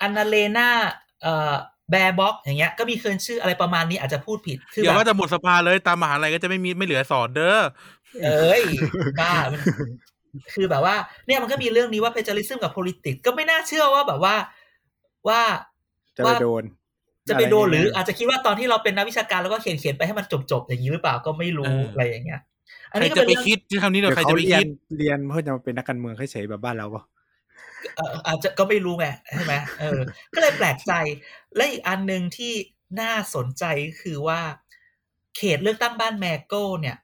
[0.00, 0.68] อันนาเลนา
[1.22, 1.54] เอ่อ
[1.90, 7.58] แบร์บ็อกอย่างเงี้ยก็มีเคยชื่ออะไรประมาณนี้อาจจะพูดผิดคือเดี๋ยวแบก็บจะหมดสภาเลยตามมหาลัยก็จะไม่มีไม่เหลือสอนเด้อ
[8.24, 8.62] เอ้ย
[9.20, 9.60] บ้ามัน
[10.54, 10.94] คือแบบว่า
[11.26, 14.34] เนี่ยมันก็มีเรื่องนี้ว่าเพจาริซึมกับ politics ก็ไม่น่าเชื่อว่าแบบว่า
[15.28, 15.40] ว่า
[16.18, 16.64] จะไปโดน
[17.28, 22.40] จะไปโดนหรืออะอาจจะคิดว่าตอนที่เราเป็นนักวิชาการแล้วก็เขียนเขียนๆไปให้มันจบๆอย่างนี้หรือเปล่าก็ไม่รู้เออออะไรอย่างเงี้ย
[22.92, 24.68] อันใครนี้ก็จะเป็นไปเรื่องคิดที่คำนี้ไรเดี๋ยวใครเขาจะไปเรียคินด
[24.98, 30.00] เรียนเพื่อจะมาเป็นนักการเมืองเฉยๆแบบบ้านเราปะเอ่ออาจจะก็ไม่รู้ไงใช่ไหมเออ
[30.34, 30.92] ก็เลยแปลกใจ
[31.56, 32.52] และอีกอันหนึ่งที่
[33.00, 34.40] น่าสนใจก็คือว่า
[35.36, 36.96] เขตเลือกตั้งบ้านแมร์เคิลเนี่ย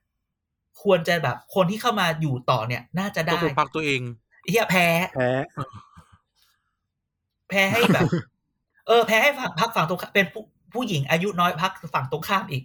[0.82, 4.00] ควรจะแบบคนที่เข้ามาอยู่ต่อเนี่ย น่าจะก็ได้คือพรรคตัวเอง
[4.48, 5.30] เฮียแพ้แพ้
[7.50, 8.08] แพ้ให้แบบ
[8.86, 10.42] เออ แพ้ให้ฝั่งพรรคฝั่งตรงข้ามเป็นผู้
[10.74, 12.62] ผู้หญิงอายุน้อยพรรคฝั่งตรงข้ามอีก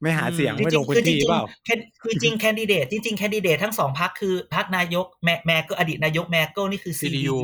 [0.00, 7.38] ไม่หาเสียงอืมไม่ลงพื้นที่เปล่าแคนคือจริงแคนดิเดตจริงๆแคนดิเดตทั้งสองพรรคคือพรรคนายกแมแมก็อดีตนายกแมร์เคิลนี่คือ CDU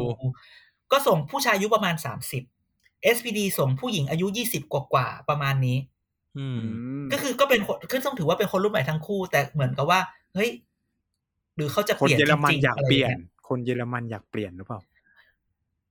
[0.93, 2.43] ก็ส่งผู้ชายอายุประมาณสามสิบ
[3.17, 5.77] SPD ส่งผู้หญิงอายุยี่สิบกว่าๆประมาณนี้
[6.39, 6.61] อืม
[7.13, 10.01] ก็คือก็เป็นคนคือต้องถือว่าเป็นคนรุ่นใหม่ทั้งคู่ แต่เหมือนกับว่า
[10.35, 10.51] เฮ้ย
[11.57, 14.81] หรือเขาจะคเปนลี่ยนเยอรมันจงๆอยากะไเปลี่ยนงี้คนเยอรมันอยากเปลี่ยนหรือเปล่า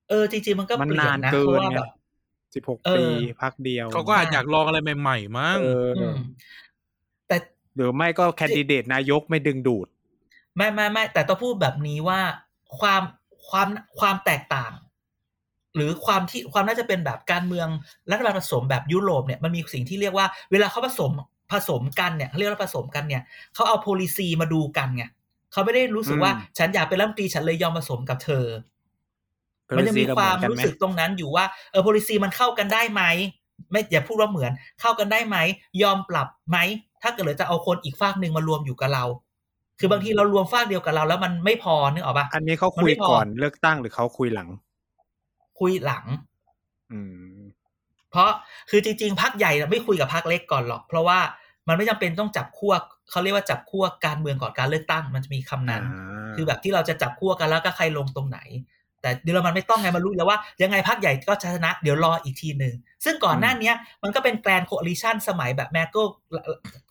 [0.09, 1.89] เออจริงๆมันก็มันเปลี่ยนานนนะเกิเพราะนว่าไงแบบ
[2.55, 3.03] สิบหกเออปี
[3.41, 6.17] พักเดียว เขาก็อาจอยากลองอะไรใหม่ๆมั้งเออออืม
[7.27, 7.37] แต่
[7.75, 9.87] หรือไม่ก็แคนดิเดตนายกไม่ดึงดูด
[10.55, 12.19] ไม่ไม่ไม่แต่ต้องพูดแบบนี้ว่า
[12.79, 13.01] ความ
[13.49, 13.67] ความ
[13.99, 14.73] ความแตกต่าง
[15.75, 17.67] หรือความที่ความน่าจะเป็นแบบการเมือง
[18.11, 21.11] รัฐบาลผสมแบบยุโรปเนี่ยมันมีสิ่งที่เรียกว่าเวลาเขาผสม
[21.51, 23.21] ผสมกันเนี่ยเขาเรียกว่าผสมกันเนี่ย
[23.53, 25.03] เขาเอา policy มาดูกันไง
[25.51, 28.45] เขาไม่ได้รู้สึกว่าอืมฉันอยากเป็นรัฐมนตรีฉันเลยยอมผสมกับเธอ
[29.77, 33.03] มันจะมี policy ความเรเหอนกันรู้ไหสึกตรงนั้นอยู่ว่าเออ policy มันเข้ากันได้ไหม
[33.71, 34.51] ไม่อย่าพูดว่าเหมือน
[34.81, 35.37] เข้ากันได้ไหม
[35.81, 36.57] ยอมปรับไหม
[37.01, 39.05] ถ้าเกิดเราจะเอาคนอีกฝากหนึ่งมารวมอยู่กับเรา
[39.79, 44.49] คือบางทีเรารวมฝากเดียวกับเรา แล้วมันไม่พอนึกออกปะอันนี้เขาคุยก่อนเลือกตั้งหรือเขาคุยหลัง
[45.59, 46.05] คุยหลัง
[46.91, 46.99] อื
[47.35, 47.37] ม
[48.11, 48.29] เพราะ
[48.69, 51.19] คือจริง ๆพรรคใหญ่น่ะไม่คุยกับพรรคเล็กก่อนหรอก เพราะว่า
[51.67, 52.73] มันไม่จำเป็นต้องจับขั้ว
[53.09, 55.83] เขาเรียกว่าจับขั้วการเมืองก่อนการเลือกตั้ง มันจะมีคำนั้น
[56.35, 58.39] คือแบบที่เราจะจับขั้วกันแล้วก็ใครลงตรงไหน
[59.05, 62.73] แต่เยอรมันไม่ต้องไงมันรู้แล้วว่า ยังไงพรรคใหญ่ก็ชนะ เดี๋ยวรออีกทีหนึ่ง
[63.05, 65.95] ซึ่งก่อนหน้าเนี้ยมันก็เป็น grand coalition สมัยแบบแมร์เคิล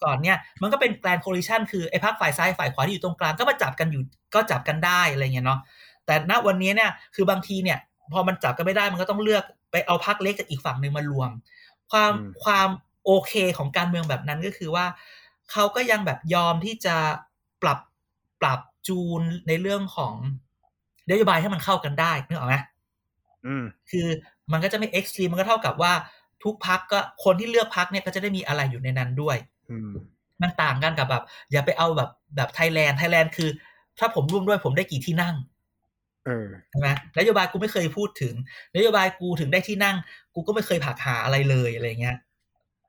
[0.04, 4.02] ก่อนเนี้ยมันก็เป็น grand coalition คือไอ้พรรคฝ่ายซ้ายฝ่ายขวาที่อยู่ตรงกลางก็มาจับกันอยู่
[4.34, 5.60] ก็จับกันได้อะไรเงี้ยเนาะ
[6.06, 7.78] แต่ณวันนี้เนี่ยคือบางทีเนี่ย
[8.12, 11.30] พอมันจับกันไม่ได้มันก็ต้องเลือกไปเอาพรรคเล็กจากอีกฝั่งหนึ่งมารวม
[11.90, 12.68] ความอืมความ
[13.04, 14.86] โอเคของการเมืองแบบนั้นก็คือว่า
[15.52, 16.96] เขาก็ยังแบบยอมที่จะ
[17.62, 17.78] ปรับ
[18.40, 20.14] ปรับจูนในเรื่องของ
[21.11, 22.57] นโยบายให้มันเข้ากันได้นึกออกไหม
[23.46, 24.07] อืมคือ
[24.52, 25.92] มันก็จะไม่ extreme มันก็เท่ากับว่า
[26.44, 29.36] ทุกพักก็คนที่เลือกพักเนี่ยก็จะได้มีอะไรอยู่ในนั้นด้วย
[29.70, 29.90] อืม
[30.42, 33.50] มันต่างกันกับแบบ อย่าไปเอาแบบแบบไทยแลนด์ไทยแลนด์คือ
[33.98, 35.34] ถ้าผมร่วมด้วยผมได้กี่ที่นั่ง
[36.26, 36.88] เออใช่ไหม
[37.18, 38.34] นโยบายกูไม่เคยพูดถึง
[38.76, 39.96] นโยบายกูถึงได้ที่นั่ง
[40.34, 42.16] กูก็ไม่เคยผลักหาอะไรเลยอะไรเงี้ย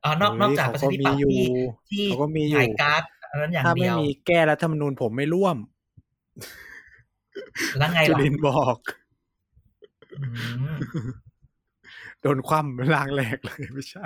[0.03, 5.57] อ๋อนอกเฮ้ยนอกจากประชาธิปัตย์เขาก็มีที่อยู่ที่เขาก็มีอยู่ขายการ์ดอันนั้นอย่างถ้าเดีไม่ยวมีแก้รัฐธรรมนูญผมไม่ร่วม
[7.77, 8.77] แล้วไงจุล่ะลินบอก
[10.19, 10.25] อื
[10.73, 10.75] ม
[12.21, 14.05] โดนคว่ำร่างแรกเลยไม่ใช่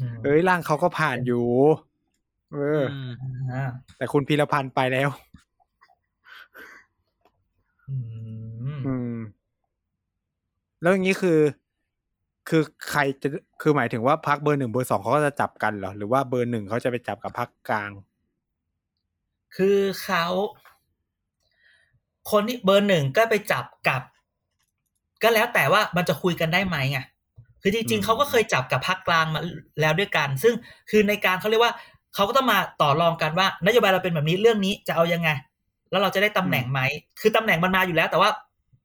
[0.00, 1.44] อืมเอ้ยร่างเขาก็ผ่านอยู่
[2.52, 3.12] เอออม
[3.52, 3.64] อ่า
[3.96, 5.08] แต่คุณพีรพันธ์ไปแล้ว
[7.88, 7.96] อื
[8.76, 9.16] มอืม
[10.80, 11.38] แล้วอย่างนี้คือ
[12.48, 13.28] คือใครจะ
[13.62, 17.90] คือหมายถึงว่าพักเบอร์หนึ่งเบอร์สองเขาก็จะจับกันเหรอ หรือว่าเบอร์หนึ่งเขาจะไปจับกับพักกลาง
[19.56, 20.24] คือเขา
[22.30, 24.02] คนที่เบอร์หนึ่งก็ไปจับกับ
[25.22, 26.98] ก็แล้วแต่ว่ามันจะคุยกันได้ไหมไง
[27.62, 29.40] คือจริงอืมๆเขาก็เคยจับกับพรรคกลางมา
[29.80, 30.54] แล้วด้วยกัน ซึ่ง
[30.90, 31.72] คือในการเขาเรียกว่า
[32.14, 35.30] เขาก็ต้องมาต่อรองกันว่านโยบายเราเป็นแบบนี้เรื่องนี้จะเอายังไง
[35.90, 36.80] แล้วเราจะได้ตำแหน่งไหม
[37.20, 38.30] คือตำแหน่งมันมาอยู่แล้ว แต่ว่า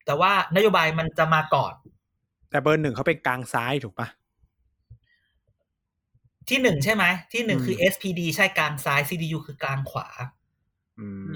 [0.06, 1.74] แต่ว่านโยบายมันจะมาก่อน
[2.50, 4.08] แต่เบอร์หนึ่งเขาเป็นกลางซ้ายถูกปะ
[6.50, 10.39] ที่หนึ่งใช่ไหมที่หนึ่งอืมคือ SPD ใช่กลางซ้าย CDU คือกลางขวาอืมม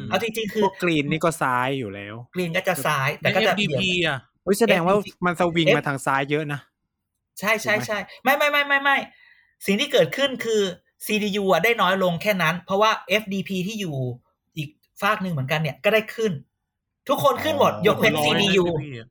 [0.10, 6.60] เอาจริงๆคืพอวกกรีนนี่ก็ซ้ายอยู่แล้ว กรีนก็จะซ้ายแต่แต่ก็จะ FDP อะเฮ้ยแสดงว่า FDP มันสวิง F มาทางซ้ายเยอะนะ
[7.40, 8.98] ใช่ใช่ถูกไหมใช่ไม่ไม่ไม่ไม่ไม่
[9.66, 10.62] สิ่งที่เกิดขึ้นคือ
[11.06, 12.92] CDU อะได้น้อยลงแค่นั้น เพราะว่า
[13.22, 13.96] FDP ที่อยู่
[14.58, 14.70] อีก
[15.02, 16.32] ฝากหนึ่งเหมือนกันเนี่ยก็ได้ขึ้น
[17.10, 19.08] ทุกคนขึ้นหมด ยกเว้นร้อยนะ CDU FDP อะ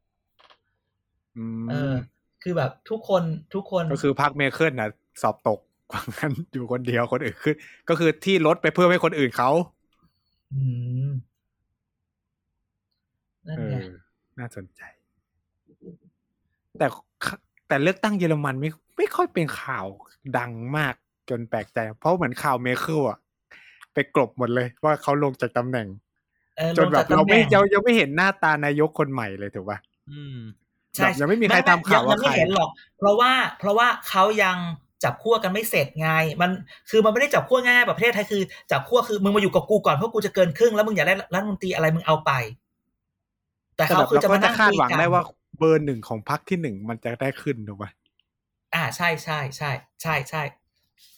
[1.36, 1.94] อืมเออ
[2.42, 3.22] คือแบบทุกคน
[3.54, 4.90] ทุกคนก็คือพักเมเคิลนะ
[5.22, 5.58] สอบตก
[5.90, 7.54] กว่างั้นอยู่คนเดียวคนอื่นขึ้น
[7.88, 9.50] ก็คือที่ลดไปเพิ่มให้คนอื่นเขา
[10.54, 10.64] อื
[11.08, 11.10] ม
[13.46, 13.90] นั่นเอไง อ
[14.38, 14.82] น่าสนใจ
[16.78, 16.86] แต่
[17.68, 19.86] แต่เลือกตั้งเยอรมันไม่ไม่ค่อยเป็นข่าว
[20.38, 20.94] ดังมาก
[21.30, 23.18] จนแปลกใจ เพราะเหมือนข่าวเมเคิลอะ
[23.94, 25.88] ไปกลบหมดเลยว่าเขาลงจากตำแหน่ง
[26.56, 29.78] เออจนแบบลงจกเราไม่ตำแหน่งเรายังไม่เห็นหน้าตานายกคนใหม่เลยถูกปะ
[30.10, 30.36] อืม
[30.94, 34.56] ใช่แบบยังไม่มีใครทำข่าวยังว่าไม่ใคร เห็นหรอก เพราะว่า เพราะว่าเขายัง
[35.04, 36.50] จับขั้วกันไม่เสร็จไง มัน
[36.90, 42.30] คือมันไม่ได้จับขั้วง่ายๆแบบประเทศไทยคือจับขั้วคือมึงมาอยู่กับกูก่อนเพราะกูจะเกินครึ่งแล้วมึงอยากได้รัฐมนตรีอะไรมึงเอาไป
[43.76, 45.22] แต่แต่เขาแบบคือเราจะก็มาจะนั่งคาดคุยหวังกันได้ว่า
[45.58, 47.90] เบอร์หนึ่งของพักที่หนึ่งมันจะได้ขึ้นถูกปะ
[48.74, 49.70] อ่าใช่ใช่ใช่
[50.02, 50.42] ใช่ใช่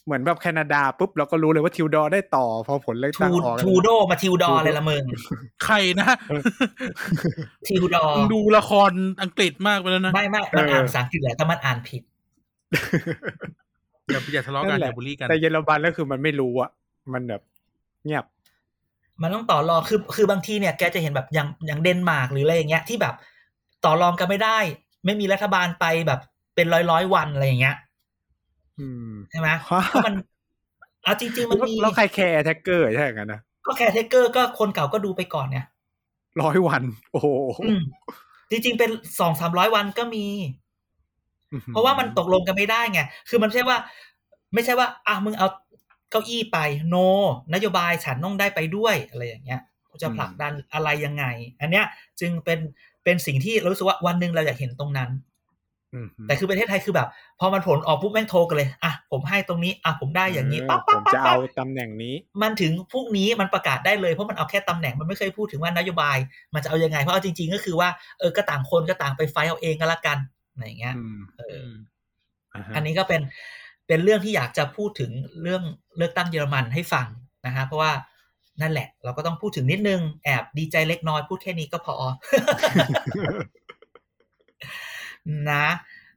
[0.04, 5.04] เหมือนแบบแคนาดาปุ๊บเราก็รู้เลยว่าทิวดอร์ได้ต่อ พอผลเลือกทูตั้งออกทูโดมาทิวดอทูโดเลยละมึง
[5.64, 6.10] ใครนะ
[7.68, 12.02] ทิวดอมึงดูละครอังกฤษมากไปแล้วนะ ไม่ไม่มันอ่านภาษาอังกฤษแหละแต่มันอ่านผิด
[14.10, 16.70] อย่าอย่าทะเลาะกันนั่นอแหละย่าบูลลี่กันแต่เยอรมันแล้วคือมันไม่รู้อะ
[17.12, 17.42] มันแบบ
[18.04, 18.24] เงียบ
[19.22, 23.14] มันต้องต่อรองคือคือบางทีเนี่ยแกจะเห็นแบบอย่างอย่างเดนมาร์กหรืออะไรอย่างเงี้ยที่แบบ
[23.84, 24.58] ต่อรองกันไม่ได้
[25.04, 26.20] ไม่มีรัฐบาลไปแบบ
[26.54, 27.76] เป็นร้อยร้อยๆวันอะไรอย่างเงี้ย
[28.80, 30.14] อืมใช่ไหมว้าเพราะมัน
[31.04, 35.66] เอาจริงๆมันมีแล้วใคร caretaker ใช่ไหมกันนะก็ caretaker ก็คนเก่าก็ดูไปก่อนเนี่ย
[36.42, 36.82] ร้อยวัน
[37.12, 37.28] โอ้โห
[37.64, 37.82] อืม
[38.50, 38.90] จริงๆเป็น
[39.20, 40.24] สองสามร้อยวันก็มี
[41.68, 43.78] เพราะว่ามันตกลงกันไม่ได้ไง คือมันไม่ใช่ว่า
[44.54, 45.48] ไม่ใช่ว่าอะมึงเอา
[46.10, 46.96] เก้าอี้ไป โน
[47.54, 51.24] นโยบายฉันต้องได้ไปด้วยอะไรอย่างเงี้ยกูจะผลักดันอะไรยังไง
[51.60, 51.84] อันเนี้ย
[52.20, 52.58] จึงเป็น
[53.04, 55.10] เป็นสิ่งที่เรารู้สึกว่าวันหนึ่งเราอยากเห็นตรงนั้น
[55.94, 57.08] อืมแต่คือประเทศไทยคือแบบ
[57.40, 66.18] พอมันผลออกปุ๊บแม่งโทรกันเลยอะผมให้ตรงนี้อะผมได้อย่างนี้เปั๊บผปั๊บมปั๊บจะเอาตำแหน่งนี้ มันถึงพรุ่งนี้มันประกาศได้เลยเพราะมันเอาแค่ตำแหน่งมันไม่เคยพูดถึงว่านโยบาย
[66.54, 67.88] มันจะเอายังไงเพราะเอาจริง ๆ ก็คือว่า
[68.18, 70.18] เออก็ต่างคนก็ต่างไปไฟท์เอาเองก็แล้วกัน
[70.54, 71.42] อะไรอย่างเงี้ยอืมเอ
[72.54, 73.22] อาฮะอันนี้ก็เป็น
[73.86, 75.10] เป็นเรื่องที่อยากจะพูดถึง
[75.42, 75.62] เรื่อง
[75.96, 77.06] เลือกตั้งเยอรมันให้ฟัง
[77.46, 77.92] นะฮะเพราะว่า
[78.62, 81.94] นั่นแหละ เราก็ต้องพูดถึงนิดนึงแอบดีใจเล็กน้อยพูดแค่นี้ก็พอ
[85.50, 85.66] นะ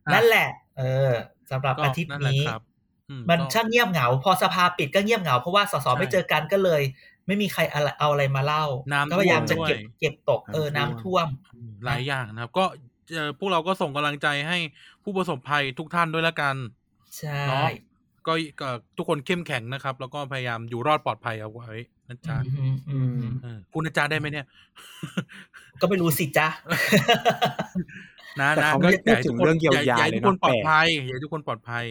[0.05, 1.11] อะนั่นแหละ เออ
[1.51, 2.61] สำหรับก็อาทิตย์นั่นแหละนี้ครับ
[3.09, 6.81] อืมันก็ช่างเงียบเหงา พอสภาปิดก็เงียบเหงา เพราะว่าสสใช่ไม่เจอกันก็เลย
[7.27, 12.96] ไม่มีใครอะไรเอาอะไรมาเล่าน้ำก็พยายามจะท่วมเก็บด้วยเก็บตกเออน้ำท่วมอืมหลายอย่างนะครับ ก็เอ่อ
[13.39, 14.57] พวกเราก็ส่งกำลังใจให้
[15.03, 16.55] ผู้ประสบภัยทุกท่านด้วยละกัน
[17.17, 17.67] ใช่เนาะ
[18.27, 21.69] ก็ก็ทุกคนเข้มแข็งนะครับ แล้วก็พยายามอยู่รอดปลอดภัยเอาไว้
[22.09, 24.45] นะจ๊ะอืมอืมอืมเออพูดนะจ๊ะได้ไหมเนี่ย
[25.81, 26.47] ก็ไม่รู้สิจ้า
[28.41, 31.85] นะแต่นะเขาไม่ก็พูดถึงเรื่องเยียวยาอให้เลยทุกคนเนาะปลอดแปลกภัยอยากให้ทุกคนปลอดภัย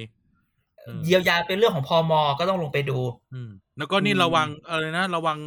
[0.82, 2.98] เออเยียวยาเป็นเรื่องของพมก็ต้องลงไปดู
[3.34, 5.38] อืมแล้วก็นี่อืมระวังอะไรนะระวัง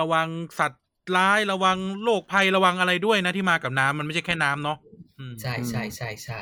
[0.00, 0.26] ระวัง
[0.58, 0.82] สัตว์
[1.16, 5.01] ร้ายระวังโรคภัยระวังอะไรด้วยนะที่มากับน้ำมันไม่ใช่แค่น้ำเนาะอืม
[5.40, 6.40] ใช่ใช่ใช่ใช่ใช่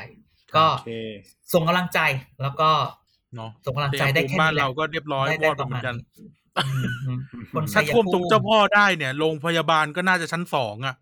[0.55, 0.91] ก็โอเค
[1.53, 1.99] ส่งกำลังใจ
[2.41, 2.69] แล้วก็
[3.35, 6.03] เนาะส่งกำลังใจได้แค่บ้านนี้แหละเราก็เรียบร้อยได้วได้อดประเหมืมาอณนกันนี้
[6.65, 7.11] อืมอื
[7.41, 10.95] มคนถ้าชัยท่วมตรงภูมิเจ้าพ่อได้เนี่ยโรงพยาบาลก็น่าจะชั้นสองอะ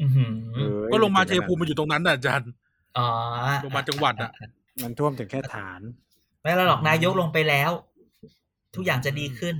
[0.00, 2.50] อือหือเอ้ยก็ลงมาชัยภูมิมันอยู่ตรงนั้นน่ะอาจารย์
[2.98, 3.08] อ๋อ
[3.62, 4.30] โรงพยาบาลจังหวัดอะ
[4.82, 5.80] มันท่วมถึงแค่ฐาน
[6.42, 7.70] ไม่แล้วหรอกนายกลงไปแล้ว
[8.74, 9.54] ทุกอย่างจะดีขึ้น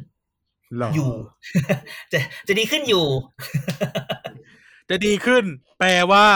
[0.79, 1.11] หรออยู่
[2.13, 3.07] จะจะดีขึ้นอยู่
[4.91, 5.45] จะดีขึ้น
[5.79, 6.27] แปลว่า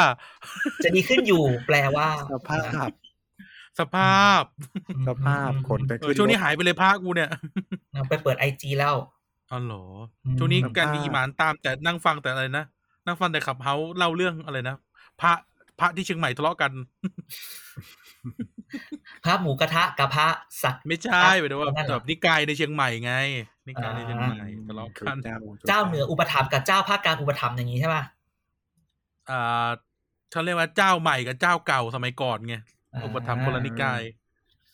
[0.85, 2.91] จะดีขึ้นอยู่ แปลว่า สภาพ
[3.79, 4.43] สภาพ
[5.09, 7.31] สภาพคนไปเอขึ้อนช่วงนี้หายไปเลยภาคกูเนี่ย
[7.93, 8.95] เราไปเปิดไอจีแล้ว
[9.53, 9.85] อ๋อเหรอ
[10.25, 12.65] อืมช่วงนี้สภาพการมีอีหมานตามแต่นั่งฟังแต่อะไรนะ
[13.07, 14.77] นั่งฟังแต่ขับเฮาเล่าเรื่องอะไรนะ
[15.21, 15.33] พระ
[15.81, 16.73] พระที่เชียงใหม่ทะเลาะกัน
[19.25, 20.29] พระหมูกระทะกับพระ
[20.63, 23.15] สัตว์ไม่ใช่หมายถึงว่านั่นเหรอแบบนิกายในเชียงใหม่ไง
[23.67, 24.39] นิกายในเชียงใหม่
[24.69, 25.17] ทะเลาะกัน
[25.69, 28.03] เจ้าเหนืออุปถัมภ์กับเจ้าภาคกลางอุปถัมภ์อย่างนี้ใช่ป่ะ
[29.31, 29.69] อ่า
[30.33, 32.57] เขาเรียกว่าเจ้าใหม่กับเจ้าเก่าสมัยก่อนไง
[33.05, 34.03] อุปถัมภ์คนละนิกาย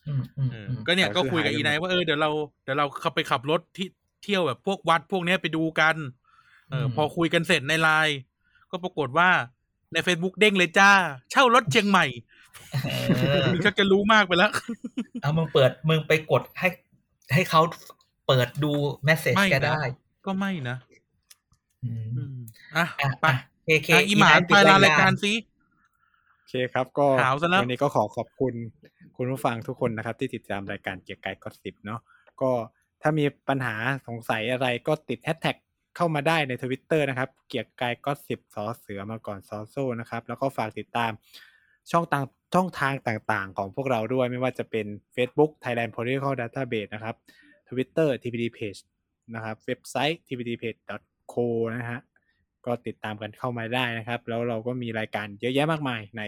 [0.09, 2.31] อืมอืมเอออืมก็เนี่ยแต่ก็คือคุยกับหายไปอีไนายหมดว่าเออเดี๋ยวเรา
[2.65, 3.89] เดี๋ยวเราขับไปขับรถที่
[4.23, 5.97] เที่ยวแบบพวกวัดพวกเนี้ยไปดูกัน
[6.71, 8.19] เอออมพอคุยกันเสร็จในไลน์
[8.71, 9.29] ก็ปรากฏว่า
[9.93, 10.91] ใน Facebook เด้งเลยจ้า
[11.33, 12.07] เช่ารถเชียงใหม่
[12.85, 12.89] เอ
[13.41, 14.51] อมึงก็จะรู้มากไปแล้ว
[15.23, 16.69] เอามึงเปิดมึงไปกดให้
[17.35, 17.61] ให้เขา
[18.27, 18.73] เปิดดู
[19.05, 19.83] เมสเซจไม่นะก็ได้
[20.27, 20.77] ก็ไม่นะ
[21.85, 22.37] อืมอืม
[22.77, 23.27] อะอะไป
[23.69, 25.33] เคเคอะอีหมานไปลารายการซิ
[26.37, 28.55] โอเคครับ ก็หาวซะแล้ววันนี้ก็ขอขอบคุณ
[29.17, 32.01] คุณผู้ฟังทุกคนนะครับ ที่ติดตามรายการเกียกกาย Gossip เนาะ
[32.41, 32.51] ก็
[33.03, 33.75] ถ้ามีปัญหา
[34.07, 35.57] สงสัยอะไรก็ติดแฮชแท็ก
[35.97, 41.13] เข้ามาได้ในทวิตเตอร์นะครับ เกียกกาย Gossip สอเสือมาก่อนซอโซ่นะครับ แล้วก็ฝากติดตาม
[41.91, 47.15] ช่องทางช่องทางต่างๆ ของพวกเราด้วยไม่ว่าจะเป็น Facebook Thailand Political Database นะครับ
[47.69, 48.81] Twitter TPD Page
[49.35, 51.47] นะครับ เว็บไซต์ tpdpage.co
[51.77, 52.01] นะฮะ
[52.67, 56.23] ก็ติดตามกันเข้ามาได้นะครับ แล้วเราก็มีรายการเยอะแยะมากมายใน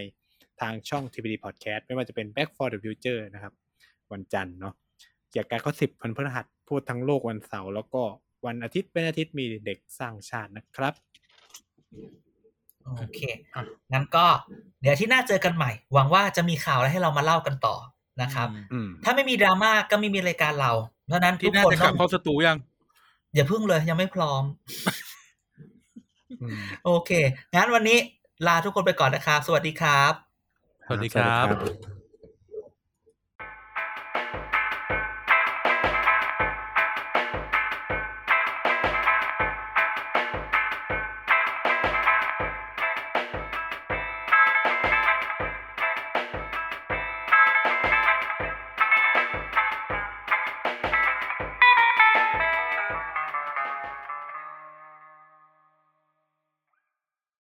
[0.61, 3.53] ทางช่อง TPD Podcast ไม่ว่าจะเป็น Back for the Future นะครับ
[4.11, 4.73] วันจันทร์เนาะ
[5.31, 8.01] เกี่ยวกับข้อสิบพันพฤหัสพูดทั้งโลกวันเสาร์แล้วก็
[8.45, 10.93] วันอาทิตย์เป็นอาทิตย์มีเด็กสร้างชาตินะครับ
[12.97, 13.19] โอเค
[13.93, 14.25] งั้นก็
[14.81, 17.75] เดี๋ยวที่หน้าเจอกันใหม่ หวังว่าจะมีข่าวอะไรให้เรามาเล่ากันต่อ
[18.21, 20.71] นะครับอืมถ้าไม่มีดราม่าก็ไม่มีรายการเรา
[21.07, 22.57] เพราะฉะนั้นทุที่กน่าคนจะกต้ลัอบงเข้าสตูยัง
[23.35, 25.10] อย่าพึ่งเลยยังไม่พร้อมอืม
[26.85, 27.11] โอเค
[27.53, 27.97] งั้นวันนี้
[28.47, 30.13] ลาทุกคนไปก่อนนะครับ สวัสดีครับ
[30.85, 32.00] สวัสดีครับ